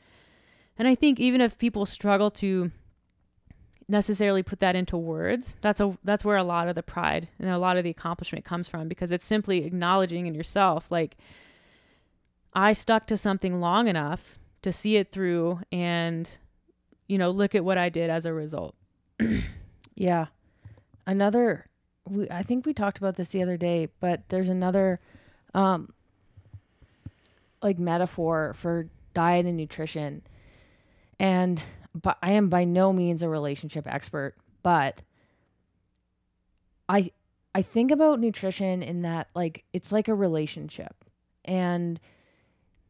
And 0.78 0.88
I 0.88 0.96
think 0.96 1.20
even 1.20 1.40
if 1.40 1.58
people 1.58 1.86
struggle 1.86 2.32
to 2.32 2.72
necessarily 3.88 4.44
put 4.44 4.60
that 4.60 4.76
into 4.76 4.98
words. 4.98 5.58
That's 5.62 5.80
a 5.80 5.98
that's 6.04 6.24
where 6.24 6.38
a 6.38 6.44
lot 6.44 6.68
of 6.68 6.76
the 6.76 6.84
pride 6.84 7.28
and 7.40 7.50
a 7.50 7.58
lot 7.58 7.78
of 7.78 7.84
the 7.84 7.90
accomplishment 7.90 8.46
comes 8.46 8.68
from 8.68 8.88
because 8.88 9.12
it's 9.12 9.26
simply 9.26 9.66
acknowledging 9.66 10.28
in 10.28 10.36
yourself 10.36 10.92
like 10.92 11.18
i 12.54 12.74
stuck 12.74 13.08
to 13.08 13.16
something 13.16 13.62
long 13.62 13.88
enough 13.88 14.38
to 14.62 14.74
see 14.74 14.98
it 14.98 15.12
through 15.12 15.60
and 15.72 16.40
you 17.08 17.18
know 17.18 17.32
look 17.32 17.56
at 17.56 17.64
what 17.64 17.78
i 17.78 17.90
did 17.90 18.10
as 18.10 18.26
a 18.26 18.34
result. 18.34 18.76
Yeah. 19.94 20.28
Another 21.06 21.68
we, 22.10 22.30
i 22.30 22.44
think 22.44 22.66
we 22.66 22.74
talked 22.74 22.98
about 22.98 23.16
this 23.16 23.30
the 23.30 23.44
other 23.44 23.58
day 23.58 23.90
but 24.00 24.28
there's 24.30 24.50
another 24.50 25.00
um 25.54 25.94
like 27.62 27.78
metaphor 27.78 28.54
for 28.56 28.90
diet 29.14 29.46
and 29.46 29.58
nutrition. 29.58 30.22
And 31.20 31.62
but 32.00 32.18
I 32.22 32.32
am 32.32 32.50
by 32.50 32.64
no 32.64 32.94
means 32.94 33.22
a 33.22 33.30
relationship 33.30 33.88
expert, 33.88 34.36
but 34.64 35.02
I 36.88 37.12
I 37.54 37.62
think 37.62 37.92
about 37.92 38.20
nutrition 38.20 38.82
in 38.82 39.02
that 39.02 39.28
like 39.36 39.64
it's 39.74 39.92
like 39.92 40.08
a 40.08 40.16
relationship. 40.16 40.96
And 41.44 42.00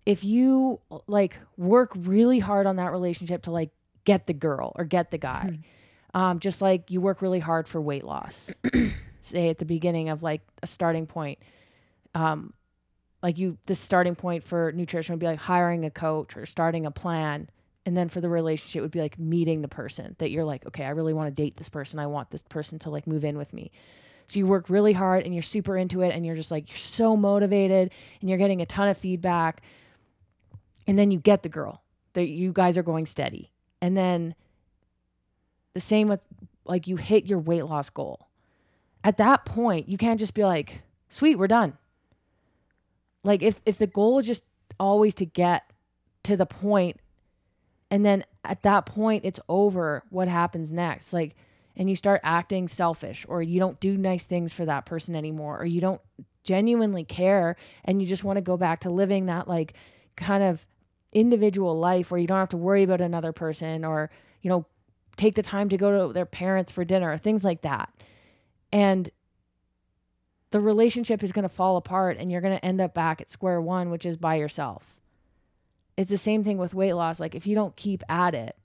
if 0.05 0.23
you 0.23 0.79
like 1.07 1.37
work 1.57 1.93
really 1.95 2.39
hard 2.39 2.65
on 2.67 2.75
that 2.77 2.91
relationship 2.91 3.43
to 3.43 3.51
like 3.51 3.71
get 4.03 4.27
the 4.27 4.33
girl 4.33 4.73
or 4.75 4.85
get 4.85 5.11
the 5.11 5.17
guy, 5.17 5.59
hmm. 6.13 6.19
um, 6.19 6.39
just 6.39 6.61
like 6.61 6.91
you 6.91 7.01
work 7.01 7.21
really 7.21 7.39
hard 7.39 7.67
for 7.67 7.79
weight 7.79 8.03
loss, 8.03 8.51
say 9.21 9.49
at 9.49 9.57
the 9.57 9.65
beginning 9.65 10.09
of 10.09 10.21
like 10.21 10.41
a 10.61 10.67
starting 10.67 11.05
point, 11.05 11.39
um, 12.13 12.53
like 13.23 13.37
you, 13.37 13.57
the 13.67 13.75
starting 13.75 14.15
point 14.15 14.43
for 14.43 14.71
nutrition 14.71 15.13
would 15.13 15.19
be 15.19 15.27
like 15.27 15.39
hiring 15.39 15.85
a 15.85 15.91
coach 15.91 16.35
or 16.35 16.45
starting 16.45 16.85
a 16.85 16.91
plan 16.91 17.49
and 17.85 17.97
then 17.97 18.09
for 18.09 18.21
the 18.21 18.29
relationship 18.29 18.81
would 18.81 18.91
be 18.91 19.01
like 19.01 19.17
meeting 19.17 19.61
the 19.61 19.67
person 19.67 20.15
that 20.19 20.29
you're 20.29 20.45
like 20.45 20.65
okay 20.65 20.85
i 20.85 20.89
really 20.89 21.13
want 21.13 21.27
to 21.27 21.43
date 21.43 21.57
this 21.57 21.69
person. 21.69 21.99
I 21.99 22.07
want 22.07 22.29
this 22.29 22.43
person 22.43 22.79
to 22.79 22.89
like 22.89 23.07
move 23.07 23.23
in 23.23 23.37
with 23.37 23.53
me. 23.53 23.71
So 24.27 24.39
you 24.39 24.47
work 24.47 24.69
really 24.69 24.93
hard 24.93 25.23
and 25.23 25.33
you're 25.33 25.43
super 25.43 25.77
into 25.77 26.01
it 26.01 26.13
and 26.13 26.25
you're 26.25 26.35
just 26.35 26.51
like 26.51 26.69
you're 26.69 26.77
so 26.77 27.17
motivated 27.17 27.91
and 28.19 28.29
you're 28.29 28.39
getting 28.39 28.61
a 28.61 28.65
ton 28.65 28.87
of 28.87 28.97
feedback. 28.97 29.61
And 30.87 30.97
then 30.97 31.11
you 31.11 31.19
get 31.19 31.43
the 31.43 31.49
girl 31.49 31.83
that 32.13 32.27
you 32.27 32.51
guys 32.51 32.77
are 32.77 32.83
going 32.83 33.05
steady. 33.05 33.51
And 33.81 33.95
then 33.95 34.35
the 35.73 35.79
same 35.79 36.07
with 36.07 36.21
like 36.65 36.87
you 36.87 36.95
hit 36.95 37.25
your 37.25 37.39
weight 37.39 37.65
loss 37.65 37.89
goal. 37.89 38.27
At 39.03 39.17
that 39.17 39.45
point 39.45 39.89
you 39.89 39.97
can't 39.97 40.19
just 40.19 40.33
be 40.33 40.43
like 40.43 40.81
sweet 41.09 41.37
we're 41.37 41.47
done. 41.47 41.77
Like 43.23 43.41
if 43.41 43.61
if 43.65 43.77
the 43.77 43.87
goal 43.87 44.19
is 44.19 44.25
just 44.25 44.43
always 44.79 45.13
to 45.15 45.25
get 45.25 45.69
to 46.23 46.37
the 46.37 46.45
point 46.45 46.99
and 47.91 48.03
then 48.03 48.25
at 48.43 48.63
that 48.63 48.87
point 48.87 49.23
it's 49.23 49.39
over 49.47 50.03
what 50.09 50.27
happens 50.27 50.71
next 50.71 51.13
like 51.13 51.35
and 51.75 51.89
you 51.89 51.95
start 51.95 52.19
acting 52.23 52.67
selfish 52.67 53.25
or 53.29 53.43
you 53.43 53.59
don't 53.59 53.79
do 53.79 53.95
nice 53.95 54.25
things 54.25 54.53
for 54.53 54.65
that 54.65 54.85
person 54.85 55.15
anymore 55.15 55.59
or 55.59 55.65
you 55.65 55.79
don't 55.79 56.01
genuinely 56.43 57.03
care 57.03 57.55
and 57.85 58.01
you 58.01 58.07
just 58.07 58.23
want 58.23 58.37
to 58.37 58.41
go 58.41 58.57
back 58.57 58.79
to 58.79 58.89
living 58.89 59.27
that 59.27 59.47
like 59.47 59.73
kind 60.15 60.43
of 60.43 60.65
individual 61.13 61.77
life 61.77 62.09
where 62.09 62.19
you 62.19 62.27
don't 62.27 62.37
have 62.37 62.49
to 62.49 62.57
worry 62.57 62.83
about 62.83 63.01
another 63.01 63.31
person 63.31 63.83
or, 63.83 64.09
you 64.41 64.49
know, 64.49 64.65
take 65.17 65.35
the 65.35 65.43
time 65.43 65.69
to 65.69 65.77
go 65.77 66.07
to 66.07 66.13
their 66.13 66.25
parents 66.25 66.71
for 66.71 66.85
dinner, 66.85 67.17
things 67.17 67.43
like 67.43 67.61
that. 67.61 67.89
And 68.71 69.09
the 70.51 70.61
relationship 70.61 71.23
is 71.23 71.31
going 71.31 71.43
to 71.43 71.49
fall 71.49 71.77
apart 71.77 72.17
and 72.17 72.31
you're 72.31 72.41
going 72.41 72.57
to 72.57 72.65
end 72.65 72.81
up 72.81 72.93
back 72.93 73.21
at 73.21 73.29
square 73.29 73.61
one, 73.61 73.89
which 73.89 74.05
is 74.05 74.17
by 74.17 74.35
yourself. 74.35 75.00
It's 76.01 76.09
the 76.09 76.17
same 76.17 76.43
thing 76.43 76.57
with 76.57 76.73
weight 76.73 76.93
loss. 76.93 77.19
Like, 77.19 77.35
if 77.35 77.45
you 77.45 77.53
don't 77.53 77.75
keep 77.75 78.01
at 78.09 78.33
it 78.33 78.55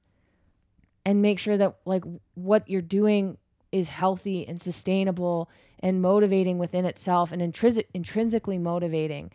and 1.04 1.20
make 1.20 1.38
sure 1.38 1.58
that, 1.58 1.76
like, 1.84 2.02
what 2.34 2.66
you're 2.66 2.80
doing 2.80 3.36
is 3.70 3.90
healthy 3.90 4.48
and 4.48 4.58
sustainable 4.58 5.50
and 5.80 6.00
motivating 6.00 6.56
within 6.56 6.86
itself 6.86 7.32
and 7.32 7.42
intrinsic, 7.42 7.90
intrinsically 7.92 8.56
motivating, 8.56 9.32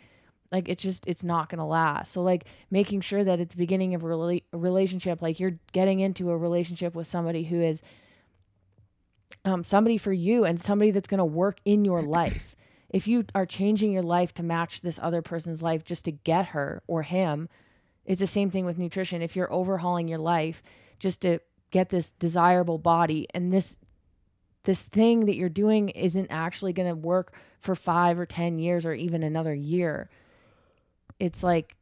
like, 0.52 0.68
it's 0.68 0.82
just, 0.82 1.06
it's 1.06 1.24
not 1.24 1.48
going 1.48 1.60
to 1.60 1.64
last. 1.64 2.12
So, 2.12 2.24
like, 2.24 2.46
making 2.72 3.02
sure 3.02 3.24
that 3.24 3.40
at 3.40 3.52
the 3.52 3.56
beginning 3.56 3.94
of 3.94 4.02
a, 4.02 4.08
rela- 4.08 4.44
a 4.52 4.58
relationship, 4.58 5.22
like, 5.22 5.40
you're 5.40 5.60
getting 5.72 6.00
into 6.00 6.32
a 6.32 6.38
relationship 6.38 6.96
with 6.96 7.06
somebody 7.06 7.44
who 7.44 7.62
is 7.62 7.84
um, 9.46 9.64
somebody 9.64 10.00
for 10.00 10.12
you 10.12 10.44
and 10.44 10.60
somebody 10.60 10.90
that's 10.90 11.08
going 11.08 11.20
to 11.20 11.24
work 11.24 11.60
in 11.66 11.86
your 11.86 12.02
life. 12.02 12.56
If 12.90 13.08
you 13.08 13.26
are 13.36 13.46
changing 13.46 13.92
your 13.92 14.02
life 14.02 14.34
to 14.34 14.44
match 14.44 14.82
this 14.82 15.00
other 15.04 15.22
person's 15.22 15.62
life 15.62 15.84
just 15.86 16.06
to 16.06 16.12
get 16.12 16.48
her 16.48 16.82
or 16.88 17.04
him, 17.04 17.48
it's 18.06 18.20
the 18.20 18.28
same 18.28 18.50
thing 18.50 18.66
with 18.66 18.78
nutrition. 18.78 19.22
If 19.22 19.36
you're 19.36 19.52
overhauling 19.52 20.08
your 20.08 20.20
life 20.20 20.64
just 21.00 21.22
to 21.22 21.40
get 21.72 21.90
this 21.90 22.12
desirable 22.12 22.78
body 22.78 23.28
and 23.34 23.52
this 23.54 23.78
this 24.64 24.84
thing 24.84 25.26
that 25.26 25.36
you're 25.36 25.50
doing 25.50 25.90
isn't 25.90 26.28
actually 26.30 26.72
going 26.74 26.88
to 26.88 26.96
work 26.96 27.34
for 27.60 27.74
5 27.74 28.20
or 28.20 28.28
10 28.28 28.60
years 28.60 28.86
or 28.86 28.94
even 28.94 29.24
another 29.24 29.56
year. 29.56 30.08
It's 31.20 31.42
like 31.42 31.76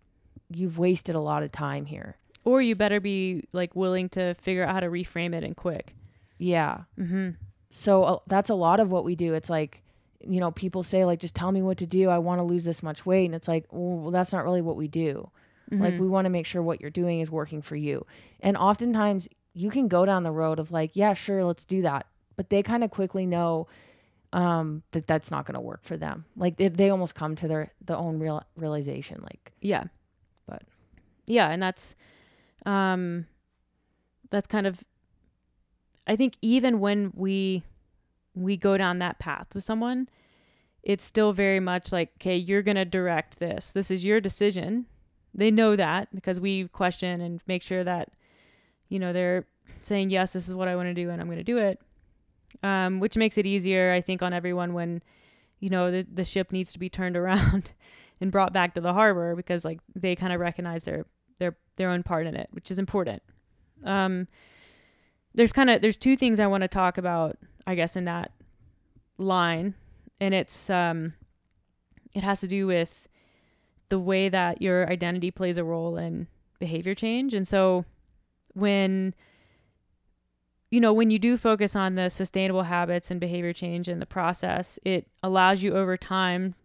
you've 0.49 0.77
wasted 0.77 1.15
a 1.15 1.19
lot 1.19 1.43
of 1.43 1.51
time 1.51 1.85
here. 1.85 2.15
Or 2.45 2.61
you 2.61 2.75
better 2.75 3.01
be 3.01 3.43
like 3.51 3.75
willing 3.75 4.07
to 4.09 4.33
figure 4.35 4.63
out 4.63 4.73
how 4.73 4.79
to 4.79 4.87
reframe 4.87 5.35
it 5.35 5.43
and 5.43 5.57
quick. 5.57 5.93
Yeah. 6.37 6.83
Mm-hmm. 6.97 7.31
so 7.69 8.03
uh, 8.03 8.19
that's 8.27 8.49
a 8.49 8.55
lot 8.55 8.79
of 8.79 8.89
what 8.89 9.03
we 9.03 9.15
do 9.15 9.33
it's 9.33 9.49
like 9.49 9.83
you 10.21 10.39
know 10.39 10.51
people 10.51 10.83
say 10.83 11.03
like 11.05 11.19
just 11.19 11.35
tell 11.35 11.51
me 11.51 11.61
what 11.61 11.77
to 11.77 11.85
do 11.85 12.09
i 12.09 12.17
want 12.17 12.39
to 12.39 12.43
lose 12.43 12.63
this 12.63 12.81
much 12.81 13.05
weight 13.05 13.25
and 13.25 13.35
it's 13.35 13.47
like 13.47 13.65
well 13.71 14.09
that's 14.09 14.33
not 14.33 14.43
really 14.43 14.61
what 14.61 14.75
we 14.75 14.87
do 14.87 15.29
like 15.71 15.93
Mm-hmm. 15.93 16.01
we 16.01 16.07
want 16.09 16.25
to 16.25 16.29
make 16.29 16.45
sure 16.45 16.61
what 16.61 16.81
you're 16.81 16.89
doing 16.89 17.19
is 17.19 17.29
working 17.29 17.61
for 17.61 17.75
you 17.75 18.05
and 18.39 18.57
oftentimes 18.57 19.27
you 19.53 19.69
can 19.69 19.87
go 19.87 20.05
down 20.05 20.23
the 20.23 20.31
road 20.31 20.57
of 20.59 20.71
like 20.71 20.91
yeah 20.95 21.13
sure 21.13 21.43
let's 21.43 21.65
do 21.65 21.81
that 21.83 22.05
but 22.35 22.49
they 22.49 22.63
kind 22.63 22.83
of 22.83 22.89
quickly 22.91 23.25
know 23.25 23.67
um 24.33 24.83
that 24.91 25.05
that's 25.07 25.31
not 25.31 25.45
going 25.45 25.55
to 25.55 25.59
work 25.61 25.83
for 25.83 25.97
them 25.97 26.25
like 26.35 26.57
they, 26.57 26.67
they 26.69 26.89
almost 26.89 27.13
come 27.15 27.35
to 27.35 27.47
their 27.47 27.71
the 27.85 27.95
own 27.97 28.19
real 28.19 28.43
realization 28.57 29.19
like 29.23 29.51
Yeah. 29.61 29.83
But- 30.47 30.63
yeah, 31.27 31.49
and 31.49 31.61
that's 31.61 31.95
um 32.65 33.25
that's 34.31 34.47
kind 34.47 34.65
of 34.67 34.83
I 36.07 36.15
think 36.15 36.35
even 36.41 36.79
when 36.79 37.11
we 37.15 37.63
we 38.35 38.57
go 38.57 38.77
down 38.77 38.99
that 38.99 39.19
path 39.19 39.47
with 39.53 39.63
someone, 39.63 40.09
it's 40.81 41.03
still 41.05 41.33
very 41.33 41.59
much 41.59 41.91
like, 41.91 42.11
okay, 42.17 42.35
you're 42.35 42.61
going 42.63 42.77
to 42.77 42.85
direct 42.85 43.37
this. 43.39 43.71
This 43.71 43.91
is 43.91 44.05
your 44.05 44.19
decision. 44.21 44.85
They 45.33 45.51
know 45.51 45.75
that 45.75 46.13
because 46.13 46.39
we 46.39 46.67
question 46.69 47.21
and 47.21 47.41
make 47.47 47.63
sure 47.63 47.83
that 47.83 48.11
you 48.89 48.97
know, 48.97 49.13
they're 49.13 49.45
saying, 49.83 50.09
"Yes, 50.09 50.33
this 50.33 50.47
is 50.47 50.55
what 50.55 50.67
I 50.67 50.75
want 50.75 50.87
to 50.87 50.93
do 50.93 51.09
and 51.09 51.21
I'm 51.21 51.27
going 51.27 51.37
to 51.37 51.43
do 51.43 51.57
it." 51.57 51.79
Um 52.63 52.99
which 52.99 53.15
makes 53.15 53.37
it 53.37 53.45
easier 53.45 53.93
I 53.93 54.01
think 54.01 54.21
on 54.21 54.33
everyone 54.33 54.73
when 54.73 55.01
you 55.59 55.69
know, 55.69 55.91
the 55.91 56.07
the 56.11 56.23
ship 56.23 56.51
needs 56.51 56.73
to 56.73 56.79
be 56.79 56.89
turned 56.89 57.17
around 57.21 57.71
and 58.21 58.31
brought 58.31 58.53
back 58.53 58.73
to 58.75 58.81
the 58.81 58.93
harbor 58.93 59.35
because 59.35 59.63
like 59.65 59.79
they 59.95 60.15
kind 60.15 60.33
of 60.33 60.39
recognize 60.39 60.83
their 60.83 61.05
their 61.39 61.55
their 61.77 61.89
own 61.89 62.03
part 62.03 62.27
in 62.27 62.35
it, 62.35 62.49
which 62.51 62.71
is 62.71 62.79
important. 62.79 63.21
Um, 63.83 64.27
there's 65.33 65.53
kind 65.53 65.69
of 65.69 65.81
there's 65.81 65.97
two 65.97 66.15
things 66.15 66.39
I 66.39 66.47
want 66.47 66.61
to 66.61 66.67
talk 66.67 66.97
about, 66.97 67.37
I 67.65 67.75
guess, 67.75 67.95
in 67.95 68.05
that 68.05 68.31
line, 69.17 69.75
and 70.19 70.33
it's 70.33 70.69
um, 70.69 71.13
it 72.13 72.23
has 72.23 72.41
to 72.41 72.47
do 72.47 72.67
with 72.67 73.07
the 73.89 73.99
way 73.99 74.29
that 74.29 74.61
your 74.61 74.89
identity 74.89 75.31
plays 75.31 75.57
a 75.57 75.63
role 75.63 75.97
in 75.97 76.27
behavior 76.59 76.95
change, 76.95 77.33
and 77.33 77.47
so 77.47 77.85
when 78.53 79.13
you 80.71 80.79
know 80.79 80.93
when 80.93 81.09
you 81.09 81.19
do 81.19 81.37
focus 81.37 81.75
on 81.75 81.95
the 81.95 82.09
sustainable 82.09 82.63
habits 82.63 83.09
and 83.11 83.19
behavior 83.19 83.53
change 83.53 83.87
in 83.87 83.99
the 83.99 84.05
process, 84.05 84.79
it 84.83 85.07
allows 85.23 85.63
you 85.63 85.75
over 85.75 85.97
time 85.97 86.55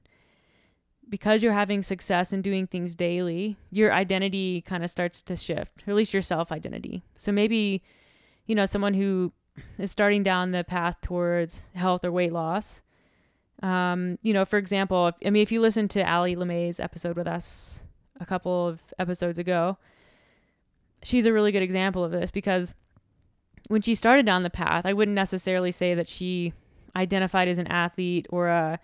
because 1.09 1.43
you're 1.43 1.53
having 1.53 1.83
success 1.83 2.33
in 2.33 2.43
doing 2.43 2.67
things 2.67 2.95
daily, 2.95 3.57
your 3.71 3.93
identity 3.93 4.63
kind 4.63 4.85
of 4.85 4.91
starts 4.91 5.23
to 5.23 5.37
shift, 5.37 5.83
or 5.87 5.91
at 5.91 5.97
least 5.97 6.13
your 6.13 6.23
self 6.23 6.51
identity. 6.51 7.03
So 7.17 7.33
maybe, 7.33 7.83
you 8.47 8.55
know, 8.55 8.67
someone 8.67 8.95
who 8.95 9.33
is 9.79 9.91
starting 9.91 10.23
down 10.23 10.51
the 10.51 10.65
path 10.65 11.01
towards 11.01 11.63
health 11.75 12.05
or 12.05 12.13
weight 12.13 12.33
loss. 12.33 12.81
Um, 13.65 14.19
you 14.21 14.35
know, 14.35 14.45
for 14.45 14.59
example, 14.59 15.09
if, 15.09 15.15
I 15.25 15.31
mean, 15.31 15.43
if 15.43 15.51
you 15.51 15.61
listen 15.61 15.89
to 15.89 16.09
Ali 16.09 16.37
LeMay's 16.37 16.79
episode 16.79 17.17
with 17.17 17.27
us 17.27 17.81
a 18.21 18.27
couple 18.27 18.69
of 18.69 18.81
episodes 18.99 19.39
ago, 19.39 19.79
she's 21.03 21.25
a 21.25 21.33
really 21.33 21.51
good 21.51 21.63
example 21.63 22.05
of 22.05 22.13
this 22.13 22.31
because 22.31 22.75
when 23.69 23.81
she 23.81 23.95
started 23.95 24.27
down 24.27 24.43
the 24.43 24.51
path, 24.51 24.85
I 24.85 24.93
wouldn't 24.93 25.15
necessarily 25.15 25.73
say 25.73 25.95
that 25.95 26.07
she 26.09 26.53
identified 26.95 27.49
as 27.49 27.57
an 27.57 27.67
athlete 27.69 28.27
or 28.29 28.49
a 28.49 28.79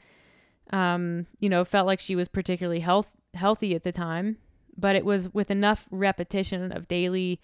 um, 0.71 1.27
you 1.41 1.49
know, 1.49 1.65
felt 1.65 1.87
like 1.87 2.01
she 2.01 2.17
was 2.17 2.29
particularly 2.29 2.81
health 2.81 3.09
healthy 3.35 3.75
at 3.75 3.85
the 3.85 3.93
time, 3.93 4.39
but 4.79 4.97
it 4.97 5.05
was 5.05 5.33
with 5.35 5.51
enough 5.51 5.89
repetition 5.91 6.73
of 6.73 6.89
daily 6.89 7.41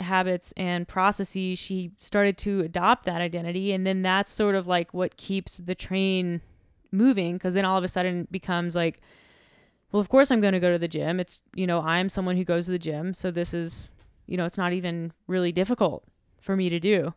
habits 0.00 0.52
and 0.56 0.86
processes, 0.86 1.58
she 1.58 1.92
started 1.98 2.38
to 2.38 2.60
adopt 2.60 3.04
that 3.06 3.20
identity, 3.20 3.72
and 3.72 3.86
then 3.86 4.02
that's 4.02 4.32
sort 4.32 4.54
of 4.54 4.66
like 4.66 4.94
what 4.94 5.16
keeps 5.16 5.58
the 5.58 5.74
train 5.74 6.40
moving, 6.92 7.34
because 7.34 7.54
then 7.54 7.64
all 7.64 7.76
of 7.76 7.84
a 7.84 7.88
sudden 7.88 8.22
it 8.22 8.32
becomes 8.32 8.74
like, 8.74 9.00
well, 9.92 10.00
of 10.00 10.08
course 10.08 10.30
I'm 10.30 10.40
going 10.40 10.52
to 10.52 10.60
go 10.60 10.72
to 10.72 10.78
the 10.78 10.88
gym. 10.88 11.20
It's 11.20 11.40
you 11.54 11.66
know 11.66 11.80
I'm 11.80 12.08
someone 12.08 12.36
who 12.36 12.44
goes 12.44 12.66
to 12.66 12.70
the 12.72 12.78
gym, 12.78 13.14
so 13.14 13.30
this 13.30 13.54
is 13.54 13.90
you 14.26 14.36
know 14.36 14.44
it's 14.44 14.58
not 14.58 14.72
even 14.72 15.12
really 15.26 15.52
difficult 15.52 16.04
for 16.40 16.56
me 16.56 16.68
to 16.68 16.80
do, 16.80 17.14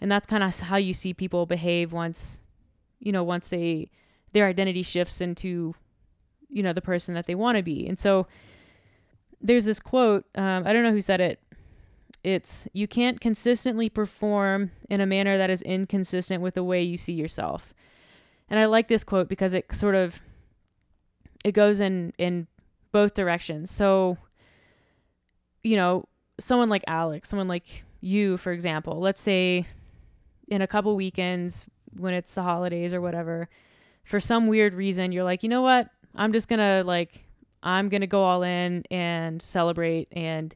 and 0.00 0.10
that's 0.10 0.26
kind 0.26 0.42
of 0.42 0.58
how 0.58 0.76
you 0.76 0.94
see 0.94 1.14
people 1.14 1.46
behave 1.46 1.92
once, 1.92 2.40
you 2.98 3.12
know, 3.12 3.24
once 3.24 3.48
they 3.48 3.90
their 4.32 4.46
identity 4.46 4.82
shifts 4.82 5.20
into 5.20 5.74
you 6.48 6.62
know 6.62 6.72
the 6.72 6.82
person 6.82 7.14
that 7.14 7.26
they 7.26 7.34
want 7.34 7.56
to 7.56 7.62
be. 7.62 7.86
And 7.86 7.98
so 7.98 8.26
there's 9.40 9.64
this 9.64 9.80
quote 9.80 10.24
um, 10.34 10.66
i 10.66 10.72
don't 10.72 10.82
know 10.82 10.92
who 10.92 11.00
said 11.00 11.20
it 11.20 11.40
it's 12.24 12.66
you 12.72 12.88
can't 12.88 13.20
consistently 13.20 13.88
perform 13.88 14.70
in 14.90 15.00
a 15.00 15.06
manner 15.06 15.38
that 15.38 15.50
is 15.50 15.62
inconsistent 15.62 16.42
with 16.42 16.54
the 16.54 16.64
way 16.64 16.82
you 16.82 16.96
see 16.96 17.12
yourself 17.12 17.72
and 18.50 18.58
i 18.58 18.64
like 18.64 18.88
this 18.88 19.04
quote 19.04 19.28
because 19.28 19.54
it 19.54 19.72
sort 19.72 19.94
of 19.94 20.20
it 21.44 21.52
goes 21.52 21.80
in 21.80 22.12
in 22.18 22.46
both 22.92 23.14
directions 23.14 23.70
so 23.70 24.16
you 25.62 25.76
know 25.76 26.04
someone 26.40 26.68
like 26.68 26.82
alex 26.86 27.28
someone 27.28 27.48
like 27.48 27.84
you 28.00 28.36
for 28.36 28.52
example 28.52 28.98
let's 28.98 29.20
say 29.20 29.66
in 30.48 30.62
a 30.62 30.66
couple 30.66 30.94
weekends 30.96 31.64
when 31.96 32.14
it's 32.14 32.34
the 32.34 32.42
holidays 32.42 32.92
or 32.92 33.00
whatever 33.00 33.48
for 34.08 34.20
some 34.20 34.46
weird 34.46 34.72
reason 34.72 35.12
you're 35.12 35.24
like, 35.24 35.42
you 35.42 35.48
know 35.48 35.62
what? 35.62 35.90
I'm 36.14 36.32
just 36.32 36.48
gonna 36.48 36.82
like 36.84 37.24
I'm 37.62 37.88
gonna 37.88 38.06
go 38.06 38.22
all 38.22 38.42
in 38.42 38.84
and 38.90 39.40
celebrate 39.42 40.08
and 40.12 40.54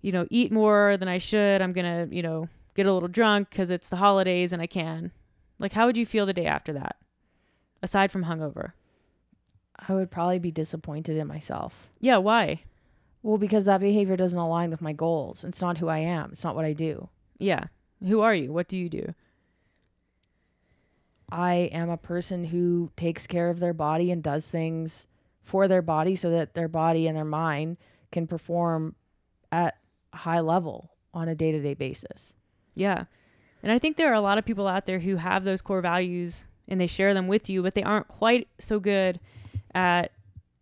you 0.00 0.12
know 0.12 0.26
eat 0.30 0.52
more 0.52 0.96
than 0.98 1.08
I 1.08 1.18
should. 1.18 1.60
I'm 1.62 1.72
gonna 1.72 2.08
you 2.10 2.22
know 2.22 2.48
get 2.74 2.86
a 2.86 2.92
little 2.92 3.08
drunk 3.08 3.50
because 3.50 3.70
it's 3.70 3.88
the 3.88 3.96
holidays 3.96 4.52
and 4.52 4.62
I 4.62 4.66
can. 4.66 5.10
Like, 5.58 5.72
how 5.72 5.86
would 5.86 5.96
you 5.96 6.06
feel 6.06 6.24
the 6.26 6.32
day 6.32 6.46
after 6.46 6.72
that? 6.74 6.96
Aside 7.82 8.10
from 8.12 8.24
hungover. 8.24 8.72
i 9.88 9.92
would 9.92 10.10
probably 10.10 10.38
be 10.38 10.50
disappointed 10.50 11.16
in 11.16 11.26
myself 11.26 11.88
Yeah. 12.00 12.18
Why? 12.18 12.62
well 13.22 13.38
because 13.38 13.64
that 13.64 13.80
behavior 13.80 14.16
doesn't 14.16 14.38
align 14.38 14.70
with 14.70 14.80
my 14.80 14.92
goals 14.92 15.42
it's 15.44 15.60
not 15.60 15.78
who 15.78 15.88
i 15.88 15.98
am 15.98 16.30
it's 16.32 16.44
not 16.44 16.54
what 16.56 16.64
i 16.64 16.72
do 16.72 17.08
Yeah. 17.38 17.64
Who 18.06 18.20
are 18.20 18.34
you? 18.34 18.52
What 18.52 18.68
do 18.68 18.76
you 18.76 18.88
do? 18.88 19.12
I 21.30 21.68
am 21.72 21.90
a 21.90 21.96
person 21.96 22.44
who 22.44 22.90
takes 22.96 23.26
care 23.26 23.50
of 23.50 23.60
their 23.60 23.74
body 23.74 24.10
and 24.10 24.22
does 24.22 24.48
things 24.48 25.06
for 25.42 25.68
their 25.68 25.82
body 25.82 26.14
so 26.16 26.30
that 26.30 26.54
their 26.54 26.68
body 26.68 27.06
and 27.06 27.16
their 27.16 27.24
mind 27.24 27.76
can 28.12 28.26
perform 28.26 28.94
at 29.52 29.76
high 30.14 30.40
level 30.40 30.90
on 31.14 31.28
a 31.28 31.34
day 31.34 31.52
to 31.52 31.60
day 31.60 31.74
basis. 31.74 32.34
Yeah. 32.74 33.04
And 33.62 33.72
I 33.72 33.78
think 33.78 33.96
there 33.96 34.10
are 34.10 34.14
a 34.14 34.20
lot 34.20 34.38
of 34.38 34.44
people 34.44 34.68
out 34.68 34.86
there 34.86 35.00
who 35.00 35.16
have 35.16 35.44
those 35.44 35.62
core 35.62 35.80
values 35.80 36.46
and 36.68 36.80
they 36.80 36.86
share 36.86 37.14
them 37.14 37.26
with 37.26 37.48
you, 37.50 37.62
but 37.62 37.74
they 37.74 37.82
aren't 37.82 38.08
quite 38.08 38.46
so 38.58 38.78
good 38.78 39.18
at 39.74 40.12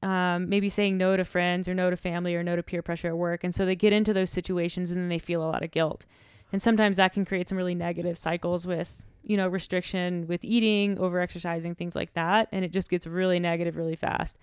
um, 0.02 0.48
maybe 0.48 0.68
saying 0.68 0.96
no 0.96 1.16
to 1.16 1.24
friends 1.24 1.68
or 1.68 1.74
no 1.74 1.90
to 1.90 1.96
family 1.96 2.34
or 2.34 2.42
no 2.42 2.56
to 2.56 2.62
peer 2.62 2.80
pressure 2.82 3.08
at 3.08 3.16
work. 3.16 3.44
And 3.44 3.54
so 3.54 3.66
they 3.66 3.76
get 3.76 3.92
into 3.92 4.14
those 4.14 4.30
situations 4.30 4.90
and 4.90 5.00
then 5.00 5.08
they 5.08 5.18
feel 5.18 5.42
a 5.42 5.50
lot 5.50 5.62
of 5.64 5.70
guilt 5.70 6.06
And 6.52 6.62
sometimes 6.62 6.96
that 6.96 7.12
can 7.12 7.24
create 7.24 7.48
some 7.48 7.58
really 7.58 7.74
negative 7.74 8.16
cycles 8.16 8.66
with, 8.66 9.02
you 9.22 9.36
know, 9.36 9.48
restriction 9.48 10.26
with 10.28 10.44
eating, 10.44 10.98
over 10.98 11.20
exercising, 11.20 11.74
things 11.74 11.96
like 11.96 12.14
that. 12.14 12.48
And 12.52 12.64
it 12.64 12.70
just 12.70 12.88
gets 12.88 13.06
really 13.06 13.40
negative 13.40 13.76
really 13.76 13.96
fast. 13.96 14.38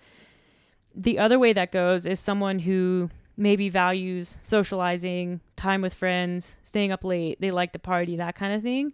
The 0.94 1.18
other 1.18 1.38
way 1.38 1.52
that 1.54 1.72
goes 1.72 2.06
is 2.06 2.20
someone 2.20 2.60
who 2.60 3.10
maybe 3.36 3.68
values 3.68 4.36
socializing, 4.42 5.40
time 5.56 5.82
with 5.82 5.94
friends, 5.94 6.56
staying 6.62 6.92
up 6.92 7.04
late, 7.04 7.40
they 7.40 7.50
like 7.50 7.72
to 7.72 7.78
party, 7.78 8.16
that 8.16 8.34
kind 8.34 8.54
of 8.54 8.62
thing. 8.62 8.92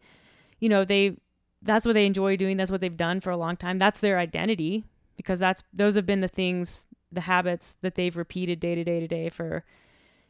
You 0.59 0.68
know, 0.68 0.84
they 0.84 1.16
that's 1.62 1.84
what 1.84 1.93
they 1.93 2.07
enjoy 2.07 2.36
doing, 2.36 2.57
that's 2.57 2.70
what 2.70 2.80
they've 2.80 2.97
done 2.97 3.20
for 3.20 3.30
a 3.30 3.36
long 3.36 3.57
time. 3.57 3.78
That's 3.78 4.01
their 4.01 4.18
identity 4.18 4.84
because 5.16 5.38
that's 5.38 5.62
those 5.72 5.95
have 5.95 6.07
been 6.07 6.20
the 6.20 6.28
things, 6.28 6.86
the 7.12 7.22
habits 7.22 7.76
that 7.82 7.95
they've 7.95 8.16
repeated 8.16 8.61
day 8.61 8.74
to 8.74 8.84
day 8.84 9.01
to 9.01 9.09
day 9.09 9.28
for 9.28 9.64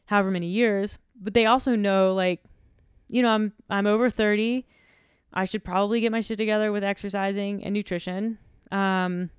however 0.05 0.31
many 0.31 0.47
years. 0.47 0.97
But 1.15 1.33
they 1.33 1.45
also 1.45 1.75
know 1.75 2.13
like, 2.13 2.43
you 3.07 3.21
know, 3.21 3.29
I'm 3.29 3.53
I'm 3.69 3.87
over 3.87 4.09
30. 4.09 4.65
I 5.33 5.45
should 5.45 5.63
probably 5.63 6.01
get 6.01 6.11
my 6.11 6.19
shit 6.21 6.37
together 6.37 6.71
with 6.71 6.83
exercising 6.83 7.63
and 7.63 7.73
nutrition. 7.73 8.37
Um, 8.69 9.29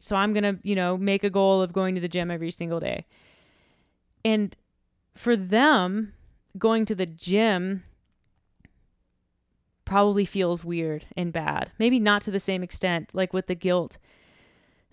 so 0.00 0.16
I'm 0.16 0.32
going 0.32 0.42
to, 0.42 0.58
you 0.62 0.74
know, 0.74 0.96
make 0.96 1.24
a 1.24 1.30
goal 1.30 1.62
of 1.62 1.72
going 1.72 1.94
to 1.94 2.00
the 2.00 2.08
gym 2.08 2.30
every 2.30 2.50
single 2.50 2.80
day. 2.80 3.06
And 4.26 4.56
for 5.14 5.36
them, 5.36 6.12
going 6.58 6.84
to 6.86 6.96
the 6.96 7.06
gym 7.06 7.84
probably 9.84 10.24
feels 10.24 10.64
weird 10.64 11.06
and 11.16 11.32
bad. 11.32 11.70
Maybe 11.78 12.00
not 12.00 12.22
to 12.22 12.32
the 12.32 12.40
same 12.40 12.64
extent, 12.64 13.14
like 13.14 13.32
with 13.32 13.46
the 13.46 13.54
guilt, 13.54 13.98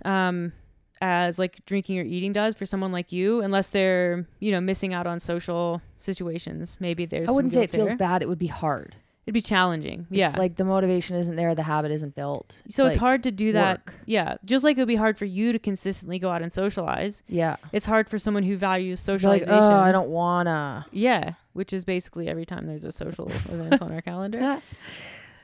um, 0.06 0.54
as 1.02 1.40
like 1.40 1.66
drinking 1.66 1.98
or 1.98 2.04
eating 2.04 2.32
does 2.32 2.54
for 2.54 2.68
someone 2.68 2.92
like 2.92 3.12
you, 3.12 3.42
unless 3.42 3.70
they're 3.70 4.28
you 4.40 4.52
know 4.52 4.62
missing 4.62 4.94
out 4.94 5.08
on 5.08 5.20
social 5.20 5.82
situations. 6.00 6.78
Maybe 6.80 7.08
there's. 7.08 7.28
I 7.28 7.32
wouldn't 7.32 7.54
say 7.54 7.64
it 7.64 7.72
guilt 7.72 7.90
feels 7.90 7.98
bad. 7.98 8.22
It 8.22 8.30
would 8.30 8.38
be 8.38 8.46
hard. 8.46 8.96
It'd 9.26 9.34
be 9.34 9.42
challenging. 9.42 10.06
Yeah. 10.10 10.28
It's 10.30 10.38
like 10.38 10.58
the 10.58 10.66
motivation 10.66 11.16
isn't 11.16 11.36
there, 11.38 11.56
the 11.56 11.64
habit 11.64 11.92
isn't 11.92 12.14
built. 12.14 12.58
so 12.68 12.86
it's 12.88 12.96
like 12.96 13.00
hard 13.00 13.24
to 13.24 13.32
do 13.32 13.54
that. 13.54 13.80
work. 13.88 13.94
Yeah. 14.06 14.36
Just 14.44 14.66
like 14.66 14.78
it 14.78 14.82
would 14.82 14.88
be 14.88 14.96
hard 14.98 15.18
for 15.18 15.24
you 15.26 15.54
to 15.54 15.60
consistently 15.60 16.20
go 16.20 16.30
out 16.30 16.42
and 16.42 16.52
socialize. 16.54 17.24
Yeah. 17.28 17.56
It's 17.72 17.86
hard 17.86 18.10
for 18.10 18.20
someone 18.20 18.44
who 18.44 18.58
values 18.58 19.02
You're 19.08 19.16
like, 19.16 19.22
socialization. 19.22 19.54
oh, 19.64 19.78
I 19.80 19.92
don't 19.94 20.10
wanna. 20.10 20.86
Yeah, 20.92 21.34
which 21.54 21.72
is 21.72 21.86
basically 21.86 22.28
every 22.28 22.46
time 22.46 22.68
there's 22.68 22.84
a 22.84 22.92
social 22.92 23.28
event 23.50 23.82
on 23.82 23.94
our 23.94 24.02
calendar. 24.02 24.62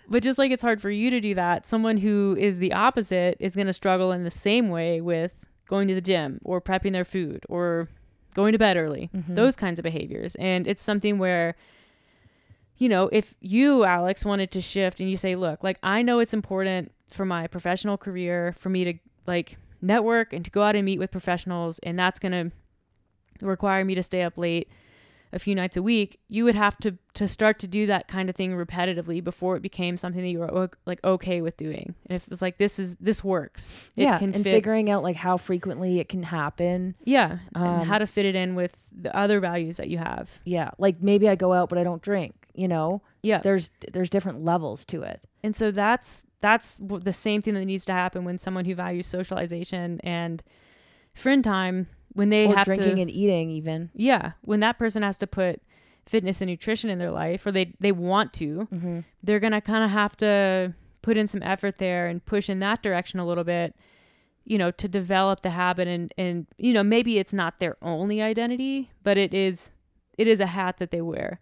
But 0.10 0.24
just 0.24 0.40
like 0.40 0.52
it's 0.52 0.64
hard 0.64 0.82
for 0.82 0.90
you 0.90 1.10
to 1.12 1.22
do 1.22 1.36
that, 1.36 1.68
someone 1.68 1.98
who 1.98 2.36
is 2.40 2.58
the 2.58 2.74
opposite 2.74 3.38
is 3.40 3.56
going 3.56 3.68
to 3.68 3.74
struggle 3.74 4.12
in 4.12 4.24
the 4.24 4.32
same 4.32 4.70
way 4.70 5.02
with 5.02 5.32
going 5.68 5.88
to 5.88 5.94
the 5.96 6.02
gym 6.02 6.40
or 6.44 6.60
prepping 6.60 6.94
their 6.94 7.06
food 7.06 7.46
or 7.48 7.88
going 8.34 8.52
to 8.54 8.58
bed 8.58 8.76
early. 8.76 9.10
Mhm. 9.16 9.36
Those 9.36 9.56
kinds 9.56 9.78
of 9.80 9.84
behaviors. 9.84 10.34
And 10.36 10.66
it's 10.68 10.82
something 10.82 11.20
where 11.20 11.56
you 12.80 12.90
know, 12.90 13.10
if 13.12 13.36
you 13.40 13.84
Alex 13.84 14.26
wanted 14.26 14.52
to 14.52 14.62
shift 14.62 15.00
and 15.00 15.10
you 15.10 15.18
say, 15.18 15.36
"Look, 15.36 15.64
like 15.64 15.78
I 15.84 16.02
know 16.02 16.20
it's 16.20 16.34
important 16.34 16.92
for 17.08 17.26
my 17.26 17.46
professional 17.46 17.98
career 17.98 18.56
for 18.58 18.70
me 18.70 18.86
to 18.86 18.94
like 19.28 19.58
network 19.82 20.34
and 20.34 20.44
to 20.46 20.52
go 20.52 20.64
out 20.64 20.76
and 20.76 20.86
meet 20.86 21.00
with 21.00 21.12
professionals 21.12 21.80
and 21.80 21.98
that's 21.98 22.20
going 22.20 22.32
to 22.32 22.52
require 23.46 23.86
me 23.86 23.96
to 23.96 24.04
stay 24.04 24.24
up 24.24 24.38
late 24.38 24.68
a 25.32 25.40
few 25.40 25.54
nights 25.54 25.78
a 25.78 25.84
week, 25.84 26.20
you 26.28 26.44
would 26.44 26.56
have 26.56 26.76
to 26.78 26.98
to 27.14 27.28
start 27.28 27.60
to 27.60 27.68
do 27.68 27.86
that 27.86 28.08
kind 28.08 28.30
of 28.30 28.36
thing 28.36 28.52
repetitively 28.52 29.24
before 29.24 29.56
it 29.56 29.62
became 29.62 29.96
something 29.96 30.22
that 30.22 30.30
you 30.30 30.40
were 30.40 30.70
like 30.86 31.04
okay 31.04 31.42
with 31.42 31.56
doing. 31.56 31.94
And 32.08 32.16
if 32.16 32.24
it 32.24 32.30
was 32.30 32.42
like 32.42 32.58
this 32.58 32.80
is 32.80 32.96
this 32.96 33.24
works, 33.24 33.90
it 33.96 34.04
yeah, 34.04 34.18
and 34.20 34.34
fit. 34.34 34.44
figuring 34.44 34.90
out 34.90 35.04
like 35.04 35.16
how 35.16 35.38
frequently 35.38 36.00
it 36.00 36.10
can 36.10 36.24
happen. 36.24 36.96
yeah, 37.04 37.40
Um, 37.54 37.64
and 37.64 37.84
how 37.84 38.00
to 38.00 38.08
fit 38.08 38.26
it 38.26 38.36
in 38.36 38.56
with 38.56 38.76
the 38.92 39.16
other 39.16 39.40
values 39.40 39.78
that 39.78 39.90
you 39.90 39.98
have. 40.00 40.30
Yeah, 40.46 40.72
like 40.80 41.02
maybe 41.02 41.30
I 41.30 41.36
go 41.36 41.54
out 41.54 41.70
but 41.70 41.78
I 41.78 41.84
don't 41.84 42.02
drink. 42.02 42.39
You 42.54 42.68
know, 42.68 43.02
Yeah, 43.22 43.40
there's 43.40 43.72
there's 43.94 44.10
different 44.10 44.44
levels 44.44 44.86
to 44.86 45.04
it. 45.04 45.22
and 45.44 45.56
so 45.56 45.72
that's 45.72 46.24
that's 46.42 46.78
the 46.80 47.12
same 47.14 47.42
thing 47.42 47.54
that 47.56 47.66
needs 47.66 47.86
to 47.86 47.92
happen 47.94 48.24
when 48.26 48.38
someone 48.38 48.66
who 48.66 48.74
values 48.76 49.08
socialization 49.08 50.00
and 50.04 50.42
friend 51.14 51.44
time 51.44 51.88
when 52.14 52.30
they 52.30 52.46
or 52.46 52.56
have 52.56 52.66
drinking 52.66 52.96
to 52.96 53.02
and 53.02 53.12
eating 53.12 53.50
even. 53.52 53.90
yeah 53.94 54.32
when 54.42 54.60
that 54.62 54.78
person 54.80 55.04
has 55.04 55.18
to 55.18 55.28
put 55.28 55.62
fitness 56.06 56.42
and 56.42 56.50
nutrition 56.50 56.90
in 56.90 56.98
their 56.98 57.12
life 57.12 57.46
or 57.46 57.52
they 57.52 57.74
they 57.80 57.92
want 57.92 58.34
to 58.34 58.68
Mm-hmm. 58.74 59.00
they're 59.24 59.40
going 59.40 59.52
to 59.54 59.62
kind 59.62 59.84
of 59.84 59.90
have 59.92 60.16
to 60.18 60.74
put 61.02 61.18
in 61.18 61.28
some 61.28 61.44
effort 61.44 61.78
there 61.78 62.08
and 62.08 62.26
push 62.26 62.50
in 62.50 62.60
that 62.60 62.82
direction 62.82 63.20
a 63.20 63.26
little 63.28 63.44
bit 63.44 63.76
you 64.46 64.58
know 64.58 64.72
to 64.72 64.88
develop 64.88 65.42
the 65.42 65.52
habit 65.52 65.88
and 65.88 66.14
and 66.18 66.48
you 66.58 66.74
know 66.74 66.84
maybe 66.84 67.20
it's 67.20 67.34
not 67.34 67.60
their 67.60 67.78
only 67.82 68.22
identity 68.22 68.90
but 69.04 69.18
it 69.18 69.34
is 69.34 69.72
it 70.18 70.28
is 70.28 70.40
a 70.40 70.48
hat 70.48 70.78
that 70.80 70.92
they 70.92 71.02
wear 71.02 71.40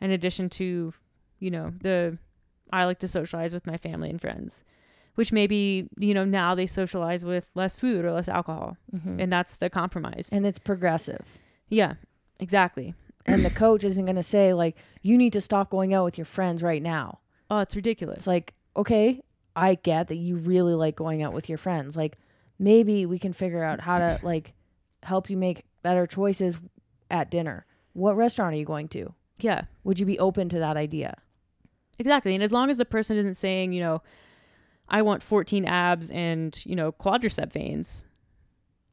in 0.00 0.10
addition 0.10 0.48
to 0.50 0.92
you 1.38 1.50
know 1.50 1.72
the 1.80 2.18
I 2.72 2.84
like 2.84 2.98
to 3.00 3.08
socialize 3.08 3.52
with 3.54 3.66
my 3.66 3.76
family 3.76 4.10
and 4.10 4.20
friends 4.20 4.64
which 5.14 5.32
maybe 5.32 5.88
you 5.98 6.12
know 6.14 6.24
now 6.24 6.54
they 6.54 6.66
socialize 6.66 7.24
with 7.24 7.46
less 7.54 7.76
food 7.76 8.04
or 8.04 8.12
less 8.12 8.28
alcohol 8.28 8.76
Mm-hmm. 8.94 9.20
and 9.20 9.32
that's 9.32 9.56
the 9.56 9.70
compromise 9.70 10.28
and 10.32 10.46
it's 10.46 10.58
progressive. 10.58 11.38
yeah 11.68 11.94
exactly 12.40 12.94
and 13.26 13.44
the 13.44 13.50
coach 13.50 13.82
isn't 13.84 14.04
going 14.04 14.16
to 14.16 14.22
say 14.22 14.52
like 14.52 14.76
you 15.02 15.16
need 15.18 15.32
to 15.32 15.40
stop 15.40 15.70
going 15.70 15.94
out 15.94 16.04
with 16.04 16.18
your 16.18 16.24
friends 16.24 16.62
right 16.62 16.82
now. 16.82 17.18
oh 17.50 17.58
it's 17.58 17.74
ridiculous 17.76 18.18
It's 18.18 18.26
like, 18.26 18.54
okay, 18.76 19.22
I 19.54 19.74
get 19.76 20.08
that 20.08 20.16
you 20.16 20.36
really 20.36 20.74
like 20.74 20.96
going 20.96 21.22
out 21.22 21.32
with 21.32 21.48
your 21.48 21.56
friends. 21.58 21.96
Like 21.96 22.18
maybe 22.58 23.06
we 23.06 23.18
can 23.18 23.32
figure 23.32 23.64
out 23.64 23.80
how 23.80 23.98
to 23.98 24.20
like 24.22 24.52
help 25.02 25.30
you 25.30 25.36
make 25.38 25.64
better 25.82 26.06
choices 26.06 26.58
at 27.10 27.30
dinner. 27.30 27.64
What 27.94 28.16
restaurant 28.16 28.54
are 28.54 28.58
you 28.58 28.66
going 28.66 28.88
to? 28.88 29.14
Yeah 29.38 29.62
Would 29.84 29.98
you 30.00 30.06
be 30.06 30.18
open 30.18 30.48
to 30.50 30.58
that 30.58 30.76
idea? 30.76 31.16
Exactly. 31.98 32.34
And 32.34 32.42
as 32.44 32.52
long 32.52 32.68
as 32.70 32.76
the 32.76 32.84
person 32.84 33.16
isn't 33.16 33.36
saying, 33.36 33.72
you 33.72 33.80
know, 33.80 34.02
I 34.88 35.00
want 35.02 35.22
14 35.22 35.64
abs 35.64 36.10
and, 36.10 36.56
you 36.66 36.76
know, 36.76 36.92
quadricep 36.92 37.50
veins. 37.52 38.04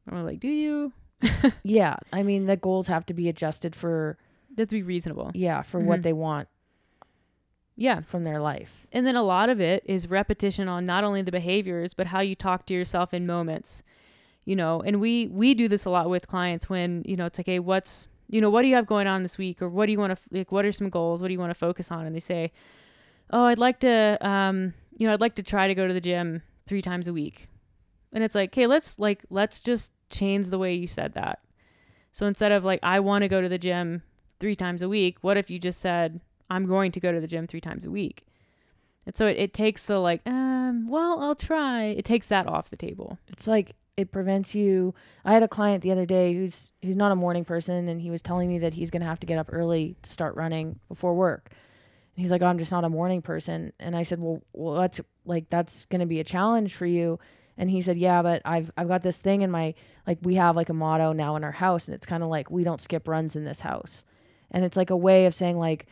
I'm 0.08 0.24
like, 0.24 0.40
do 0.40 0.48
you? 0.48 0.92
Yeah, 1.62 1.96
I 2.12 2.22
mean 2.22 2.46
the 2.46 2.56
goals 2.56 2.86
have 2.88 3.04
to 3.06 3.14
be 3.14 3.28
adjusted 3.28 3.74
for 3.74 4.18
to 4.56 4.66
be 4.66 4.82
reasonable. 4.82 5.30
yeah, 5.34 5.62
for 5.62 5.80
Mhm. 5.80 5.84
what 5.86 6.02
they 6.02 6.12
want 6.12 6.48
Yeah. 7.76 8.00
from 8.02 8.24
their 8.24 8.40
life. 8.40 8.86
And 8.92 9.06
then 9.06 9.16
a 9.16 9.22
lot 9.22 9.48
of 9.48 9.60
it 9.60 9.82
is 9.86 10.08
repetition 10.08 10.68
on 10.68 10.84
not 10.84 11.02
only 11.04 11.22
the 11.22 11.32
behaviors, 11.32 11.92
but 11.94 12.06
how 12.08 12.20
you 12.20 12.34
talk 12.36 12.66
to 12.66 12.74
yourself 12.74 13.12
in 13.12 13.26
moments. 13.26 13.82
You 14.44 14.56
know, 14.56 14.80
and 14.82 15.00
we 15.00 15.26
we 15.28 15.54
do 15.54 15.68
this 15.68 15.84
a 15.86 15.90
lot 15.90 16.08
with 16.10 16.28
clients 16.28 16.68
when, 16.68 17.02
you 17.06 17.16
know, 17.16 17.24
it's 17.26 17.38
like, 17.38 17.46
hey, 17.46 17.58
what's 17.58 18.06
you 18.28 18.40
know, 18.40 18.50
what 18.50 18.62
do 18.62 18.68
you 18.68 18.74
have 18.74 18.86
going 18.86 19.06
on 19.06 19.22
this 19.22 19.38
week? 19.38 19.62
Or 19.62 19.68
what 19.68 19.86
do 19.86 19.92
you 19.92 19.98
want 19.98 20.16
to 20.16 20.18
like 20.30 20.52
what 20.52 20.64
are 20.64 20.72
some 20.72 20.88
goals? 20.88 21.20
What 21.20 21.28
do 21.28 21.34
you 21.34 21.40
want 21.40 21.50
to 21.50 21.58
focus 21.58 21.90
on? 21.90 22.06
And 22.06 22.14
they 22.14 22.20
say, 22.20 22.52
Oh, 23.30 23.44
I'd 23.44 23.58
like 23.58 23.80
to 23.80 24.18
um, 24.20 24.74
you 24.96 25.06
know, 25.06 25.14
I'd 25.14 25.20
like 25.20 25.34
to 25.36 25.42
try 25.42 25.68
to 25.68 25.74
go 25.74 25.86
to 25.86 25.94
the 25.94 26.00
gym 26.00 26.42
three 26.66 26.82
times 26.82 27.06
a 27.06 27.12
week. 27.12 27.48
And 28.12 28.22
it's 28.22 28.34
like, 28.34 28.50
okay, 28.50 28.66
let's 28.66 28.98
like 28.98 29.24
let's 29.30 29.60
just 29.60 29.90
change 30.10 30.48
the 30.48 30.58
way 30.58 30.74
you 30.74 30.86
said 30.86 31.14
that. 31.14 31.40
So 32.12 32.26
instead 32.26 32.52
of 32.52 32.64
like 32.64 32.80
I 32.82 33.00
want 33.00 33.22
to 33.22 33.28
go 33.28 33.40
to 33.40 33.48
the 33.48 33.58
gym 33.58 34.02
three 34.38 34.56
times 34.56 34.82
a 34.82 34.88
week, 34.88 35.18
what 35.22 35.36
if 35.36 35.50
you 35.50 35.58
just 35.58 35.80
said 35.80 36.20
I'm 36.48 36.66
going 36.66 36.92
to 36.92 37.00
go 37.00 37.12
to 37.12 37.20
the 37.20 37.26
gym 37.26 37.46
three 37.46 37.60
times 37.60 37.84
a 37.84 37.90
week? 37.90 38.26
And 39.06 39.16
so 39.16 39.26
it, 39.26 39.36
it 39.36 39.52
takes 39.54 39.84
the 39.84 39.98
like, 39.98 40.22
um, 40.26 40.88
well, 40.88 41.20
I'll 41.20 41.34
try. 41.34 41.84
It 41.84 42.04
takes 42.04 42.28
that 42.28 42.46
off 42.46 42.70
the 42.70 42.76
table. 42.76 43.18
It's 43.28 43.46
like 43.46 43.74
it 43.96 44.10
prevents 44.10 44.54
you. 44.54 44.94
I 45.24 45.34
had 45.34 45.42
a 45.42 45.48
client 45.48 45.82
the 45.82 45.92
other 45.92 46.06
day 46.06 46.34
who's 46.34 46.72
who's 46.82 46.96
not 46.96 47.12
a 47.12 47.16
morning 47.16 47.44
person, 47.44 47.88
and 47.88 48.00
he 48.00 48.10
was 48.10 48.20
telling 48.20 48.48
me 48.48 48.58
that 48.60 48.74
he's 48.74 48.90
gonna 48.90 49.04
have 49.04 49.20
to 49.20 49.26
get 49.26 49.38
up 49.38 49.48
early 49.52 49.96
to 50.02 50.10
start 50.10 50.34
running 50.34 50.80
before 50.88 51.14
work. 51.14 51.50
And 51.50 52.22
he's 52.22 52.30
like, 52.30 52.42
oh, 52.42 52.46
I'm 52.46 52.58
just 52.58 52.72
not 52.72 52.84
a 52.84 52.88
morning 52.88 53.22
person. 53.22 53.72
And 53.78 53.96
I 53.96 54.02
said, 54.02 54.20
well, 54.20 54.42
well, 54.52 54.74
that's 54.74 55.00
like 55.24 55.48
that's 55.50 55.84
gonna 55.86 56.06
be 56.06 56.20
a 56.20 56.24
challenge 56.24 56.74
for 56.74 56.86
you. 56.86 57.18
And 57.56 57.70
he 57.70 57.82
said, 57.82 57.96
yeah, 57.98 58.22
but 58.22 58.42
I've 58.44 58.70
I've 58.76 58.88
got 58.88 59.02
this 59.02 59.18
thing 59.18 59.42
in 59.42 59.50
my 59.50 59.74
like 60.06 60.18
we 60.22 60.34
have 60.34 60.56
like 60.56 60.68
a 60.68 60.74
motto 60.74 61.12
now 61.12 61.36
in 61.36 61.44
our 61.44 61.52
house, 61.52 61.86
and 61.86 61.94
it's 61.94 62.06
kind 62.06 62.22
of 62.22 62.28
like 62.28 62.50
we 62.50 62.64
don't 62.64 62.80
skip 62.80 63.06
runs 63.06 63.36
in 63.36 63.44
this 63.44 63.60
house, 63.60 64.04
and 64.50 64.64
it's 64.64 64.76
like 64.76 64.90
a 64.90 64.96
way 64.96 65.26
of 65.26 65.34
saying 65.34 65.58
like 65.58 65.86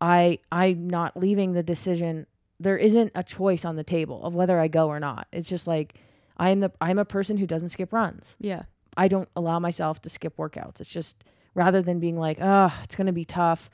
I 0.00 0.40
I'm 0.50 0.90
not 0.90 1.16
leaving 1.16 1.52
the 1.52 1.62
decision. 1.62 2.26
There 2.58 2.76
isn't 2.76 3.12
a 3.14 3.22
choice 3.22 3.64
on 3.64 3.76
the 3.76 3.84
table 3.84 4.24
of 4.24 4.34
whether 4.34 4.58
I 4.58 4.68
go 4.68 4.88
or 4.88 4.98
not. 4.98 5.28
It's 5.32 5.48
just 5.48 5.66
like 5.66 5.94
I'm 6.36 6.60
the 6.60 6.72
I'm 6.80 6.98
a 6.98 7.04
person 7.04 7.36
who 7.36 7.46
doesn't 7.46 7.68
skip 7.70 7.92
runs. 7.92 8.36
Yeah. 8.40 8.62
I 8.96 9.08
don't 9.08 9.28
allow 9.36 9.58
myself 9.58 10.00
to 10.02 10.08
skip 10.08 10.36
workouts. 10.36 10.80
It's 10.80 10.90
just 10.90 11.24
rather 11.54 11.82
than 11.82 12.00
being 12.00 12.18
like, 12.18 12.38
oh, 12.40 12.72
it's 12.84 12.96
gonna 12.96 13.12
be 13.12 13.24
tough. 13.24 13.70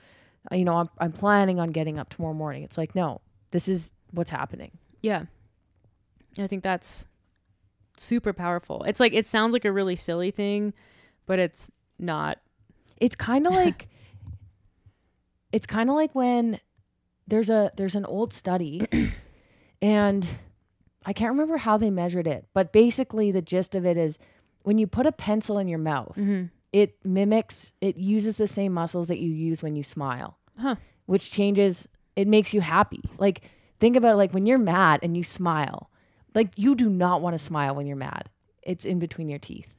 uh, 0.51 0.57
You 0.57 0.65
know, 0.65 0.77
I'm 0.77 0.89
I'm 0.99 1.13
planning 1.13 1.59
on 1.59 1.71
getting 1.71 1.99
up 1.99 2.09
tomorrow 2.11 2.35
morning. 2.35 2.63
It's 2.63 2.79
like, 2.79 2.95
no, 2.95 3.21
this 3.51 3.69
is 3.69 3.93
what's 4.13 4.31
happening. 4.31 4.73
Yeah. 5.03 5.25
I 6.39 6.47
think 6.47 6.63
that's 6.63 7.07
super 7.97 8.33
powerful. 8.33 8.83
It's 8.85 9.01
like, 9.01 9.13
it 9.13 9.27
sounds 9.27 9.53
like 9.53 9.65
a 9.65 9.73
really 9.73 9.97
silly 9.97 10.31
thing, 10.31 10.73
but 11.27 11.39
it's 11.39 11.71
not. 11.99 12.39
It's 12.99 13.17
kind 13.17 13.47
of 13.47 13.53
like 13.65 13.89
it's 15.53 15.67
kind 15.67 15.91
of 15.91 15.97
like 15.97 16.15
when 16.15 16.61
there's 17.27 17.51
a 17.51 17.73
there's 17.77 17.95
an 17.97 18.05
old 18.05 18.33
study 18.33 18.87
and 19.83 20.27
I 21.07 21.13
can't 21.13 21.31
remember 21.31 21.57
how 21.57 21.77
they 21.79 21.91
measured 21.91 22.27
it, 22.27 22.47
but 22.53 22.73
basically 22.73 23.31
the 23.33 23.41
gist 23.43 23.75
of 23.75 23.87
it 23.87 23.97
is 23.97 24.19
when 24.63 24.77
you 24.79 24.87
put 24.87 25.07
a 25.07 25.13
pencil 25.13 25.59
in 25.59 25.67
your 25.69 25.79
mouth, 25.79 26.15
Mm-hmm. 26.17 26.47
it 26.73 26.97
mimics 27.05 27.73
it 27.81 27.97
uses 27.97 28.37
the 28.37 28.47
same 28.47 28.73
muscles 28.73 29.09
that 29.09 29.19
you 29.19 29.31
use 29.31 29.63
when 29.63 29.77
you 29.77 29.83
smile. 29.83 30.37
Huh. 30.59 30.75
which 31.07 31.31
changes 31.33 31.89
it 32.17 32.29
makes 32.29 32.53
you 32.53 32.61
happy. 32.61 33.01
Like 33.19 33.41
think 33.81 33.97
about 33.97 34.13
it, 34.13 34.17
like 34.17 34.33
when 34.35 34.45
you're 34.47 34.59
mad 34.59 35.01
and 35.03 35.17
you 35.17 35.25
smile. 35.25 35.91
Like 36.35 36.51
you 36.57 36.75
do 36.75 36.89
not 36.91 37.23
want 37.23 37.35
to 37.35 37.39
smile 37.39 37.75
when 37.75 37.87
you're 37.87 37.97
mad. 37.97 38.29
It's 38.63 38.85
in 38.85 38.99
between 38.99 39.29
your 39.31 39.39
teeth. 39.39 39.73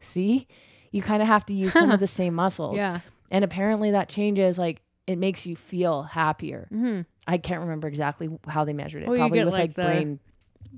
See? 0.00 0.46
You 0.92 1.02
kind 1.02 1.20
of 1.20 1.28
have 1.28 1.44
to 1.46 1.52
use 1.54 1.72
some 1.72 1.90
of 1.90 1.98
the 2.06 2.06
same 2.06 2.34
muscles. 2.34 2.76
Yeah. 2.76 3.00
And 3.30 3.44
apparently 3.44 3.90
that 3.90 4.08
changes 4.08 4.58
like 4.58 4.80
it 5.06 5.16
makes 5.18 5.44
you 5.46 5.56
feel 5.56 6.04
happier. 6.04 6.68
Mm-hmm. 6.72 7.00
I 7.26 7.38
can't 7.38 7.60
remember 7.62 7.88
exactly 7.88 8.28
how 8.46 8.64
they 8.64 8.72
measured 8.72 9.02
it. 9.02 9.08
Well, 9.08 9.18
Probably 9.18 9.44
with 9.44 9.52
like, 9.52 9.76
like, 9.76 9.86
brain 9.86 10.20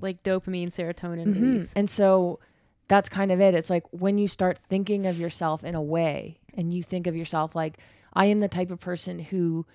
Like 0.01 0.23
dopamine, 0.23 0.67
serotonin 0.69 1.27
Mhm. 1.27 1.41
release. 1.41 1.73
And 1.75 1.89
so 1.89 2.39
that's 2.87 3.09
kind 3.09 3.31
of 3.31 3.39
it. 3.41 3.53
It's 3.53 3.69
like 3.69 3.83
when 3.91 4.17
you 4.17 4.27
start 4.27 4.57
thinking 4.57 5.05
of 5.05 5.19
yourself 5.19 5.63
in 5.63 5.75
a 5.75 5.81
way 5.81 6.39
and 6.53 6.73
you 6.73 6.81
think 6.83 7.05
of 7.07 7.15
yourself 7.15 7.55
like 7.55 7.77
I 8.13 8.25
am 8.25 8.39
the 8.39 8.47
type 8.47 8.71
of 8.71 8.79
person 8.79 9.19
who 9.19 9.65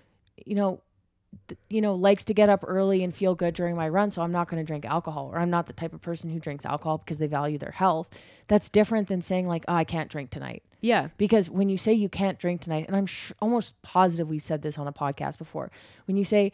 you 0.47 0.55
know 0.55 0.81
th- 1.49 1.59
you 1.69 1.81
know 1.81 1.95
likes 1.95 2.25
to 2.25 2.35
get 2.35 2.49
up 2.49 2.65
early 2.67 3.05
and 3.05 3.15
feel 3.15 3.35
good 3.35 3.55
during 3.55 3.77
my 3.77 3.89
run 3.89 4.11
so 4.11 4.23
I'm 4.23 4.33
not 4.33 4.49
going 4.49 4.61
to 4.63 4.67
drink 4.67 4.85
alcohol 4.85 5.31
or 5.33 5.39
I'm 5.39 5.51
not 5.51 5.67
the 5.67 5.73
type 5.73 5.93
of 5.93 6.01
person 6.01 6.31
who 6.31 6.41
drinks 6.41 6.65
alcohol 6.65 6.99
because 6.99 7.19
they 7.19 7.27
value 7.27 7.59
their 7.59 7.71
health. 7.73 8.09
That's 8.49 8.69
different 8.69 9.09
than 9.09 9.21
saying 9.21 9.47
like 9.47 9.65
oh, 9.69 9.75
I 9.75 9.85
can't 9.85 10.11
drink 10.11 10.31
tonight. 10.31 10.63
Yeah. 10.81 11.09
Because 11.19 11.49
when 11.49 11.69
you 11.69 11.77
say 11.79 11.93
you 11.93 12.09
can't 12.09 12.39
drink 12.41 12.61
tonight, 12.63 12.87
and 12.89 12.97
I'm 12.97 13.07
sh- 13.07 13.33
almost 13.41 13.81
positive 13.83 14.29
we 14.29 14.41
said 14.41 14.63
this 14.63 14.79
on 14.79 14.89
a 14.89 14.93
podcast 14.93 15.39
before, 15.39 15.71
when 16.07 16.17
you 16.17 16.25
say 16.25 16.51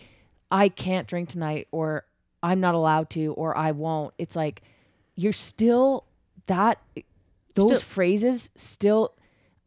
I 0.51 0.69
can't 0.69 1.07
drink 1.07 1.29
tonight, 1.31 1.69
or 1.73 2.05
I'm 2.43 2.61
not 2.61 2.75
allowed 2.75 3.11
to, 3.11 3.33
or 3.35 3.57
I 3.57 3.73
won't, 3.73 4.15
it's 4.19 4.37
like 4.37 4.63
you're 5.17 5.33
still 5.33 6.05
that, 6.47 6.81
those 7.55 7.67
Still- 7.69 7.81
phrases 7.81 8.51
still 8.55 9.15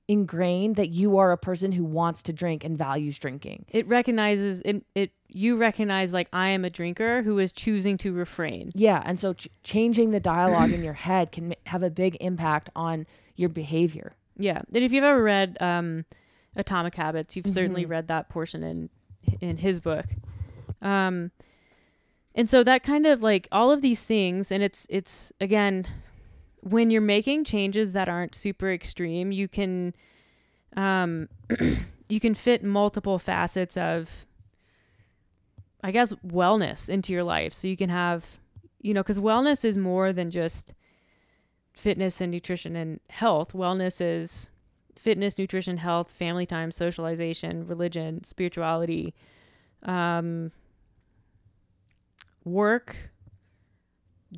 ingrained 0.07 0.76
that 0.76 0.89
you 0.89 1.17
are 1.17 1.32
a 1.32 1.38
person 1.38 1.72
who 1.72 1.84
wants 1.86 2.22
to 2.24 2.34
drink 2.34 2.63
and 2.63 2.78
values 2.78 3.17
drinking. 3.17 3.65
It 3.69 3.88
recognizes 3.88 4.61
it, 4.65 4.84
it. 4.95 5.11
You 5.30 5.55
recognize 5.55 6.11
like 6.11 6.28
I 6.34 6.49
am 6.49 6.65
a 6.65 6.69
drinker 6.69 7.22
who 7.22 7.39
is 7.39 7.53
choosing 7.53 7.97
to 7.99 8.11
refrain. 8.11 8.72
Yeah. 8.76 9.01
And 9.05 9.17
so 9.17 9.34
ch- 9.34 9.47
changing 9.63 10.11
the 10.11 10.19
dialogue 10.19 10.72
in 10.72 10.84
your 10.84 10.93
head 11.07 11.32
can 11.32 11.53
have 11.67 11.84
a 11.84 11.89
big 11.89 12.17
impact 12.19 12.69
on 12.76 13.05
your 13.38 13.47
behavior. 13.49 14.13
Yeah. 14.38 14.61
And 14.74 14.84
if 14.84 14.91
you've 14.91 15.05
ever 15.05 15.24
read 15.24 15.57
um, 15.61 16.03
Atomic 16.57 16.95
Habits, 16.95 17.36
you've 17.38 17.47
certainly 17.49 17.86
Mhm. 17.86 17.89
read 17.89 18.07
that 18.09 18.28
portion 18.30 18.63
in 18.63 18.89
in 19.39 19.55
his 19.57 19.80
book. 19.80 20.05
Um, 20.82 21.32
and 22.36 22.50
so 22.50 22.64
that 22.64 22.84
kind 22.84 23.06
of 23.06 23.22
like 23.22 23.48
all 23.52 23.72
of 23.72 23.82
these 23.82 24.04
things, 24.06 24.52
and 24.52 24.64
it's 24.64 24.88
it's 24.90 25.32
again 25.40 25.88
when 26.62 26.92
you're 26.92 27.02
making 27.02 27.44
changes 27.44 27.94
that 27.94 28.08
aren't 28.08 28.36
super 28.36 28.72
extreme, 28.72 29.32
you 29.32 29.48
can 29.48 29.94
um, 30.78 31.28
you 32.10 32.20
can 32.20 32.34
fit 32.34 32.64
multiple 32.64 33.20
facets 33.20 33.76
of 33.78 34.26
I 35.84 35.92
guess 35.92 36.14
wellness 36.26 36.90
into 36.90 37.12
your 37.12 37.24
life. 37.24 37.54
So 37.54 37.68
you 37.68 37.78
can 37.78 37.90
have 37.90 38.26
you 38.82 38.94
know, 38.94 39.02
because 39.02 39.20
wellness 39.20 39.64
is 39.64 39.78
more 39.78 40.12
than 40.12 40.32
just 40.32 40.74
fitness 41.74 42.20
and 42.20 42.32
nutrition 42.32 42.76
and 42.76 43.00
health. 43.10 43.54
Wellness 43.54 44.02
is 44.02 44.50
fitness, 44.96 45.38
nutrition, 45.38 45.78
health, 45.78 46.12
family 46.12 46.46
time, 46.46 46.72
socialization, 46.72 47.68
religion, 47.68 48.24
spirituality, 48.24 49.14
um, 49.84 50.52
work, 52.44 52.96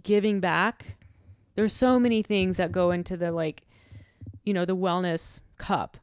giving 0.01 0.39
back. 0.39 0.97
There's 1.55 1.73
so 1.73 1.99
many 1.99 2.23
things 2.23 2.57
that 2.57 2.71
go 2.71 2.91
into 2.91 3.15
the 3.15 3.31
like, 3.31 3.63
you 4.43 4.53
know, 4.53 4.65
the 4.65 4.75
wellness 4.75 5.39
cup. 5.57 5.97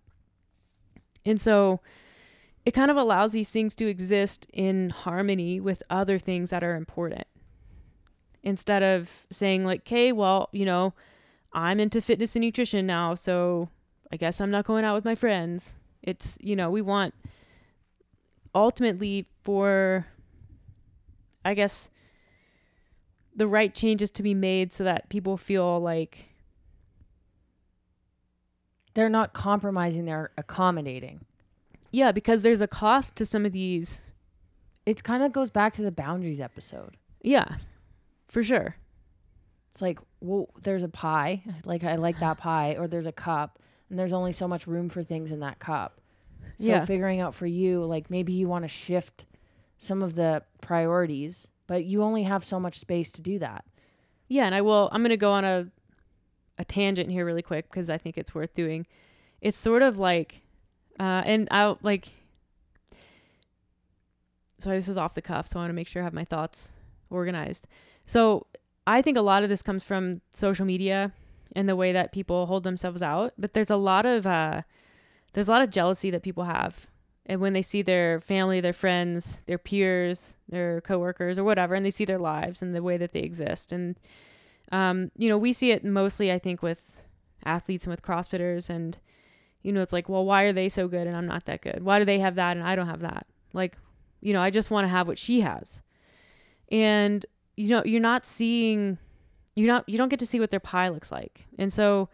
And 1.24 1.40
so 1.40 1.80
it 2.64 2.72
kind 2.72 2.90
of 2.90 2.96
allows 2.96 3.32
these 3.32 3.51
things 3.51 3.74
to 3.76 3.86
exist 3.86 4.46
in 4.53 4.90
harmony 4.90 5.61
with 5.61 5.82
other 5.90 6.18
things 6.18 6.51
that 6.51 6.62
are 6.62 6.76
important. 6.76 7.26
Instead 8.42 8.82
of 8.82 9.26
saying 9.30 9.64
like, 9.64 9.80
"Okay, 9.80 10.12
well, 10.12 10.48
you 10.53 10.64
know, 10.64 10.94
I'm 11.53 11.80
into 11.80 12.01
fitness 12.01 12.36
and 12.36 12.44
nutrition 12.44 12.86
now, 12.86 13.14
so 13.14 13.68
I 14.12 14.16
guess 14.16 14.40
I'm 14.40 14.51
not 14.51 14.64
going 14.64 14.84
out 14.84 14.94
with 14.94 15.05
my 15.05 15.14
friends. 15.14 15.78
It's, 16.03 16.38
you 16.40 16.57
know, 16.57 16.70
we 16.70 16.80
want 16.80 17.14
ultimately 18.55 19.26
for, 19.42 20.07
I 21.45 21.55
guess, 21.55 21.91
the 23.34 23.47
right 23.49 23.74
changes 23.74 24.11
to 24.12 24.22
be 24.22 24.34
made 24.34 24.72
so 24.72 24.84
that 24.84 25.09
people 25.09 25.36
feel 25.36 25.80
like, 25.80 26.26
They're 28.95 29.09
not 29.09 29.32
compromising, 29.32 30.05
they're 30.05 30.30
accommodating. 30.36 31.24
yeah, 31.93 32.12
because 32.12 32.43
there's 32.43 32.61
a 32.61 32.66
cost 32.68 33.16
to 33.16 33.24
some 33.26 33.47
of 33.47 33.53
these. 33.53 34.03
It 34.86 35.03
kind 35.05 35.22
of 35.22 35.32
goes 35.32 35.51
back 35.51 35.72
to 35.74 35.82
the 35.82 35.93
boundaries 35.93 36.41
episode. 36.41 36.97
Yeah, 37.22 37.57
for 38.28 38.43
sure. 38.43 38.76
It's 39.70 39.80
like, 39.80 40.01
well, 40.20 40.49
there's 40.62 40.82
a 40.82 40.88
pie, 40.88 41.43
like 41.64 41.84
I 41.84 41.97
like 41.97 42.18
that 42.20 42.38
pie, 42.38 42.74
or 42.78 42.88
there's 42.88 43.07
a 43.07 43.12
cup, 43.12 43.61
and 43.88 43.99
there's 43.99 44.12
only 44.12 44.32
so 44.32 44.49
much 44.49 44.66
room 44.66 44.88
for 44.88 45.03
things 45.05 45.30
in 45.30 45.41
that 45.41 45.59
cup. 45.61 46.01
So 46.59 46.66
Yeah. 46.66 46.84
figuring 46.84 47.20
out 47.20 47.34
for 47.34 47.47
you, 47.47 47.84
like 47.84 48.11
maybe 48.11 48.32
you 48.32 48.49
want 48.49 48.64
to 48.64 48.68
shift 48.68 49.24
some 49.80 50.02
of 50.02 50.14
the 50.14 50.42
priorities, 50.60 51.48
but 51.66 51.84
you 51.84 52.02
only 52.02 52.22
have 52.22 52.44
so 52.44 52.60
much 52.60 52.78
space 52.78 53.10
to 53.12 53.22
do 53.22 53.40
that. 53.40 53.64
Yeah, 54.28 54.44
and 54.44 54.54
I 54.54 54.60
will. 54.60 54.88
I'm 54.92 55.02
going 55.02 55.10
to 55.10 55.16
go 55.16 55.32
on 55.32 55.44
a 55.44 55.66
a 56.58 56.64
tangent 56.64 57.10
here 57.10 57.24
really 57.24 57.42
quick 57.42 57.68
because 57.70 57.88
I 57.90 57.98
think 57.98 58.16
it's 58.16 58.34
worth 58.34 58.54
doing. 58.54 58.86
It's 59.40 59.56
sort 59.56 59.80
of 59.82 59.98
like, 59.98 60.42
uh, 61.00 61.22
and 61.24 61.48
I'll 61.50 61.78
like. 61.82 62.10
so 64.58 64.68
this 64.68 64.88
is 64.88 64.98
off 64.98 65.14
the 65.14 65.22
cuff, 65.22 65.48
so 65.48 65.58
I 65.58 65.62
want 65.62 65.70
to 65.70 65.74
make 65.74 65.88
sure 65.88 66.02
I 66.02 66.04
have 66.04 66.12
my 66.12 66.24
thoughts 66.24 66.70
organized. 67.08 67.66
So 68.04 68.46
I 68.86 69.00
think 69.00 69.16
a 69.16 69.22
lot 69.22 69.42
of 69.42 69.48
this 69.48 69.62
comes 69.62 69.82
from 69.82 70.20
social 70.34 70.66
media 70.66 71.12
and 71.56 71.66
the 71.66 71.76
way 71.76 71.92
that 71.92 72.12
people 72.12 72.46
hold 72.46 72.64
themselves 72.64 73.00
out. 73.00 73.32
But 73.38 73.54
there's 73.54 73.70
a 73.70 73.76
lot 73.76 74.04
of 74.04 74.26
uh, 74.26 74.62
there's 75.32 75.48
a 75.48 75.50
lot 75.50 75.62
of 75.62 75.70
jealousy 75.70 76.10
that 76.10 76.22
people 76.22 76.44
have, 76.44 76.86
and 77.30 77.40
when 77.40 77.52
they 77.52 77.62
see 77.62 77.80
their 77.80 78.20
family, 78.20 78.60
their 78.60 78.72
friends, 78.72 79.40
their 79.46 79.56
peers, 79.56 80.34
their 80.48 80.80
coworkers, 80.80 81.38
or 81.38 81.44
whatever, 81.44 81.76
and 81.76 81.86
they 81.86 81.90
see 81.92 82.04
their 82.04 82.18
lives 82.18 82.60
and 82.60 82.74
the 82.74 82.82
way 82.82 82.96
that 82.96 83.12
they 83.12 83.20
exist, 83.20 83.70
and 83.70 83.94
um, 84.72 85.12
you 85.16 85.28
know, 85.28 85.38
we 85.38 85.52
see 85.52 85.70
it 85.70 85.84
mostly, 85.84 86.32
I 86.32 86.40
think, 86.40 86.60
with 86.60 86.82
athletes 87.44 87.84
and 87.84 87.92
with 87.92 88.02
CrossFitters, 88.02 88.68
and 88.68 88.98
you 89.62 89.70
know, 89.70 89.80
it's 89.80 89.92
like, 89.92 90.08
well, 90.08 90.24
why 90.24 90.42
are 90.42 90.52
they 90.52 90.68
so 90.68 90.88
good 90.88 91.06
and 91.06 91.16
I'm 91.16 91.26
not 91.26 91.44
that 91.44 91.60
good? 91.60 91.84
Why 91.84 92.00
do 92.00 92.04
they 92.04 92.18
have 92.18 92.34
that 92.34 92.56
and 92.56 92.66
I 92.66 92.74
don't 92.74 92.88
have 92.88 93.00
that? 93.00 93.26
Like, 93.52 93.76
you 94.20 94.32
know, 94.32 94.40
I 94.40 94.50
just 94.50 94.72
want 94.72 94.84
to 94.84 94.88
have 94.88 95.06
what 95.06 95.18
she 95.18 95.42
has, 95.42 95.82
and 96.72 97.24
you 97.56 97.68
know, 97.68 97.84
you're 97.84 98.00
not 98.00 98.26
seeing, 98.26 98.98
you're 99.54 99.68
not, 99.68 99.88
you 99.88 99.98
don't 99.98 100.08
get 100.08 100.18
to 100.18 100.26
see 100.26 100.40
what 100.40 100.50
their 100.50 100.58
pie 100.58 100.88
looks 100.88 101.12
like, 101.12 101.46
and 101.58 101.72
so, 101.72 102.08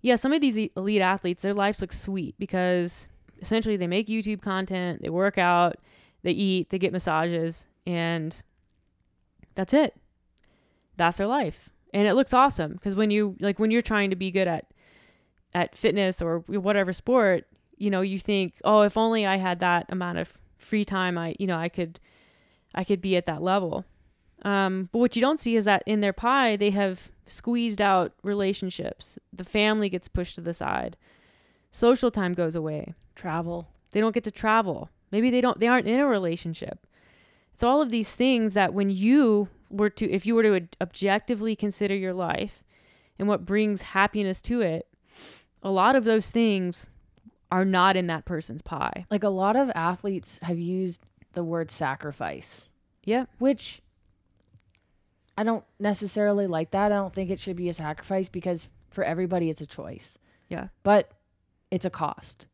yeah, 0.00 0.16
some 0.16 0.32
of 0.32 0.40
these 0.40 0.70
elite 0.74 1.02
athletes, 1.02 1.42
their 1.42 1.52
lives 1.52 1.82
look 1.82 1.92
sweet 1.92 2.34
because 2.38 3.08
essentially 3.44 3.76
they 3.76 3.86
make 3.86 4.08
YouTube 4.08 4.40
content, 4.40 5.02
they 5.02 5.10
work 5.10 5.36
out, 5.38 5.76
they 6.22 6.32
eat, 6.32 6.70
they 6.70 6.78
get 6.78 6.92
massages, 6.92 7.66
and 7.86 8.42
that's 9.54 9.74
it. 9.74 9.94
That's 10.96 11.18
their 11.18 11.26
life. 11.26 11.68
And 11.92 12.08
it 12.08 12.14
looks 12.14 12.32
awesome 12.32 12.72
because 12.72 12.94
when 12.94 13.10
you 13.10 13.36
like 13.38 13.58
when 13.58 13.70
you're 13.70 13.82
trying 13.82 14.10
to 14.10 14.16
be 14.16 14.30
good 14.30 14.48
at 14.48 14.66
at 15.52 15.76
fitness 15.76 16.20
or 16.20 16.38
whatever 16.48 16.92
sport 16.92 17.46
you 17.76 17.88
know 17.88 18.00
you 18.00 18.18
think 18.18 18.54
oh 18.64 18.82
if 18.82 18.96
only 18.96 19.24
i 19.24 19.36
had 19.36 19.60
that 19.60 19.86
amount 19.88 20.18
of 20.18 20.32
free 20.58 20.84
time 20.84 21.16
i 21.16 21.32
you 21.38 21.46
know 21.46 21.56
i 21.56 21.68
could 21.68 22.00
i 22.74 22.82
could 22.82 23.00
be 23.00 23.16
at 23.16 23.26
that 23.26 23.42
level. 23.42 23.84
Um, 24.42 24.88
but 24.92 24.98
what 24.98 25.16
you 25.16 25.22
don't 25.22 25.40
see 25.40 25.56
is 25.56 25.64
that 25.66 25.84
in 25.86 26.00
their 26.00 26.12
pie 26.12 26.56
they 26.56 26.70
have 26.70 27.12
squeezed 27.26 27.80
out 27.80 28.12
relationships. 28.22 29.18
The 29.32 29.44
family 29.44 29.88
gets 29.88 30.08
pushed 30.08 30.34
to 30.34 30.40
the 30.40 30.52
side 30.52 30.96
social 31.74 32.10
time 32.10 32.32
goes 32.34 32.54
away 32.54 32.94
Travel. 33.16 33.68
they 33.90 34.00
don't 34.00 34.14
get 34.14 34.22
to 34.24 34.30
travel 34.30 34.90
maybe 35.10 35.28
they 35.28 35.40
don't 35.40 35.58
they 35.58 35.66
aren't 35.66 35.88
in 35.88 35.98
a 35.98 36.06
relationship 36.06 36.86
it's 37.52 37.62
all 37.64 37.82
of 37.82 37.90
these 37.90 38.10
things 38.14 38.54
that 38.54 38.72
when 38.72 38.90
you 38.90 39.48
were 39.70 39.90
to 39.90 40.08
if 40.10 40.24
you 40.24 40.34
were 40.36 40.42
to 40.44 40.68
objectively 40.80 41.56
consider 41.56 41.94
your 41.96 42.14
life 42.14 42.62
and 43.18 43.26
what 43.26 43.44
brings 43.44 43.82
happiness 43.82 44.40
to 44.40 44.60
it 44.60 44.86
a 45.62 45.70
lot 45.70 45.96
of 45.96 46.04
those 46.04 46.30
things 46.30 46.90
are 47.50 47.64
not 47.64 47.96
in 47.96 48.06
that 48.06 48.24
person's 48.24 48.62
pie 48.62 49.04
Like 49.10 49.24
a 49.24 49.28
lot 49.28 49.56
of 49.56 49.70
athletes 49.74 50.38
have 50.42 50.58
used 50.58 51.02
the 51.32 51.42
word 51.42 51.70
sacrifice, 51.72 52.70
yeah 53.04 53.24
which 53.38 53.82
I 55.36 55.42
don't 55.42 55.64
necessarily 55.80 56.46
like 56.46 56.70
that. 56.70 56.92
I 56.92 56.94
don't 56.94 57.12
think 57.12 57.30
it 57.30 57.40
should 57.40 57.56
be 57.56 57.68
a 57.68 57.74
sacrifice 57.74 58.28
because 58.28 58.68
for 58.90 59.02
everybody 59.02 59.50
it's 59.50 59.60
a 59.60 59.66
choice. 59.66 60.16
Yeah. 60.48 60.68
But 60.84 61.10
it's 61.74 61.84
a 61.84 61.90
cost. 61.90 62.46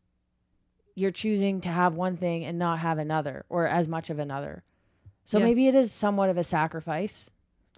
You're 0.95 1.11
choosing 1.11 1.61
to 1.63 1.69
have 1.69 1.95
one 1.95 2.17
thing 2.17 2.45
and 2.45 2.59
not 2.59 2.79
have 2.81 2.99
another 2.99 3.45
or 3.49 3.67
as 3.67 3.87
much 3.89 4.11
of 4.11 4.19
another. 4.19 4.65
So 5.25 5.39
Yeah. 5.39 5.45
maybe 5.45 5.67
it 5.69 5.75
is 5.75 5.93
somewhat 5.93 6.31
of 6.31 6.37
a 6.39 6.45
sacrifice. 6.45 7.31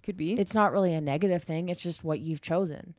could 0.02 0.16
be 0.16 0.32
It's 0.32 0.54
not 0.54 0.72
really 0.72 0.92
a 0.94 1.00
negative 1.00 1.44
thing. 1.44 1.68
It's 1.68 1.82
just 1.82 2.02
what 2.04 2.20
you've 2.20 2.40
chosen. 2.40 2.94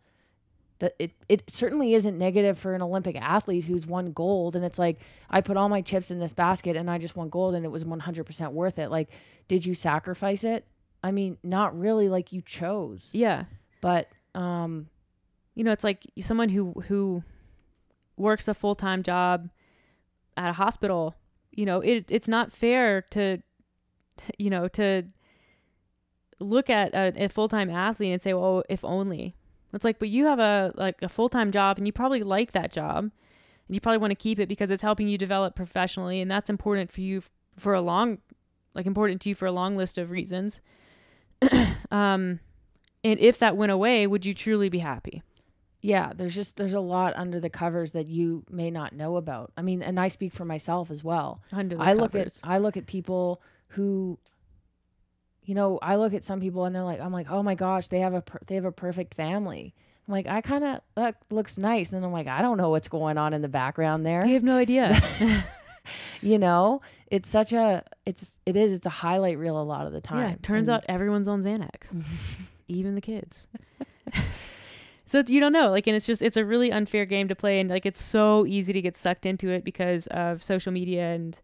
that 0.79 0.93
it 0.99 1.11
it 1.29 1.49
certainly 1.49 1.93
isn't 1.93 2.17
negative 2.17 2.57
for 2.57 2.73
an 2.75 2.81
Olympic 2.81 3.15
athlete 3.15 3.63
who's 3.65 3.85
won 3.87 4.11
gold 4.11 4.55
and 4.55 4.65
it's 4.65 4.79
like 4.79 4.99
I 5.29 5.39
put 5.39 5.55
all 5.55 5.69
my 5.69 5.81
chips 5.81 6.11
in 6.11 6.19
this 6.19 6.33
basket 6.33 6.75
and 6.75 6.89
I 6.91 6.97
just 6.97 7.15
won 7.15 7.29
gold 7.29 7.55
and 7.55 7.63
it 7.63 7.69
was 7.69 7.85
100% 7.85 8.51
worth 8.51 8.77
it. 8.79 8.89
Like 8.89 9.09
did 9.47 9.65
you 9.65 9.73
sacrifice 9.75 10.43
it? 10.43 10.65
I 11.01 11.11
mean, 11.11 11.37
not 11.43 11.77
really 11.77 12.09
like 12.09 12.33
you 12.33 12.41
chose. 12.41 13.09
Yeah. 13.13 13.45
But 13.81 14.09
um 14.35 14.87
You 15.55 15.63
know, 15.63 15.71
it's 15.71 15.83
like 15.85 16.03
someone 16.19 16.49
who 16.49 16.71
who 16.87 17.23
works 18.23 18.47
a 18.47 18.53
full-time 18.53 19.03
job 19.03 19.49
at 20.35 20.49
a 20.49 20.53
hospital, 20.53 21.15
you 21.51 21.65
know, 21.65 21.79
it 21.81 22.05
it's 22.09 22.27
not 22.27 22.51
fair 22.51 23.01
to 23.11 23.37
you 24.37 24.49
know, 24.49 24.67
to 24.69 25.03
look 26.39 26.69
at 26.69 26.93
a, 26.93 27.25
a 27.25 27.29
full-time 27.29 27.69
athlete 27.69 28.13
and 28.13 28.21
say, 28.21 28.33
"Well, 28.33 28.63
if 28.69 28.83
only." 28.83 29.35
It's 29.73 29.83
like, 29.83 29.97
but 29.97 30.09
you 30.09 30.25
have 30.25 30.39
a 30.39 30.71
like 30.75 31.01
a 31.01 31.09
full-time 31.09 31.51
job 31.51 31.77
and 31.77 31.87
you 31.87 31.93
probably 31.93 32.21
like 32.23 32.51
that 32.51 32.71
job. 32.71 33.05
And 33.67 33.75
you 33.75 33.81
probably 33.81 33.97
want 33.97 34.11
to 34.11 34.15
keep 34.15 34.39
it 34.39 34.49
because 34.49 34.69
it's 34.69 34.83
helping 34.83 35.07
you 35.07 35.17
develop 35.17 35.55
professionally 35.55 36.21
and 36.21 36.29
that's 36.29 36.49
important 36.49 36.91
for 36.91 37.01
you 37.01 37.23
for 37.57 37.73
a 37.73 37.81
long 37.81 38.19
like 38.75 38.85
important 38.85 39.21
to 39.21 39.29
you 39.29 39.35
for 39.35 39.45
a 39.45 39.51
long 39.51 39.75
list 39.75 39.97
of 39.97 40.11
reasons. 40.11 40.61
um 41.91 42.39
and 43.03 43.19
if 43.19 43.39
that 43.39 43.57
went 43.57 43.71
away, 43.71 44.05
would 44.05 44.25
you 44.25 44.33
truly 44.33 44.69
be 44.69 44.79
happy? 44.79 45.23
Yeah, 45.85 46.13
there's 46.15 46.33
just 46.33 46.55
there's 46.57 46.73
a 46.73 46.79
lot 46.79 47.13
under 47.17 47.39
the 47.39 47.49
covers 47.49 47.91
that 47.91 48.07
you 48.07 48.43
may 48.49 48.71
not 48.71 48.93
know 48.93 49.17
about. 49.17 49.51
I 49.57 49.61
mean, 49.61 49.83
and 49.83 49.99
I 49.99 50.07
speak 50.07 50.33
for 50.33 50.45
myself 50.45 50.89
as 50.89 51.03
well. 51.03 51.41
Under 51.51 51.75
the 51.75 51.83
I 51.83 51.93
look 51.93 52.15
at. 52.15 52.31
I 52.43 52.57
look 52.57 52.77
at 52.77 52.85
people 52.87 53.41
who 53.67 54.17
you 55.43 55.55
know, 55.55 55.77
I 55.81 55.97
look 55.97 56.13
at 56.13 56.23
some 56.23 56.39
people 56.39 56.63
and 56.63 56.73
they're 56.73 56.83
like 56.83 57.01
I'm 57.01 57.11
like, 57.11 57.29
"Oh 57.29 57.43
my 57.43 57.53
gosh, 57.55 57.87
they 57.89 57.99
have 57.99 58.13
a 58.13 58.21
per- 58.21 58.39
they 58.47 58.55
have 58.55 58.63
a 58.65 58.71
perfect 58.71 59.13
family." 59.13 59.75
I'm 60.07 60.13
like, 60.13 60.25
"I 60.25 60.39
kind 60.41 60.63
of 60.63 60.79
that 60.95 61.15
looks 61.29 61.57
nice." 61.57 61.91
And 61.91 62.01
then 62.01 62.07
I'm 62.07 62.13
like, 62.13 62.27
"I 62.27 62.41
don't 62.41 62.57
know 62.57 62.69
what's 62.69 62.87
going 62.87 63.17
on 63.17 63.33
in 63.33 63.41
the 63.41 63.49
background 63.49 64.05
there." 64.05 64.25
You 64.25 64.33
have 64.35 64.43
no 64.43 64.55
idea. 64.55 64.97
You 66.21 66.39
know? 66.39 66.79
It's 67.07 67.27
such 67.27 67.51
a 67.51 67.83
it's 68.05 68.37
it 68.45 68.55
is 68.55 68.71
it's 68.71 68.85
a 68.85 68.89
highlight 68.89 69.37
reel 69.37 69.61
a 69.61 69.63
lot 69.63 69.85
of 69.85 69.91
the 69.91 69.99
time. 69.99 70.29
yeah, 70.29 70.35
turns 70.41 70.69
And- 70.69 70.77
out 70.77 70.85
everyone's 70.87 71.27
on 71.27 71.43
Xanax, 71.43 71.93
even 72.69 72.95
the 72.95 73.01
kids. 73.01 73.45
so 75.05 75.23
you 75.27 75.39
don't 75.39 75.51
know, 75.51 75.69
like, 75.69 75.87
and 75.87 75.95
it's 75.95 76.05
just 76.05 76.21
it's 76.21 76.37
a 76.37 76.45
really 76.45 76.71
unfair 76.71 77.05
game 77.05 77.27
to 77.27 77.35
play, 77.35 77.59
and 77.59 77.69
like 77.69 77.85
it's 77.85 78.01
so 78.01 78.45
easy 78.45 78.73
to 78.73 78.81
get 78.81 78.97
sucked 78.97 79.25
into 79.25 79.49
it 79.49 79.63
because 79.63 80.07
of 80.07 80.43
social 80.43 80.71
media 80.71 81.13
and 81.13 81.37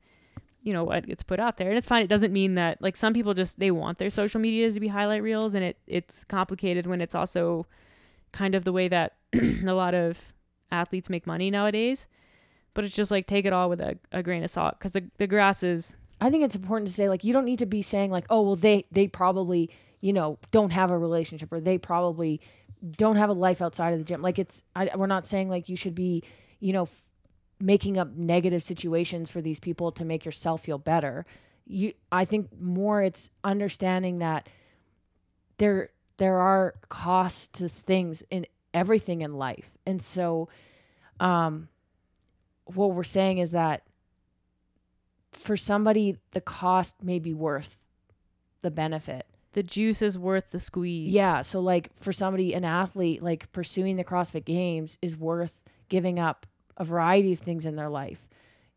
you 0.61 0.73
know 0.73 0.83
what 0.83 1.05
gets 1.05 1.23
put 1.23 1.39
out 1.39 1.57
there. 1.57 1.69
And 1.69 1.77
it's 1.77 1.87
fine. 1.87 2.03
It 2.03 2.09
doesn't 2.09 2.33
mean 2.33 2.55
that 2.55 2.81
like 2.81 2.95
some 2.95 3.13
people 3.13 3.33
just 3.33 3.59
they 3.59 3.71
want 3.71 3.97
their 3.97 4.09
social 4.09 4.39
medias 4.39 4.73
to 4.75 4.79
be 4.79 4.87
highlight 4.87 5.23
reels, 5.23 5.53
and 5.53 5.63
it 5.63 5.77
it's 5.87 6.23
complicated 6.23 6.87
when 6.87 7.01
it's 7.01 7.15
also 7.15 7.65
kind 8.31 8.55
of 8.55 8.63
the 8.63 8.73
way 8.73 8.87
that 8.87 9.15
a 9.33 9.73
lot 9.73 9.93
of 9.93 10.33
athletes 10.71 11.09
make 11.09 11.27
money 11.27 11.51
nowadays. 11.51 12.07
But 12.73 12.85
it's 12.85 12.95
just 12.95 13.11
like 13.11 13.27
take 13.27 13.45
it 13.45 13.51
all 13.51 13.69
with 13.69 13.81
a, 13.81 13.97
a 14.11 14.23
grain 14.23 14.43
of 14.43 14.51
salt 14.51 14.75
because 14.79 14.93
the, 14.93 15.09
the 15.17 15.27
grass 15.27 15.63
is 15.63 15.97
I 16.21 16.29
think 16.29 16.43
it's 16.43 16.55
important 16.55 16.87
to 16.87 16.93
say 16.93 17.09
like 17.09 17.23
you 17.23 17.33
don't 17.33 17.45
need 17.45 17.59
to 17.59 17.65
be 17.65 17.81
saying 17.81 18.11
like, 18.11 18.25
oh 18.29 18.41
well, 18.41 18.55
they 18.55 18.85
they 18.91 19.07
probably 19.07 19.69
you 20.01 20.13
know 20.13 20.37
don't 20.51 20.71
have 20.71 20.91
a 20.91 20.97
relationship 20.97 21.51
or 21.51 21.59
they 21.59 21.77
probably 21.77 22.39
don't 22.97 23.17
have 23.17 23.29
a 23.29 23.33
life 23.33 23.61
outside 23.61 23.93
of 23.93 23.99
the 23.99 24.05
gym. 24.05 24.21
Like 24.21 24.39
it's 24.39 24.63
I, 24.75 24.89
we're 24.95 25.07
not 25.07 25.27
saying 25.27 25.49
like 25.49 25.69
you 25.69 25.75
should 25.75 25.95
be 25.95 26.23
you 26.59 26.73
know 26.73 26.83
f- 26.83 27.03
making 27.59 27.97
up 27.97 28.15
negative 28.15 28.63
situations 28.63 29.29
for 29.29 29.41
these 29.41 29.59
people 29.59 29.91
to 29.93 30.05
make 30.05 30.25
yourself 30.25 30.63
feel 30.63 30.77
better. 30.77 31.25
You 31.65 31.93
I 32.11 32.25
think 32.25 32.49
more 32.59 33.01
it's 33.01 33.29
understanding 33.43 34.19
that 34.19 34.47
there 35.57 35.89
there 36.17 36.37
are 36.37 36.75
costs 36.89 37.47
to 37.59 37.69
things 37.69 38.23
in 38.29 38.45
everything 38.73 39.21
in 39.21 39.33
life, 39.33 39.69
and 39.85 40.01
so 40.01 40.49
um 41.19 41.67
what 42.65 42.93
we're 42.93 43.03
saying 43.03 43.39
is 43.39 43.51
that 43.51 43.83
for 45.31 45.57
somebody 45.57 46.17
the 46.31 46.41
cost 46.41 47.03
may 47.03 47.19
be 47.19 47.33
worth 47.33 47.79
the 48.61 48.71
benefit. 48.71 49.25
The 49.53 49.63
juice 49.63 50.01
is 50.01 50.17
worth 50.17 50.51
the 50.51 50.59
squeeze. 50.59 51.11
Yeah, 51.11 51.41
so 51.41 51.59
like 51.59 51.89
for 52.01 52.13
somebody 52.13 52.53
an 52.53 52.65
athlete 52.65 53.21
like 53.23 53.51
pursuing 53.51 53.95
the 53.95 54.03
CrossFit 54.03 54.45
games 54.45 54.97
is 55.01 55.17
worth 55.17 55.63
giving 55.89 56.19
up 56.19 56.45
a 56.77 56.85
variety 56.85 57.33
of 57.33 57.39
things 57.39 57.65
in 57.65 57.75
their 57.75 57.89
life. 57.89 58.27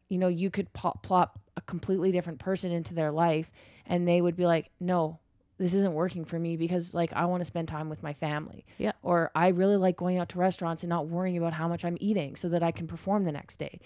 You 0.09 0.19
know, 0.19 0.29
you 0.29 0.51
could 0.51 0.73
pop, 0.73 1.03
plop 1.03 1.39
a 1.57 1.61
completely 1.63 2.13
different 2.13 2.39
person 2.39 2.73
into 2.73 2.95
their 2.95 3.13
life 3.13 3.51
and 3.87 4.07
they 4.07 4.21
would 4.21 4.37
be 4.37 4.47
like, 4.47 4.71
"No, 4.81 5.19
this 5.59 5.75
isn't 5.75 5.93
working 5.93 6.25
for 6.25 6.39
me 6.39 6.57
because 6.57 6.95
like 6.95 7.13
I 7.13 7.27
want 7.27 7.43
to 7.43 7.45
spend 7.45 7.69
time 7.69 7.89
with 7.89 8.03
my 8.03 8.15
family." 8.15 8.65
Yeah. 8.79 8.93
Or 9.03 9.31
I 9.35 9.49
really 9.49 9.77
like 9.77 9.97
going 9.97 10.19
out 10.19 10.31
to 10.31 10.39
restaurants 10.39 10.83
and 10.83 10.91
not 10.91 11.07
worrying 11.07 11.37
about 11.37 11.53
how 11.53 11.69
much 11.69 11.85
I'm 11.85 11.99
eating 12.01 12.37
so 12.37 12.49
that 12.49 12.63
I 12.63 12.73
can 12.73 12.87
perform 12.87 13.25
the 13.25 13.33
next 13.33 13.57
day. 13.57 13.81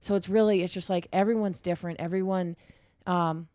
So 0.00 0.14
it's 0.14 0.28
really 0.28 0.62
it's 0.62 0.72
just 0.72 0.88
like 0.88 1.08
everyone's 1.12 1.60
different. 1.60 2.00
Everyone 2.00 2.56
um 3.06 3.48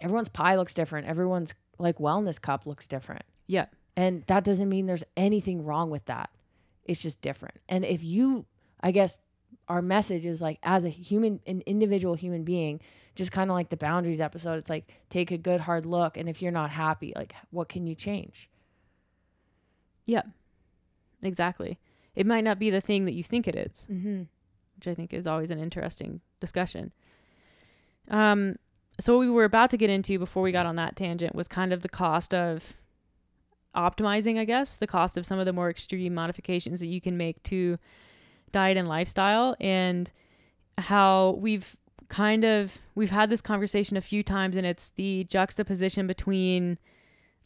everyone's 0.00 0.28
pie 0.28 0.56
looks 0.56 0.74
different. 0.74 1.06
Everyone's 1.06 1.54
like 1.78 1.98
wellness 1.98 2.40
cup 2.40 2.66
looks 2.66 2.86
different. 2.86 3.22
Yeah. 3.46 3.66
And 3.96 4.22
that 4.28 4.44
doesn't 4.44 4.68
mean 4.68 4.86
there's 4.86 5.04
anything 5.16 5.64
wrong 5.64 5.90
with 5.90 6.04
that. 6.06 6.30
It's 6.84 7.02
just 7.02 7.20
different. 7.20 7.56
And 7.68 7.84
if 7.84 8.02
you 8.04 8.46
I 8.80 8.90
guess 8.92 9.18
our 9.68 9.82
message 9.82 10.24
is 10.26 10.40
like 10.40 10.58
as 10.62 10.84
a 10.84 10.88
human 10.88 11.40
an 11.46 11.62
individual 11.66 12.14
human 12.14 12.44
being, 12.44 12.80
just 13.14 13.32
kind 13.32 13.50
of 13.50 13.54
like 13.54 13.68
the 13.70 13.76
boundaries 13.76 14.20
episode, 14.20 14.54
it's 14.58 14.70
like 14.70 14.88
take 15.10 15.30
a 15.30 15.38
good 15.38 15.60
hard 15.60 15.84
look 15.86 16.16
and 16.16 16.28
if 16.28 16.40
you're 16.42 16.52
not 16.52 16.70
happy, 16.70 17.12
like 17.16 17.34
what 17.50 17.68
can 17.68 17.86
you 17.86 17.94
change? 17.94 18.48
Yeah. 20.06 20.22
Exactly. 21.22 21.78
It 22.14 22.26
might 22.26 22.44
not 22.44 22.58
be 22.58 22.70
the 22.70 22.80
thing 22.80 23.04
that 23.04 23.14
you 23.14 23.22
think 23.24 23.46
it 23.48 23.56
is, 23.56 23.86
Mm-hmm. 23.90 24.22
which 24.76 24.88
I 24.88 24.94
think 24.94 25.12
is 25.12 25.26
always 25.26 25.50
an 25.50 25.58
interesting 25.58 26.20
discussion. 26.40 26.92
Um, 28.08 28.56
so 29.00 29.16
what 29.16 29.20
we 29.20 29.30
were 29.30 29.44
about 29.44 29.70
to 29.70 29.76
get 29.76 29.90
into 29.90 30.18
before 30.18 30.42
we 30.42 30.52
got 30.52 30.66
on 30.66 30.76
that 30.76 30.96
tangent 30.96 31.34
was 31.34 31.48
kind 31.48 31.72
of 31.72 31.82
the 31.82 31.88
cost 31.88 32.34
of 32.34 32.74
optimizing, 33.74 34.38
I 34.38 34.44
guess, 34.44 34.76
the 34.76 34.86
cost 34.86 35.16
of 35.16 35.24
some 35.24 35.38
of 35.38 35.46
the 35.46 35.52
more 35.52 35.70
extreme 35.70 36.14
modifications 36.14 36.80
that 36.80 36.86
you 36.86 37.00
can 37.00 37.16
make 37.16 37.42
to 37.44 37.78
diet 38.50 38.76
and 38.76 38.88
lifestyle 38.88 39.56
and 39.60 40.10
how 40.78 41.38
we've 41.40 41.76
kind 42.08 42.44
of 42.44 42.78
we've 42.94 43.10
had 43.10 43.28
this 43.28 43.42
conversation 43.42 43.96
a 43.96 44.00
few 44.00 44.22
times 44.22 44.56
and 44.56 44.66
it's 44.66 44.90
the 44.96 45.24
juxtaposition 45.24 46.06
between 46.06 46.78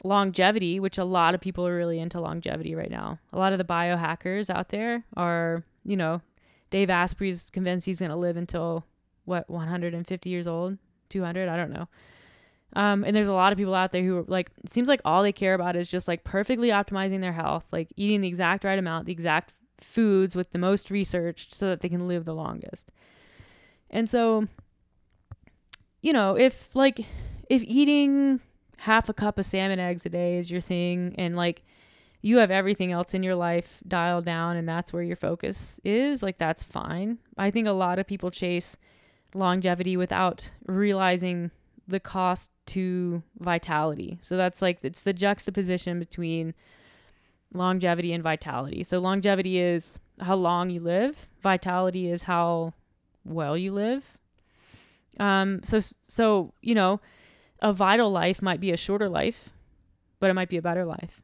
longevity, 0.03 0.79
which 0.79 0.97
a 0.97 1.03
lot 1.03 1.35
of 1.35 1.41
people 1.41 1.67
are 1.67 1.75
really 1.75 1.99
into 1.99 2.19
longevity 2.19 2.75
right 2.75 2.91
now. 2.91 3.19
A 3.31 3.37
lot 3.37 3.53
of 3.53 3.57
the 3.57 3.65
biohackers 3.65 4.49
out 4.49 4.69
there 4.69 5.03
are, 5.15 5.63
you 5.85 5.97
know, 5.97 6.21
Dave 6.69 6.89
Asprey's 6.89 7.49
convinced 7.51 7.85
he's 7.85 7.99
going 7.99 8.11
to 8.11 8.17
live 8.17 8.37
until 8.37 8.85
what 9.25 9.49
150 9.49 10.29
years 10.29 10.47
old, 10.47 10.77
200, 11.13 11.47
I 11.47 11.55
don't 11.55 11.71
know. 11.71 11.87
Um, 12.75 13.03
and 13.03 13.15
there's 13.15 13.27
a 13.27 13.33
lot 13.33 13.53
of 13.53 13.57
people 13.57 13.75
out 13.75 13.91
there 13.91 14.03
who 14.03 14.17
are 14.17 14.25
like, 14.27 14.49
it 14.63 14.71
seems 14.71 14.87
like 14.87 14.99
all 15.05 15.21
they 15.21 15.31
care 15.31 15.53
about 15.53 15.75
is 15.75 15.87
just 15.87 16.07
like 16.07 16.23
perfectly 16.23 16.69
optimizing 16.69 17.21
their 17.21 17.31
health, 17.31 17.65
like 17.71 17.89
eating 17.95 18.21
the 18.21 18.27
exact 18.27 18.63
right 18.63 18.79
amount, 18.79 19.05
the 19.05 19.11
exact 19.11 19.53
foods 19.79 20.35
with 20.35 20.51
the 20.51 20.59
most 20.59 20.89
research 20.89 21.53
so 21.53 21.67
that 21.67 21.81
they 21.81 21.89
can 21.89 22.07
live 22.07 22.25
the 22.25 22.33
longest. 22.33 22.91
And 23.91 24.09
so, 24.09 24.47
you 26.01 26.13
know, 26.13 26.35
if 26.35 26.75
like, 26.75 27.05
if 27.47 27.61
eating 27.63 28.39
half 28.77 29.07
a 29.07 29.13
cup 29.13 29.37
of 29.37 29.45
salmon 29.45 29.79
eggs 29.79 30.05
a 30.05 30.09
day 30.09 30.37
is 30.37 30.49
your 30.49 30.61
thing 30.61 31.13
and 31.17 31.35
like 31.35 31.63
you 32.21 32.37
have 32.37 32.49
everything 32.49 32.91
else 32.91 33.13
in 33.13 33.21
your 33.21 33.35
life 33.35 33.79
dialed 33.87 34.25
down 34.25 34.57
and 34.57 34.67
that's 34.67 34.91
where 34.91 35.03
your 35.03 35.15
focus 35.15 35.79
is, 35.83 36.23
like 36.23 36.39
that's 36.39 36.63
fine. 36.63 37.19
I 37.37 37.51
think 37.51 37.67
a 37.67 37.71
lot 37.71 37.99
of 37.99 38.07
people 38.07 38.31
chase 38.31 38.77
longevity 39.35 39.97
without 39.97 40.51
realizing 40.67 41.51
the 41.87 41.99
cost 41.99 42.49
to 42.65 43.23
vitality. 43.39 44.19
So 44.21 44.37
that's 44.37 44.61
like 44.61 44.79
it's 44.83 45.03
the 45.03 45.13
juxtaposition 45.13 45.99
between 45.99 46.53
longevity 47.53 48.13
and 48.13 48.23
vitality. 48.23 48.83
So 48.83 48.99
longevity 48.99 49.59
is 49.59 49.99
how 50.19 50.35
long 50.35 50.69
you 50.69 50.79
live, 50.79 51.27
vitality 51.41 52.09
is 52.09 52.23
how 52.23 52.73
well 53.25 53.57
you 53.57 53.71
live. 53.73 54.03
Um 55.19 55.61
so 55.63 55.81
so, 56.07 56.53
you 56.61 56.75
know, 56.75 57.01
a 57.61 57.73
vital 57.73 58.11
life 58.11 58.41
might 58.41 58.59
be 58.59 58.71
a 58.71 58.77
shorter 58.77 59.09
life, 59.09 59.49
but 60.19 60.29
it 60.29 60.33
might 60.33 60.49
be 60.49 60.57
a 60.57 60.61
better 60.61 60.85
life. 60.85 61.21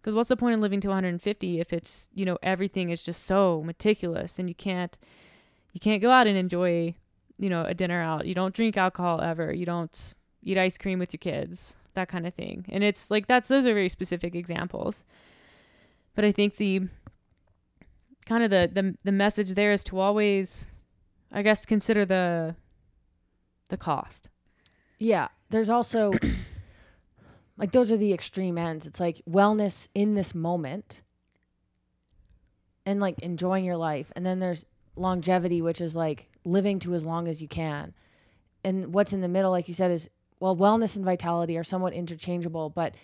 Because 0.00 0.14
what's 0.14 0.30
the 0.30 0.36
point 0.36 0.54
of 0.54 0.60
living 0.60 0.80
to 0.80 0.88
150 0.88 1.60
if 1.60 1.72
it's 1.72 2.08
you 2.14 2.24
know 2.24 2.38
everything 2.42 2.90
is 2.90 3.02
just 3.02 3.24
so 3.24 3.62
meticulous 3.64 4.38
and 4.38 4.48
you 4.48 4.54
can't 4.54 4.96
you 5.72 5.80
can't 5.80 6.02
go 6.02 6.10
out 6.10 6.26
and 6.26 6.36
enjoy 6.36 6.94
you 7.40 7.48
know 7.48 7.64
a 7.64 7.74
dinner 7.74 8.00
out. 8.00 8.26
You 8.26 8.34
don't 8.34 8.54
drink 8.54 8.76
alcohol 8.76 9.20
ever. 9.20 9.52
You 9.52 9.64
don't 9.64 10.14
eat 10.42 10.58
ice 10.58 10.76
cream 10.76 10.98
with 10.98 11.12
your 11.12 11.18
kids. 11.18 11.76
That 11.94 12.08
kind 12.08 12.26
of 12.26 12.34
thing. 12.34 12.66
And 12.68 12.84
it's 12.84 13.10
like 13.10 13.26
that's 13.26 13.48
those 13.48 13.66
are 13.66 13.74
very 13.74 13.88
specific 13.88 14.34
examples. 14.34 15.04
But 16.14 16.24
I 16.24 16.32
think 16.32 16.56
the 16.56 16.82
kind 18.26 18.44
of 18.44 18.50
the 18.50 18.70
the 18.72 18.94
the 19.02 19.12
message 19.12 19.54
there 19.54 19.72
is 19.72 19.82
to 19.84 19.98
always 19.98 20.66
I 21.32 21.42
guess 21.42 21.64
consider 21.64 22.04
the 22.04 22.54
the 23.70 23.78
cost. 23.78 24.28
Yeah. 24.98 25.28
There's 25.48 25.70
also 25.70 26.12
like 27.56 27.72
those 27.72 27.90
are 27.90 27.96
the 27.96 28.12
extreme 28.12 28.58
ends. 28.58 28.84
It's 28.84 29.00
like 29.00 29.22
wellness 29.28 29.88
in 29.94 30.14
this 30.14 30.34
moment 30.34 31.00
and 32.84 33.00
like 33.00 33.18
enjoying 33.20 33.64
your 33.64 33.78
life. 33.78 34.12
And 34.14 34.26
then 34.26 34.40
there's 34.40 34.66
longevity, 34.94 35.62
which 35.62 35.80
is 35.80 35.96
like 35.96 36.29
living 36.44 36.78
to 36.80 36.94
as 36.94 37.04
long 37.04 37.28
as 37.28 37.40
you 37.40 37.48
can. 37.48 37.94
And 38.64 38.92
what's 38.92 39.12
in 39.12 39.20
the 39.20 39.28
middle, 39.28 39.50
like 39.50 39.68
you 39.68 39.74
said, 39.74 39.90
is 39.90 40.08
well, 40.40 40.56
wellness 40.56 40.96
and 40.96 41.04
vitality 41.04 41.58
are 41.58 41.64
somewhat 41.64 41.92
interchangeable, 41.92 42.70
but 42.70 42.94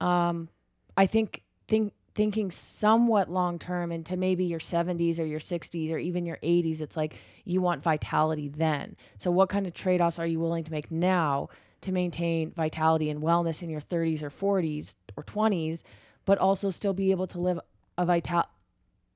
um, 0.00 0.48
I 0.96 1.06
think 1.06 1.42
think 1.66 1.92
thinking 2.14 2.50
somewhat 2.50 3.30
long 3.30 3.58
term 3.58 3.92
into 3.92 4.16
maybe 4.16 4.44
your 4.44 4.58
70s 4.58 5.20
or 5.20 5.24
your 5.24 5.38
60s 5.38 5.92
or 5.92 5.98
even 5.98 6.26
your 6.26 6.38
80s, 6.42 6.80
it's 6.80 6.96
like 6.96 7.14
you 7.44 7.60
want 7.60 7.82
vitality 7.82 8.48
then. 8.48 8.96
So, 9.18 9.30
what 9.30 9.48
kind 9.48 9.66
of 9.66 9.74
trade 9.74 10.00
offs 10.00 10.18
are 10.18 10.26
you 10.26 10.40
willing 10.40 10.64
to 10.64 10.72
make 10.72 10.90
now 10.90 11.48
to 11.82 11.92
maintain 11.92 12.50
vitality 12.50 13.08
and 13.10 13.22
wellness 13.22 13.62
in 13.62 13.70
your 13.70 13.80
30s 13.80 14.22
or 14.22 14.30
40s 14.30 14.96
or 15.16 15.22
20s, 15.22 15.84
but 16.24 16.38
also 16.38 16.70
still 16.70 16.92
be 16.92 17.12
able 17.12 17.28
to 17.28 17.38
live 17.38 17.60
a 17.96 18.04
vital 18.04 18.44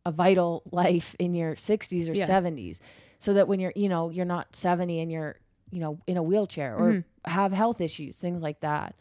a 0.04 0.12
vital 0.12 0.62
life 0.72 1.14
in 1.18 1.34
your 1.34 1.54
60s 1.54 2.08
or 2.08 2.12
Yeah. 2.12 2.26
70s 2.26 2.80
so 3.22 3.34
that 3.34 3.46
when 3.46 3.60
you're 3.60 3.72
you 3.76 3.88
know 3.88 4.10
you're 4.10 4.24
not 4.24 4.54
70 4.56 4.98
and 5.00 5.10
you're 5.12 5.36
you 5.70 5.78
know 5.80 5.98
in 6.06 6.16
a 6.16 6.22
wheelchair 6.22 6.76
or 6.76 6.92
Mhm. 6.92 7.04
have 7.24 7.52
health 7.52 7.80
issues 7.80 8.16
things 8.16 8.42
like 8.42 8.60
that. 8.60 8.94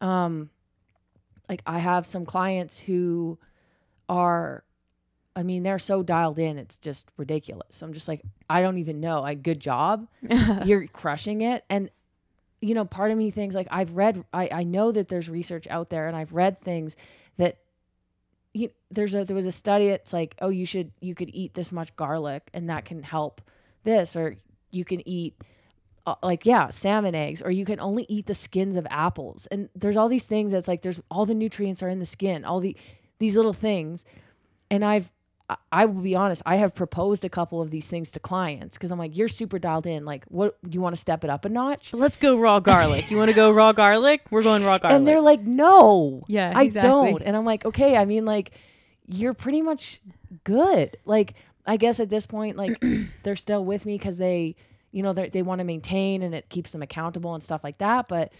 Um 0.00 0.50
like 1.48 1.62
i 1.66 1.78
have 1.78 2.04
some 2.04 2.26
clients 2.26 2.78
who 2.80 3.38
are 4.08 4.64
i 5.36 5.42
mean 5.42 5.62
they're 5.62 5.78
so 5.78 6.02
dialed 6.02 6.38
in 6.38 6.58
it's 6.58 6.76
just 6.78 7.08
ridiculous. 7.16 7.80
I'm 7.82 7.92
just 7.92 8.08
like 8.08 8.22
i 8.50 8.60
don't 8.60 8.78
even 8.78 9.00
know. 9.00 9.20
Like 9.20 9.42
good 9.42 9.60
job. 9.60 10.08
You're 10.64 10.86
crushing 10.88 11.40
it. 11.42 11.64
And 11.70 11.90
you 12.60 12.74
know 12.74 12.84
part 12.84 13.12
of 13.12 13.16
me 13.18 13.30
thinks 13.30 13.54
like 13.54 13.68
i've 13.70 13.92
read 13.92 14.24
i, 14.34 14.48
I 14.50 14.64
know 14.64 14.90
that 14.90 15.06
there's 15.06 15.28
research 15.28 15.68
out 15.68 15.90
there 15.90 16.08
and 16.08 16.16
i've 16.16 16.32
read 16.32 16.58
things 16.58 16.96
that 17.36 17.58
you, 18.54 18.70
there's 18.90 19.14
a 19.14 19.24
there 19.24 19.36
was 19.36 19.46
a 19.46 19.52
study 19.52 19.86
it's 19.86 20.12
like 20.12 20.34
oh 20.40 20.48
you 20.48 20.66
should 20.66 20.90
you 21.00 21.14
could 21.14 21.30
eat 21.32 21.54
this 21.54 21.70
much 21.70 21.94
garlic 21.96 22.48
and 22.54 22.70
that 22.70 22.84
can 22.84 23.02
help 23.02 23.40
this 23.84 24.16
or 24.16 24.36
you 24.70 24.84
can 24.84 25.06
eat 25.06 25.34
uh, 26.06 26.14
like 26.22 26.46
yeah 26.46 26.68
salmon 26.68 27.14
eggs 27.14 27.42
or 27.42 27.50
you 27.50 27.64
can 27.64 27.78
only 27.80 28.06
eat 28.08 28.26
the 28.26 28.34
skins 28.34 28.76
of 28.76 28.86
apples. 28.90 29.46
And 29.50 29.68
there's 29.74 29.96
all 29.96 30.08
these 30.08 30.24
things 30.24 30.52
that's 30.52 30.68
like 30.68 30.82
there's 30.82 31.00
all 31.10 31.26
the 31.26 31.34
nutrients 31.34 31.82
are 31.82 31.88
in 31.88 31.98
the 31.98 32.06
skin 32.06 32.44
all 32.44 32.60
the 32.60 32.76
these 33.18 33.36
little 33.36 33.52
things. 33.52 34.04
And 34.70 34.84
i've 34.84 35.10
I- 35.48 35.56
I 35.72 35.86
will 35.86 36.02
be 36.02 36.14
honest, 36.14 36.42
I 36.44 36.56
have 36.56 36.74
proposed 36.74 37.24
a 37.24 37.28
couple 37.28 37.62
of 37.62 37.70
these 37.70 37.88
things 37.88 38.10
to 38.12 38.20
clients 38.20 38.76
because 38.76 38.90
I'm 38.90 38.98
like, 38.98 39.16
you're 39.16 39.28
super 39.28 39.58
dialed 39.58 39.86
in. 39.86 40.04
Like, 40.04 40.24
what 40.26 40.56
you 40.68 40.80
want 40.80 40.94
to 40.94 41.00
step 41.00 41.24
it 41.24 41.30
up 41.30 41.44
a 41.44 41.48
notch? 41.48 41.92
Let's 41.94 42.16
go 42.18 42.38
raw 42.38 42.60
garlic. 42.60 43.10
You 43.10 43.16
want 43.16 43.30
to 43.30 43.34
go 43.34 43.50
raw 43.50 43.72
garlic? 43.82 44.22
We're 44.30 44.42
going 44.42 44.62
raw 44.64 44.78
garlic. 44.78 44.96
And 44.96 45.06
they're 45.08 45.20
like, 45.22 45.40
no, 45.40 46.22
yeah, 46.28 46.52
I 46.54 46.64
exactly. 46.64 46.90
don't. 47.12 47.22
And 47.22 47.34
I'm 47.36 47.44
like, 47.46 47.64
okay, 47.64 47.96
I 47.96 48.04
mean, 48.04 48.24
like, 48.26 48.50
you're 49.06 49.32
pretty 49.34 49.62
much 49.62 50.00
good. 50.44 50.98
Like, 51.06 51.34
I 51.66 51.78
guess 51.78 51.98
at 52.00 52.10
this 52.10 52.26
point, 52.26 52.56
like, 52.56 52.78
they're 53.22 53.36
still 53.36 53.64
with 53.64 53.86
me 53.86 53.96
because 53.96 54.18
they, 54.18 54.54
you 54.90 55.02
know, 55.02 55.12
they 55.14 55.28
they 55.30 55.42
want 55.42 55.60
to 55.60 55.64
maintain 55.64 56.22
and 56.22 56.34
it 56.34 56.48
keeps 56.50 56.72
them 56.72 56.82
accountable 56.82 57.32
and 57.34 57.42
stuff 57.42 57.62
like 57.64 57.78
that. 57.78 58.06
But 58.08 58.32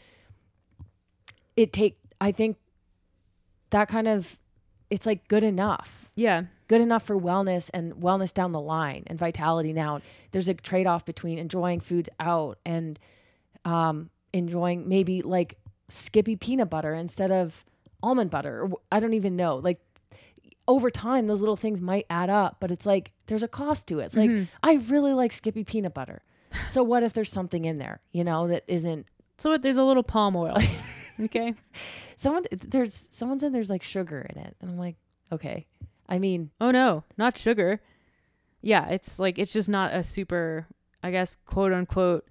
it 1.57 1.73
take, 1.73 1.99
I 2.21 2.33
think, 2.33 2.57
that 3.71 3.89
kind 3.89 4.09
of, 4.09 4.39
it's 4.91 5.05
like 5.07 5.29
good 5.29 5.45
enough 5.45 6.11
Yeah, 6.17 6.45
good 6.69 6.81
enough 6.81 7.03
for 7.03 7.19
wellness 7.19 7.71
and 7.75 7.95
wellness 7.95 8.33
down 8.33 8.53
the 8.53 8.61
line 8.61 9.03
and 9.09 9.19
vitality 9.19 9.73
now. 9.73 10.01
There's 10.31 10.49
a 10.49 10.55
trade 10.55 10.87
off 10.87 11.05
between 11.05 11.39
enjoying 11.39 11.81
foods 11.81 12.09
out 12.21 12.59
and 12.65 12.99
um, 13.65 14.11
enjoying 14.33 14.89
maybe 14.89 15.23
like 15.23 15.59
Skippy 15.89 16.37
peanut 16.37 16.69
butter 16.69 16.93
instead 16.95 17.33
of 17.33 17.65
almond 18.03 18.31
butter. 18.31 18.63
Or 18.65 18.79
I 18.93 19.01
don't 19.01 19.15
even 19.15 19.37
know. 19.37 19.57
Like 19.57 19.81
over 20.67 20.91
time, 20.91 21.27
those 21.27 21.41
little 21.41 21.57
things 21.57 21.81
might 21.81 22.05
add 22.11 22.29
up, 22.29 22.59
but 22.61 22.71
it's 22.71 22.85
like 22.85 23.13
there's 23.27 23.43
a 23.43 23.49
cost 23.49 23.87
to 23.89 24.01
it. 24.01 24.05
It's 24.05 24.17
like 24.17 24.29
Mhm. 24.31 24.49
I 24.63 24.75
really 24.75 25.15
like 25.15 25.33
Skippy 25.33 25.65
peanut 25.65 25.95
butter. 25.95 26.23
So 26.65 26.83
what 26.83 27.03
if 27.03 27.15
there's 27.15 27.33
something 27.33 27.65
in 27.65 27.79
there, 27.79 28.01
you 28.13 28.25
know, 28.25 28.49
that 28.49 28.65
isn't 28.69 29.07
so 29.39 29.51
what, 29.51 29.63
there's 29.63 29.77
a 29.79 29.85
little 29.85 30.03
palm 30.03 30.37
oil. 30.37 30.57
okay. 31.21 31.55
someone 32.17 32.45
there's 32.51 33.09
someone 33.11 33.39
said 33.39 33.53
there's 33.55 33.71
like 33.71 33.83
sugar 33.83 34.27
in 34.29 34.39
it, 34.39 34.57
and 34.61 34.71
I'm 34.71 34.79
like, 34.79 34.97
okay. 35.33 35.67
I 36.09 36.19
mean, 36.19 36.51
Oh 36.61 36.71
no, 36.71 37.05
not 37.17 37.37
sugar. 37.37 37.81
Yeah, 38.63 38.89
it's 38.89 39.19
like 39.19 39.39
it's 39.39 39.53
just 39.53 39.69
not 39.69 39.95
a 39.95 40.03
super, 40.03 40.67
I 41.03 41.11
guess, 41.11 41.37
quote 41.47 41.73
unquote. 41.73 42.27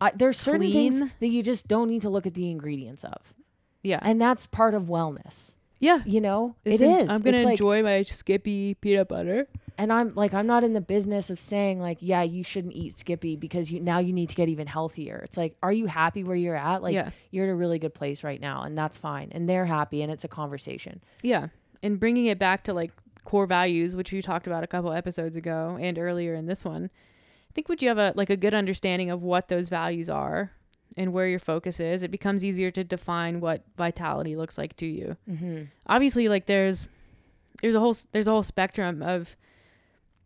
I, 0.00 0.10
there's 0.14 0.36
certain 0.36 0.72
things 0.72 1.00
that 1.20 1.28
you 1.28 1.42
just 1.42 1.68
don't 1.68 1.88
need 1.88 2.02
to 2.02 2.10
look 2.10 2.26
at 2.26 2.34
the 2.34 2.50
ingredients 2.50 3.04
of. 3.04 3.32
Yeah, 3.82 4.00
and 4.02 4.20
that's 4.20 4.46
part 4.46 4.74
of 4.74 4.84
wellness 4.84 5.56
yeah. 5.82 6.00
you 6.06 6.20
know 6.20 6.54
It's 6.64 6.80
it 6.80 6.86
en- 6.86 7.00
is 7.00 7.10
I'm 7.10 7.20
gonna 7.20 7.36
It's 7.38 7.44
like- 7.44 7.52
enjoy 7.54 7.82
my 7.82 8.04
Skippy 8.04 8.74
peanut 8.74 9.08
butter. 9.08 9.48
and 9.76 9.92
i'm 9.92 10.14
like 10.14 10.32
i'm 10.32 10.46
not 10.46 10.62
in 10.62 10.72
the 10.74 10.80
business 10.80 11.28
of 11.30 11.40
saying 11.40 11.80
like 11.80 11.98
yeah 12.00 12.22
you 12.22 12.44
shouldn't 12.44 12.74
eat 12.74 12.96
skippy 12.96 13.34
because 13.36 13.72
you 13.72 13.80
now 13.80 13.98
you 13.98 14.12
need 14.12 14.28
to 14.28 14.34
get 14.36 14.48
even 14.48 14.66
healthier 14.68 15.20
it's 15.24 15.36
like 15.36 15.56
are 15.62 15.72
you 15.72 15.86
happy 15.86 16.22
where 16.22 16.36
you're 16.36 16.54
at 16.54 16.82
like 16.82 16.94
yeah, 16.94 17.10
you're 17.32 17.44
in 17.46 17.50
a 17.50 17.54
really 17.56 17.78
good 17.80 17.92
place 17.94 18.22
right 18.22 18.40
now 18.40 18.62
and 18.62 18.78
that's 18.78 18.96
fine 18.96 19.30
and 19.32 19.48
they're 19.48 19.64
happy 19.64 20.02
and 20.02 20.12
it's 20.12 20.22
a 20.24 20.28
conversation 20.28 21.02
yeah, 21.22 21.48
and 21.82 21.98
bringing 21.98 22.26
it 22.26 22.38
back 22.38 22.62
to 22.64 22.72
like 22.72 22.92
core 23.24 23.46
values, 23.46 23.94
which 23.96 24.12
we 24.12 24.22
talked 24.22 24.46
about 24.46 24.64
a 24.64 24.68
couple 24.68 24.92
episodes 24.92 25.36
ago 25.36 25.78
and 25.80 25.98
earlier 25.98 26.34
in 26.34 26.46
this 26.46 26.64
one. 26.64 26.90
I 27.50 27.52
think 27.54 27.68
would 27.68 27.82
you 27.82 27.88
have 27.88 27.98
a 27.98 28.12
like 28.16 28.30
a 28.30 28.36
good 28.36 28.54
understanding 28.54 29.10
of 29.10 29.22
what 29.22 29.48
those 29.48 29.68
values 29.68 30.08
are 30.08 30.52
and 30.96 31.12
where 31.12 31.26
your 31.28 31.38
focus 31.38 31.80
is, 31.80 32.02
it 32.02 32.10
becomes 32.10 32.44
easier 32.44 32.70
to 32.70 32.84
define 32.84 33.40
what 33.40 33.64
vitality 33.76 34.36
looks 34.36 34.58
like 34.58 34.76
to 34.76 34.86
you. 34.86 35.16
mm-hmm. 35.28 35.62
obviously 35.86 36.28
like 36.28 36.46
there's 36.46 36.88
there's 37.60 37.74
a 37.74 37.80
whole 37.80 37.96
there's 38.12 38.26
a 38.26 38.30
whole 38.30 38.42
spectrum 38.42 39.02
of 39.02 39.36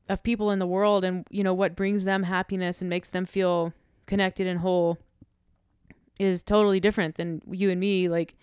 of 0.09 0.23
people 0.23 0.51
in 0.51 0.59
the 0.59 0.67
world 0.67 1.05
and 1.05 1.27
you 1.31 1.43
know 1.43 1.55
what 1.55 1.77
brings 1.77 2.05
them 2.05 2.23
happiness 2.23 2.81
and 2.81 2.89
makes 2.89 3.11
them 3.11 3.27
feel 3.27 3.73
connected 4.07 4.47
and 4.47 4.61
whole 4.61 4.99
is 6.19 6.43
totally 6.43 6.81
different 6.81 7.17
than 7.17 7.43
you 7.51 7.71
and 7.71 7.81
me 7.81 8.09
like 8.09 8.37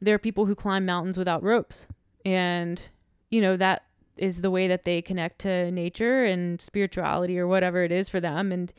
there 0.00 0.14
are 0.14 0.18
people 0.18 0.46
who 0.46 0.54
climb 0.54 0.84
mountains 0.84 1.16
without 1.16 1.42
ropes 1.42 1.86
and 2.24 2.90
you 3.30 3.40
know 3.40 3.56
that 3.56 3.84
is 4.16 4.40
the 4.42 4.50
way 4.50 4.68
that 4.68 4.84
they 4.84 5.00
connect 5.00 5.38
to 5.40 5.70
nature 5.70 6.24
and 6.24 6.60
spirituality 6.60 7.38
or 7.38 7.46
whatever 7.46 7.82
it 7.84 7.92
is 7.92 8.08
for 8.08 8.20
them 8.20 8.52
and 8.52 8.72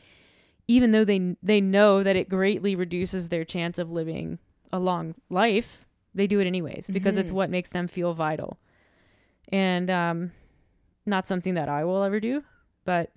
even 0.68 0.90
though 0.92 1.04
they 1.04 1.36
they 1.42 1.60
know 1.60 2.02
that 2.02 2.16
it 2.16 2.28
greatly 2.28 2.76
reduces 2.76 3.28
their 3.28 3.44
chance 3.44 3.78
of 3.78 3.90
living 3.90 4.38
a 4.72 4.78
long 4.78 5.14
life 5.30 5.84
they 6.14 6.26
do 6.26 6.38
it 6.40 6.46
anyways 6.46 6.86
because 6.88 7.16
it's 7.16 7.30
Mhm. 7.30 7.34
what 7.34 7.50
makes 7.50 7.70
them 7.70 7.88
feel 7.88 8.14
vital 8.14 8.58
and 9.48 9.90
um 9.90 10.32
not 11.06 11.26
something 11.26 11.54
that 11.54 11.68
I 11.68 11.84
will 11.84 12.02
ever 12.02 12.20
do 12.20 12.44
but 12.84 13.10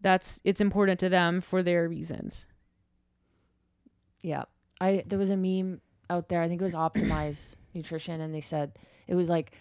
that's 0.00 0.40
it's 0.44 0.60
important 0.60 1.00
to 1.00 1.08
them 1.08 1.40
for 1.40 1.62
their 1.62 1.88
reasons 1.88 2.46
Yeah. 4.22 4.44
I 4.80 5.04
there 5.06 5.18
was 5.18 5.30
a 5.30 5.36
meme 5.36 5.80
out 6.10 6.28
there, 6.28 6.42
I 6.42 6.48
think 6.48 6.60
it 6.60 6.64
was 6.64 6.74
Optimize 6.74 7.56
Nutrition, 7.74 8.20
and 8.20 8.34
they 8.34 8.40
said 8.40 8.78
it 9.06 9.14
was 9.14 9.28
like 9.28 9.52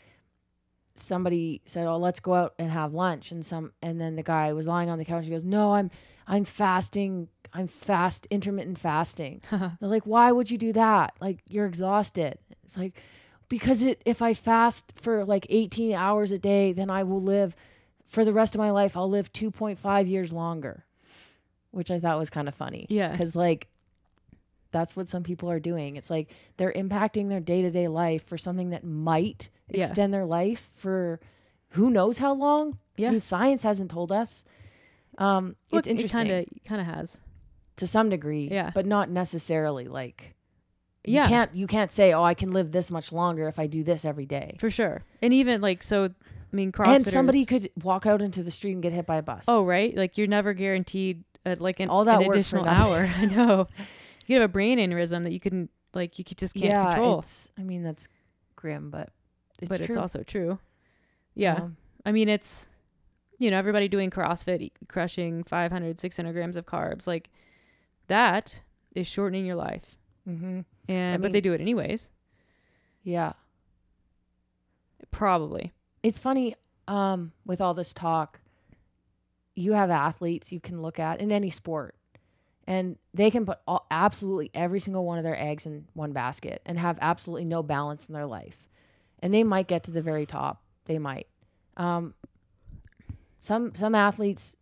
somebody 0.96 1.62
said, 1.66 1.88
"Oh, 1.88 1.98
let's 1.98 2.20
go 2.20 2.34
out 2.34 2.54
and 2.60 2.70
have 2.72 2.94
lunch." 2.94 3.32
And 3.32 3.46
some 3.46 3.72
and 3.82 4.00
then 4.00 4.16
the 4.16 4.24
guy 4.24 4.54
was 4.54 4.68
lying 4.68 4.90
on 4.90 4.98
the 5.00 5.06
couch. 5.06 5.26
He 5.26 5.32
goes, 5.32 5.44
"No, 5.44 5.74
I'm 5.74 5.92
I'm 6.28 6.46
fasting. 6.46 7.30
I'm 7.54 7.68
fast 7.68 8.26
intermittent 8.30 8.78
fasting." 8.80 9.42
Uh-huh. 9.52 9.70
They're 9.80 9.90
like, 9.90 10.06
"Why 10.06 10.32
would 10.32 10.50
you 10.52 10.58
do 10.58 10.74
that? 10.74 11.14
Like 11.20 11.40
you're 11.50 11.66
exhausted." 11.66 12.38
It's 12.64 12.78
like 12.78 13.02
because 13.50 13.82
it 13.82 14.02
if 14.06 14.22
I 14.22 14.34
fast 14.34 14.94
for 14.96 15.26
like 15.26 15.46
18 15.50 15.94
hours 15.94 16.32
a 16.32 16.40
day, 16.40 16.74
then 16.74 16.90
I 16.90 17.04
will 17.04 17.22
live 17.22 17.56
for 18.06 18.24
the 18.26 18.34
rest 18.34 18.56
of 18.56 18.60
my 18.60 18.72
life. 18.72 18.96
I'll 18.96 19.10
live 19.10 19.32
2.5 19.34 20.08
years 20.08 20.32
longer. 20.32 20.86
Which 21.72 21.90
I 21.90 22.00
thought 22.00 22.20
was 22.20 22.30
kind 22.30 22.48
of 22.48 22.54
funny. 22.54 22.86
Yeah. 22.90 23.16
Cuz 23.18 23.36
like 23.36 23.68
that's 24.74 24.96
what 24.98 25.08
some 25.08 25.24
people 25.24 25.50
are 25.50 25.60
doing. 25.62 25.96
It's 25.96 26.10
like 26.10 26.30
they're 26.58 26.74
impacting 26.74 27.30
their 27.30 27.40
day-to-day 27.40 27.88
life 27.88 28.28
for 28.28 28.38
something 28.38 28.72
that 28.72 28.84
might 28.84 29.50
Yeah. 29.70 29.86
extend 29.86 30.14
their 30.14 30.26
life 30.26 30.70
for 30.76 31.22
who 31.70 31.90
knows 31.90 32.18
how 32.18 32.34
long. 32.34 32.78
Yeah. 32.98 33.08
I 33.08 33.12
mean, 33.12 33.22
science 33.22 33.64
hasn't 33.64 33.90
told 33.90 34.12
us. 34.12 34.44
Um, 35.18 35.56
Look, 35.72 35.80
it's 35.80 35.88
interesting 35.88 36.28
it 36.28 36.30
kind 36.30 36.48
of 36.58 36.64
kind 36.66 36.82
of 36.82 36.88
has 36.88 37.20
to 37.78 37.88
some 37.88 38.10
degree, 38.10 38.50
Yeah. 38.52 38.72
but 38.74 38.86
not 38.86 39.10
necessarily. 39.10 39.88
Like, 39.88 40.36
you 41.06 41.14
Yeah. 41.16 41.28
can't 41.28 41.56
you 41.56 41.68
can't 41.68 41.92
say, 41.92 42.14
"Oh, 42.14 42.24
I 42.24 42.34
can 42.34 42.52
live 42.52 42.72
this 42.72 42.90
much 42.92 43.12
longer 43.12 43.48
if 43.48 43.60
I 43.60 43.68
do 43.68 43.84
this 43.84 44.06
every 44.06 44.26
day." 44.26 44.58
for 44.60 44.70
sure 44.70 45.04
and 45.22 45.34
even 45.34 45.62
like 45.62 45.84
so 45.84 46.06
I 46.06 46.56
mean 46.56 46.72
CrossFitters 46.72 46.96
And 46.96 47.08
somebody 47.08 47.46
could 47.46 47.70
walk 47.84 48.06
out 48.06 48.22
into 48.22 48.42
the 48.44 48.52
street 48.52 48.74
and 48.74 48.82
get 48.84 48.92
hit 48.94 49.06
by 49.06 49.18
a 49.18 49.22
bus. 49.24 49.46
Oh, 49.48 49.66
right. 49.66 49.96
Like 49.96 50.18
you're 50.18 50.28
never 50.28 50.54
guaranteed 50.54 51.24
uh, 51.46 51.56
like 51.60 51.80
an, 51.82 51.90
All 51.90 52.06
that 52.06 52.22
an 52.22 52.30
additional 52.30 52.66
hour. 52.66 53.10
I 53.18 53.26
know. 53.26 53.68
You 54.28 54.36
could 54.36 54.42
have 54.42 54.50
a 54.50 54.54
brain 54.54 54.80
aneurysm 54.80 55.24
that 55.24 55.32
you 55.32 55.40
couldn't 55.40 55.70
like 55.94 56.18
you 56.18 56.26
could 56.26 56.38
just 56.38 56.54
can't 56.54 56.66
yeah, 56.66 56.90
control. 56.90 57.24
I 57.58 57.64
mean, 57.64 57.84
that's 57.84 58.08
grim, 58.56 58.90
but 58.90 59.10
it's 59.60 59.70
but 59.70 59.78
true. 59.78 59.86
it's 59.86 59.98
also 59.98 60.24
true. 60.24 60.60
Yeah. 61.36 61.56
Um, 61.56 61.78
I 62.06 62.12
mean 62.12 62.30
it's 62.30 62.68
you 63.40 63.52
know 63.52 63.58
everybody 63.58 63.88
doing 63.88 64.10
CrossFit 64.10 64.72
crushing 64.88 65.44
500 65.44 66.00
600 66.00 66.34
grams 66.34 66.56
of 66.56 66.66
carbs 66.66 67.08
like 67.08 67.30
that 68.08 68.62
is 68.96 69.08
shortening 69.08 69.46
your 69.46 69.56
life. 69.56 69.98
Mm-hmm. 70.28 70.62
And 70.90 71.22
but 71.22 71.28
mean- 71.28 71.32
they 71.34 71.42
do 71.42 71.54
it 71.54 71.62
anyways. 71.62 72.10
Yeah. 73.04 73.34
Probably. 75.12 75.74
It's 76.02 76.18
funny. 76.20 76.56
um, 76.88 77.32
with 77.46 77.62
all 77.62 77.74
this 77.74 77.94
talk, 77.94 78.42
you 79.56 79.74
have 79.74 79.90
athletes 79.90 80.52
you 80.52 80.60
can 80.60 80.82
look 80.82 81.00
at 81.00 81.22
in 81.22 81.32
any 81.32 81.50
sport, 81.50 81.96
and 82.66 82.98
they 83.14 83.30
can 83.30 83.46
put 83.46 83.60
all, 83.68 83.86
absolutely 83.92 84.50
every 84.54 84.80
single 84.80 85.06
one 85.06 85.18
of 85.18 85.24
their 85.24 85.40
eggs 85.40 85.66
in 85.66 85.86
one 85.94 86.14
basket 86.14 86.62
and 86.66 86.80
have 86.80 86.98
absolutely 87.02 87.46
no 87.46 87.64
balance 87.64 88.08
in 88.08 88.14
their 88.14 88.26
life, 88.26 88.70
and 89.20 89.34
they 89.34 89.44
might 89.44 89.68
get 89.68 89.84
to 89.84 89.92
the 89.92 90.02
very 90.02 90.26
top. 90.26 90.62
They 90.86 91.00
might. 91.00 91.28
Um, 91.78 92.14
some 93.40 93.76
some 93.76 93.96
athletes 93.96 94.56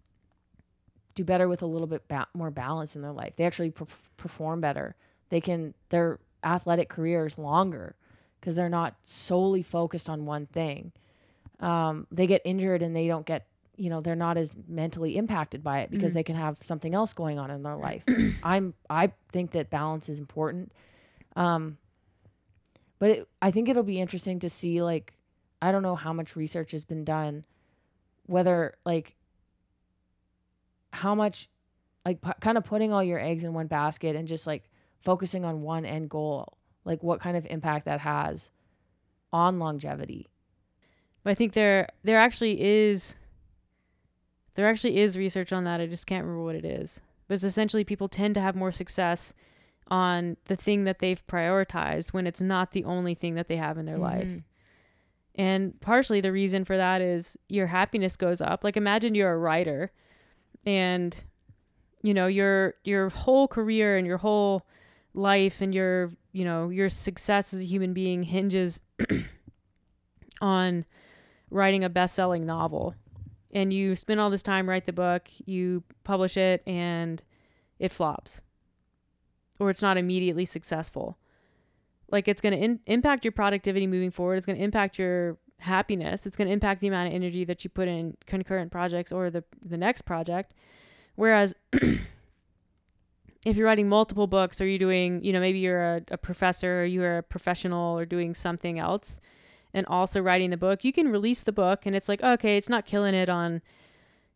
do 1.13 1.23
better 1.23 1.47
with 1.47 1.61
a 1.61 1.65
little 1.65 1.87
bit 1.87 2.07
ba- 2.07 2.27
more 2.33 2.51
balance 2.51 2.95
in 2.95 3.01
their 3.01 3.11
life. 3.11 3.33
They 3.35 3.45
actually 3.45 3.71
per- 3.71 3.85
perform 4.17 4.61
better. 4.61 4.95
They 5.29 5.41
can 5.41 5.73
their 5.89 6.19
athletic 6.43 6.89
careers 6.89 7.37
longer 7.37 7.95
because 8.39 8.55
they're 8.55 8.69
not 8.69 8.95
solely 9.03 9.61
focused 9.61 10.09
on 10.09 10.25
one 10.25 10.47
thing. 10.47 10.91
Um, 11.59 12.07
they 12.11 12.25
get 12.25 12.41
injured 12.43 12.81
and 12.81 12.95
they 12.95 13.07
don't 13.07 13.25
get 13.25 13.45
you 13.77 13.89
know 13.89 14.01
they're 14.01 14.15
not 14.15 14.37
as 14.37 14.55
mentally 14.67 15.17
impacted 15.17 15.63
by 15.63 15.79
it 15.79 15.91
because 15.91 16.11
Mhm. 16.11 16.15
they 16.15 16.23
can 16.23 16.35
have 16.35 16.57
something 16.61 16.93
else 16.93 17.13
going 17.13 17.39
on 17.39 17.49
in 17.51 17.63
their 17.63 17.75
life. 17.89 18.03
I'm 18.43 18.73
I 18.89 19.11
think 19.31 19.51
that 19.51 19.69
balance 19.69 20.09
is 20.09 20.19
important. 20.19 20.71
Um, 21.35 21.77
but 22.99 23.09
it, 23.11 23.27
I 23.41 23.49
think 23.51 23.69
it'll 23.69 23.83
be 23.83 23.99
interesting 23.99 24.39
to 24.39 24.49
see 24.49 24.81
like 24.83 25.13
I 25.61 25.71
don't 25.71 25.83
know 25.83 25.95
how 25.95 26.13
much 26.13 26.35
research 26.35 26.71
has 26.71 26.85
been 26.85 27.03
done 27.03 27.45
whether 28.27 28.75
like 28.85 29.15
how 30.93 31.15
much 31.15 31.49
like 32.05 32.21
p- 32.21 32.31
kind 32.39 32.57
of 32.57 32.63
putting 32.63 32.91
all 32.93 33.03
your 33.03 33.19
eggs 33.19 33.43
in 33.43 33.53
one 33.53 33.67
basket 33.67 34.15
and 34.15 34.27
just 34.27 34.45
like 34.47 34.69
focusing 35.03 35.45
on 35.45 35.61
one 35.61 35.85
end 35.85 36.09
goal 36.09 36.57
like 36.85 37.01
what 37.03 37.19
kind 37.19 37.37
of 37.37 37.45
impact 37.47 37.85
that 37.85 37.99
has 37.99 38.51
on 39.31 39.59
longevity 39.59 40.27
But 41.23 41.31
I 41.31 41.33
think 41.35 41.53
there 41.53 41.87
there 42.03 42.17
actually 42.17 42.61
is 42.61 43.15
there 44.55 44.67
actually 44.67 44.97
is 44.97 45.17
research 45.17 45.53
on 45.53 45.63
that. 45.63 45.81
I 45.81 45.87
just 45.87 46.07
can't 46.07 46.23
remember 46.25 46.43
what 46.43 46.55
it 46.55 46.65
is. 46.65 46.99
But 47.27 47.35
it's 47.35 47.43
essentially 47.43 47.83
people 47.83 48.07
tend 48.09 48.35
to 48.35 48.41
have 48.41 48.55
more 48.55 48.71
success 48.71 49.33
on 49.89 50.37
the 50.45 50.55
thing 50.55 50.83
that 50.85 50.99
they've 50.99 51.25
prioritized 51.27 52.09
when 52.09 52.27
it's 52.27 52.41
not 52.41 52.71
the 52.71 52.83
only 52.85 53.13
thing 53.13 53.35
that 53.35 53.47
they 53.47 53.57
have 53.57 53.77
in 53.77 53.85
their 53.85 53.97
life. 53.97 54.27
Mhm. 54.27 54.43
And 55.35 55.81
partially 55.81 56.21
the 56.21 56.31
reason 56.31 56.65
for 56.65 56.75
that 56.77 57.01
is 57.01 57.37
your 57.47 57.67
happiness 57.67 58.17
goes 58.17 58.41
up. 58.41 58.63
Like 58.63 58.75
imagine 58.77 59.15
you're 59.15 59.31
a 59.31 59.37
writer 59.37 59.91
and 60.65 61.15
you 62.03 62.13
know, 62.13 62.27
your 62.27 62.73
your 62.83 63.09
whole 63.09 63.47
career 63.47 63.95
and 63.95 64.07
your 64.07 64.17
whole 64.17 64.65
life 65.13 65.61
and 65.61 65.73
your, 65.73 66.11
you 66.31 66.43
know, 66.43 66.69
your 66.69 66.89
success 66.89 67.53
as 67.53 67.61
a 67.61 67.65
human 67.65 67.93
being 67.93 68.23
hinges 68.23 68.79
on 70.41 70.85
writing 71.49 71.83
a 71.83 71.89
best-selling 71.89 72.45
novel. 72.45 72.95
And 73.53 73.73
you 73.73 73.95
spend 73.95 74.19
all 74.19 74.29
this 74.29 74.43
time 74.43 74.69
write 74.69 74.85
the 74.85 74.93
book, 74.93 75.27
you 75.45 75.83
publish 76.03 76.37
it 76.37 76.63
and 76.65 77.21
it 77.79 77.91
flops. 77.91 78.41
Or 79.59 79.69
it's 79.69 79.81
not 79.81 79.97
immediately 79.97 80.45
successful. 80.45 81.17
Like 82.09 82.27
it's 82.27 82.41
going 82.41 82.59
to 82.59 82.79
impact 82.91 83.25
your 83.25 83.31
productivity 83.31 83.87
moving 83.87 84.11
forward. 84.11 84.35
It's 84.35 84.45
going 84.45 84.57
to 84.57 84.63
impact 84.63 84.97
your 84.97 85.37
happiness. 85.59 86.25
It's 86.25 86.35
going 86.35 86.47
to 86.47 86.53
impact 86.53 86.81
the 86.81 86.87
amount 86.87 87.09
of 87.09 87.13
energy 87.13 87.43
that 87.45 87.63
you 87.63 87.69
put 87.69 87.87
in 87.87 88.17
concurrent 88.25 88.71
projects 88.71 89.11
or 89.11 89.29
the 89.29 89.43
the 89.63 89.77
next 89.77 90.01
project. 90.01 90.53
Whereas 91.15 91.53
if 93.45 93.55
you're 93.55 93.65
writing 93.65 93.87
multiple 93.87 94.27
books 94.27 94.59
or 94.59 94.65
you're 94.65 94.79
doing 94.79 95.21
you 95.21 95.31
know 95.33 95.39
maybe 95.39 95.59
you're 95.59 95.81
a, 95.81 96.01
a 96.11 96.17
professor 96.17 96.81
or 96.81 96.85
you're 96.85 97.19
a 97.19 97.23
professional 97.23 97.97
or 97.97 98.05
doing 98.05 98.33
something 98.33 98.79
else 98.79 99.19
and 99.73 99.85
also 99.87 100.21
writing 100.21 100.49
the 100.49 100.57
book 100.57 100.83
you 100.83 100.93
can 100.93 101.07
release 101.07 101.43
the 101.43 101.51
book 101.51 101.85
and 101.85 101.95
it's 101.95 102.09
like 102.09 102.21
okay 102.21 102.57
it's 102.57 102.69
not 102.69 102.85
killing 102.85 103.13
it 103.13 103.29
on 103.29 103.61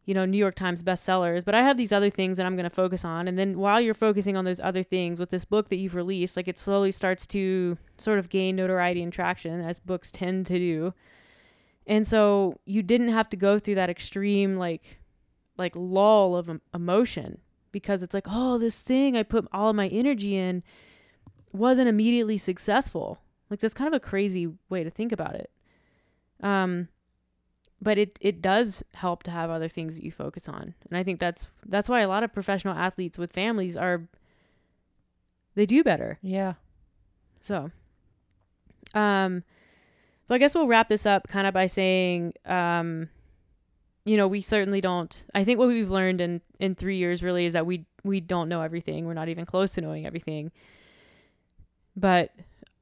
you 0.06 0.14
know 0.14 0.26
new 0.26 0.38
york 0.38 0.56
times 0.56 0.84
bestsellers 0.84 1.44
but 1.44 1.56
i 1.56 1.62
have 1.62 1.78
these 1.78 1.92
other 1.92 2.10
things 2.10 2.38
that 2.38 2.46
i'm 2.46 2.56
going 2.56 2.64
to 2.64 2.70
focus 2.70 3.04
on. 3.04 3.28
And 3.28 3.38
then 3.38 3.58
while 3.58 3.82
you're 3.82 3.94
focusing 3.94 4.38
on 4.38 4.46
those 4.46 4.60
other 4.60 4.84
things 4.84 5.20
with 5.20 5.32
this 5.32 5.46
book 5.46 5.70
that 5.70 5.78
you've 5.78 5.96
released 5.96 6.38
like 6.38 6.48
it 6.48 6.60
slowly 6.60 6.92
starts 6.92 7.26
to 7.28 7.78
sort 7.98 8.20
of 8.20 8.30
gain 8.30 8.56
notoriety 8.56 9.02
and 9.02 9.12
traction 9.12 9.62
as 9.62 9.80
books 9.80 10.12
tend 10.12 10.46
to 10.48 10.60
do. 10.60 10.94
And 11.88 12.08
so 12.08 12.60
you 12.66 12.82
didn't 12.82 13.10
have 13.10 13.30
to 13.30 13.38
go 13.38 13.60
through 13.60 13.76
that 13.76 13.90
extreme 13.90 14.58
like 14.58 15.00
like 15.58 15.74
lull 15.76 16.36
of 16.36 16.60
emotion 16.74 17.40
because 17.72 18.04
it's 18.04 18.14
like 18.14 18.28
oh 18.30 18.58
this 18.58 18.82
thing 18.82 19.16
i 19.16 19.24
put 19.24 19.48
all 19.54 19.70
of 19.70 19.76
my 19.76 19.88
energy 19.88 20.36
in 20.36 20.64
wasn't 21.54 21.88
immediately 21.88 22.38
successful 22.38 23.20
like 23.50 23.60
that's 23.60 23.74
kind 23.74 23.88
of 23.88 23.94
a 23.94 24.00
crazy 24.00 24.52
way 24.70 24.84
to 24.84 24.90
think 24.90 25.12
about 25.12 25.36
it. 25.36 25.50
Um 26.42 26.88
but 27.82 27.98
it 27.98 28.18
it 28.22 28.42
does 28.42 28.84
help 28.94 29.24
to 29.24 29.32
have 29.32 29.50
other 29.50 29.68
things 29.68 29.96
that 29.96 30.04
you 30.04 30.12
focus 30.12 30.48
on. 30.48 30.74
And 30.90 30.98
i 30.98 31.04
think 31.04 31.20
that's 31.20 31.48
that's 31.66 31.90
why 31.90 32.02
a 32.02 32.08
lot 32.08 32.24
of 32.24 32.34
professional 32.34 32.76
athletes 32.76 33.18
with 33.18 33.34
families 33.34 33.78
are 33.78 34.08
they 35.56 35.66
do 35.66 35.84
better. 35.84 36.20
Yeah. 36.22 36.54
So 37.42 37.72
um 38.94 39.44
but 40.28 40.36
i 40.36 40.38
guess 40.38 40.56
we'll 40.56 40.68
wrap 40.68 40.90
this 40.90 41.06
up 41.06 41.28
kind 41.28 41.48
of 41.48 41.54
by 41.54 41.68
saying 41.68 42.34
um 42.46 43.10
you 44.06 44.16
know 44.16 44.28
we 44.28 44.40
certainly 44.40 44.80
don't 44.80 45.26
i 45.34 45.44
think 45.44 45.60
what 45.60 45.68
we've 45.68 45.90
learned 45.90 46.22
in 46.22 46.40
in 46.60 46.76
three 46.76 46.96
years 46.96 47.22
really 47.24 47.46
is 47.46 47.54
that 47.54 47.66
we 47.66 47.86
we 48.06 48.22
don't 48.22 48.48
know 48.48 48.62
everything. 48.62 49.06
We're 49.06 49.14
not 49.14 49.30
even 49.30 49.46
close 49.46 49.74
to 49.74 49.82
knowing 49.82 50.06
everything. 50.06 50.52
But 51.98 52.32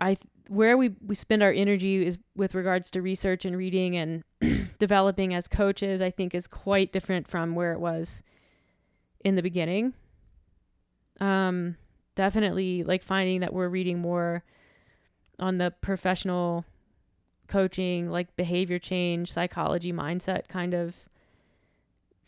i 0.01 0.17
where 0.53 0.77
we 0.77 0.95
we 1.05 1.15
spend 1.15 1.41
our 1.41 1.51
energy 1.51 2.05
is 2.05 2.17
with 2.35 2.53
regards 2.55 2.91
to 2.91 3.01
research 3.01 3.45
and 3.45 3.57
reading 3.57 3.95
and 3.95 4.23
developing 4.79 5.33
as 5.33 5.47
coaches 5.47 6.01
i 6.01 6.11
think 6.11 6.35
is 6.35 6.47
quite 6.47 6.91
different 6.93 7.27
from 7.27 7.55
where 7.55 7.73
it 7.73 7.79
was 7.79 8.21
in 9.23 9.35
the 9.35 9.41
beginning 9.41 9.93
um 11.19 11.75
definitely 12.15 12.83
like 12.83 13.01
finding 13.01 13.39
that 13.39 13.53
we're 13.53 13.69
reading 13.69 13.99
more 13.99 14.43
on 15.39 15.55
the 15.55 15.71
professional 15.81 16.65
coaching 17.47 18.09
like 18.09 18.35
behavior 18.35 18.79
change 18.79 19.31
psychology 19.31 19.91
mindset 19.93 20.47
kind 20.47 20.73
of 20.73 20.95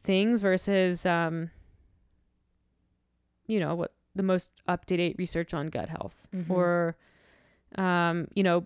things 0.03 0.41
versus 0.41 1.05
um 1.05 1.49
you 3.47 3.59
know 3.59 3.76
what 3.76 3.93
the 4.15 4.23
most 4.23 4.49
up 4.67 4.86
to 4.86 4.97
date 4.97 5.15
research 5.17 5.53
on 5.53 5.67
gut 5.67 5.89
health 5.89 6.15
Mhm. 6.34 6.49
or 6.49 6.95
um 7.78 8.28
you 8.36 8.43
know 8.43 8.65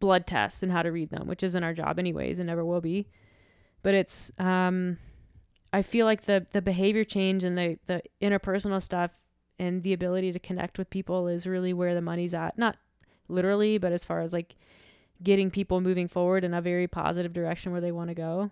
blood 0.00 0.26
tests 0.26 0.62
and 0.62 0.70
how 0.70 0.82
to 0.82 0.92
read 0.92 1.10
them 1.10 1.26
which 1.26 1.42
isn't 1.42 1.64
our 1.64 1.74
job 1.74 1.98
anyways 1.98 2.38
and 2.38 2.46
never 2.46 2.64
will 2.64 2.80
be. 2.80 3.08
But 3.82 3.94
it's 3.94 4.32
um 4.38 4.98
i 5.72 5.82
feel 5.82 6.06
like 6.06 6.22
the 6.22 6.46
the 6.52 6.62
behavior 6.62 7.04
change 7.04 7.44
and 7.44 7.56
the 7.56 7.78
the 7.86 8.02
interpersonal 8.22 8.82
stuff 8.82 9.10
and 9.58 9.82
the 9.82 9.92
ability 9.92 10.32
to 10.32 10.38
connect 10.38 10.78
with 10.78 10.88
people 10.88 11.28
is 11.28 11.46
really 11.46 11.72
where 11.72 11.94
the 11.94 12.00
money's 12.00 12.34
at. 12.34 12.58
Not 12.58 12.76
literally 13.28 13.78
but 13.78 13.92
as 13.92 14.04
far 14.04 14.20
as 14.20 14.32
like 14.32 14.56
getting 15.22 15.50
people 15.50 15.80
moving 15.80 16.08
forward 16.08 16.44
in 16.44 16.54
a 16.54 16.62
very 16.62 16.86
positive 16.86 17.32
direction 17.32 17.72
where 17.72 17.80
they 17.80 17.92
want 17.92 18.08
to 18.08 18.14
go 18.14 18.50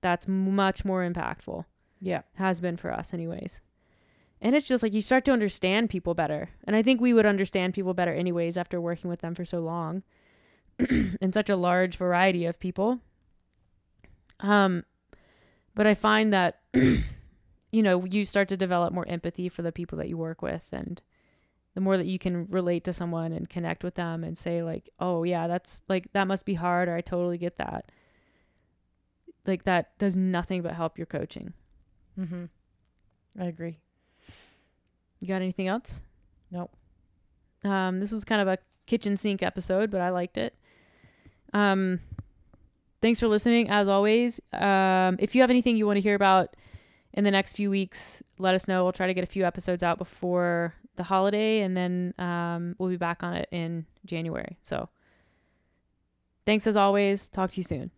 that's 0.00 0.28
much 0.28 0.84
more 0.84 1.02
impactful. 1.08 1.64
Yeah. 2.00 2.22
Has 2.34 2.60
been 2.60 2.76
for 2.76 2.92
us 2.92 3.12
anyways 3.12 3.60
and 4.40 4.54
it's 4.54 4.66
just 4.66 4.82
like 4.82 4.92
you 4.92 5.00
start 5.00 5.24
to 5.24 5.32
understand 5.32 5.90
people 5.90 6.14
better. 6.14 6.50
And 6.64 6.76
i 6.76 6.82
think 6.82 7.00
we 7.00 7.12
would 7.12 7.26
understand 7.26 7.74
people 7.74 7.94
better 7.94 8.12
anyways 8.12 8.56
after 8.56 8.80
working 8.80 9.10
with 9.10 9.20
them 9.20 9.34
for 9.34 9.44
so 9.44 9.60
long 9.60 10.02
in 11.20 11.32
such 11.32 11.50
a 11.50 11.56
large 11.56 11.96
variety 11.96 12.46
of 12.46 12.60
people. 12.60 13.00
Um 14.40 14.84
but 15.74 15.86
i 15.86 15.94
find 15.94 16.32
that 16.32 16.60
you 16.72 17.82
know 17.82 18.04
you 18.04 18.24
start 18.24 18.48
to 18.48 18.56
develop 18.56 18.92
more 18.92 19.08
empathy 19.08 19.48
for 19.48 19.62
the 19.62 19.72
people 19.72 19.98
that 19.98 20.08
you 20.08 20.16
work 20.16 20.42
with. 20.42 20.66
And 20.72 21.02
the 21.74 21.80
more 21.80 21.96
that 21.96 22.06
you 22.06 22.18
can 22.18 22.46
relate 22.46 22.84
to 22.84 22.92
someone 22.92 23.32
and 23.32 23.48
connect 23.48 23.84
with 23.84 23.94
them 23.94 24.24
and 24.24 24.36
say 24.38 24.62
like 24.62 24.88
oh 25.00 25.24
yeah 25.24 25.46
that's 25.46 25.80
like 25.88 26.12
that 26.12 26.26
must 26.26 26.44
be 26.44 26.54
hard 26.54 26.88
or 26.88 26.94
i 26.94 27.00
totally 27.00 27.38
get 27.38 27.56
that. 27.58 27.90
Like 29.46 29.64
that 29.64 29.96
does 29.98 30.16
nothing 30.16 30.62
but 30.62 30.74
help 30.74 30.98
your 30.98 31.06
coaching. 31.06 31.54
Mm-hmm. 32.18 32.46
i 33.40 33.44
agree 33.44 33.78
You 35.20 35.28
got 35.28 35.42
anything 35.42 35.68
else? 35.68 36.02
Nope. 36.50 36.70
Um, 37.64 38.00
this 38.00 38.12
was 38.12 38.24
kind 38.24 38.40
of 38.40 38.48
a 38.48 38.58
kitchen 38.86 39.16
sink 39.16 39.42
episode, 39.42 39.90
but 39.90 40.00
I 40.00 40.10
liked 40.10 40.38
it. 40.38 40.54
Um, 41.52 42.00
thanks 43.00 43.20
for 43.20 43.28
listening, 43.28 43.68
as 43.68 43.88
always. 43.88 44.40
Um, 44.52 45.16
if 45.18 45.34
you 45.34 45.40
have 45.40 45.50
anything 45.50 45.76
you 45.76 45.86
want 45.86 45.96
to 45.96 46.00
hear 46.00 46.14
about 46.14 46.56
in 47.12 47.24
the 47.24 47.30
next 47.30 47.54
few 47.54 47.70
weeks, 47.70 48.22
let 48.38 48.54
us 48.54 48.68
know. 48.68 48.84
We'll 48.84 48.92
try 48.92 49.06
to 49.06 49.14
get 49.14 49.24
a 49.24 49.28
few 49.28 49.44
episodes 49.44 49.82
out 49.82 49.98
before 49.98 50.74
the 50.96 51.02
holiday, 51.02 51.60
and 51.60 51.76
then 51.76 52.14
um, 52.18 52.76
we'll 52.78 52.90
be 52.90 52.96
back 52.96 53.22
on 53.22 53.34
it 53.34 53.48
in 53.50 53.86
January. 54.04 54.56
So, 54.62 54.88
thanks 56.46 56.66
as 56.66 56.76
always. 56.76 57.28
Talk 57.28 57.50
to 57.52 57.56
you 57.56 57.64
soon. 57.64 57.90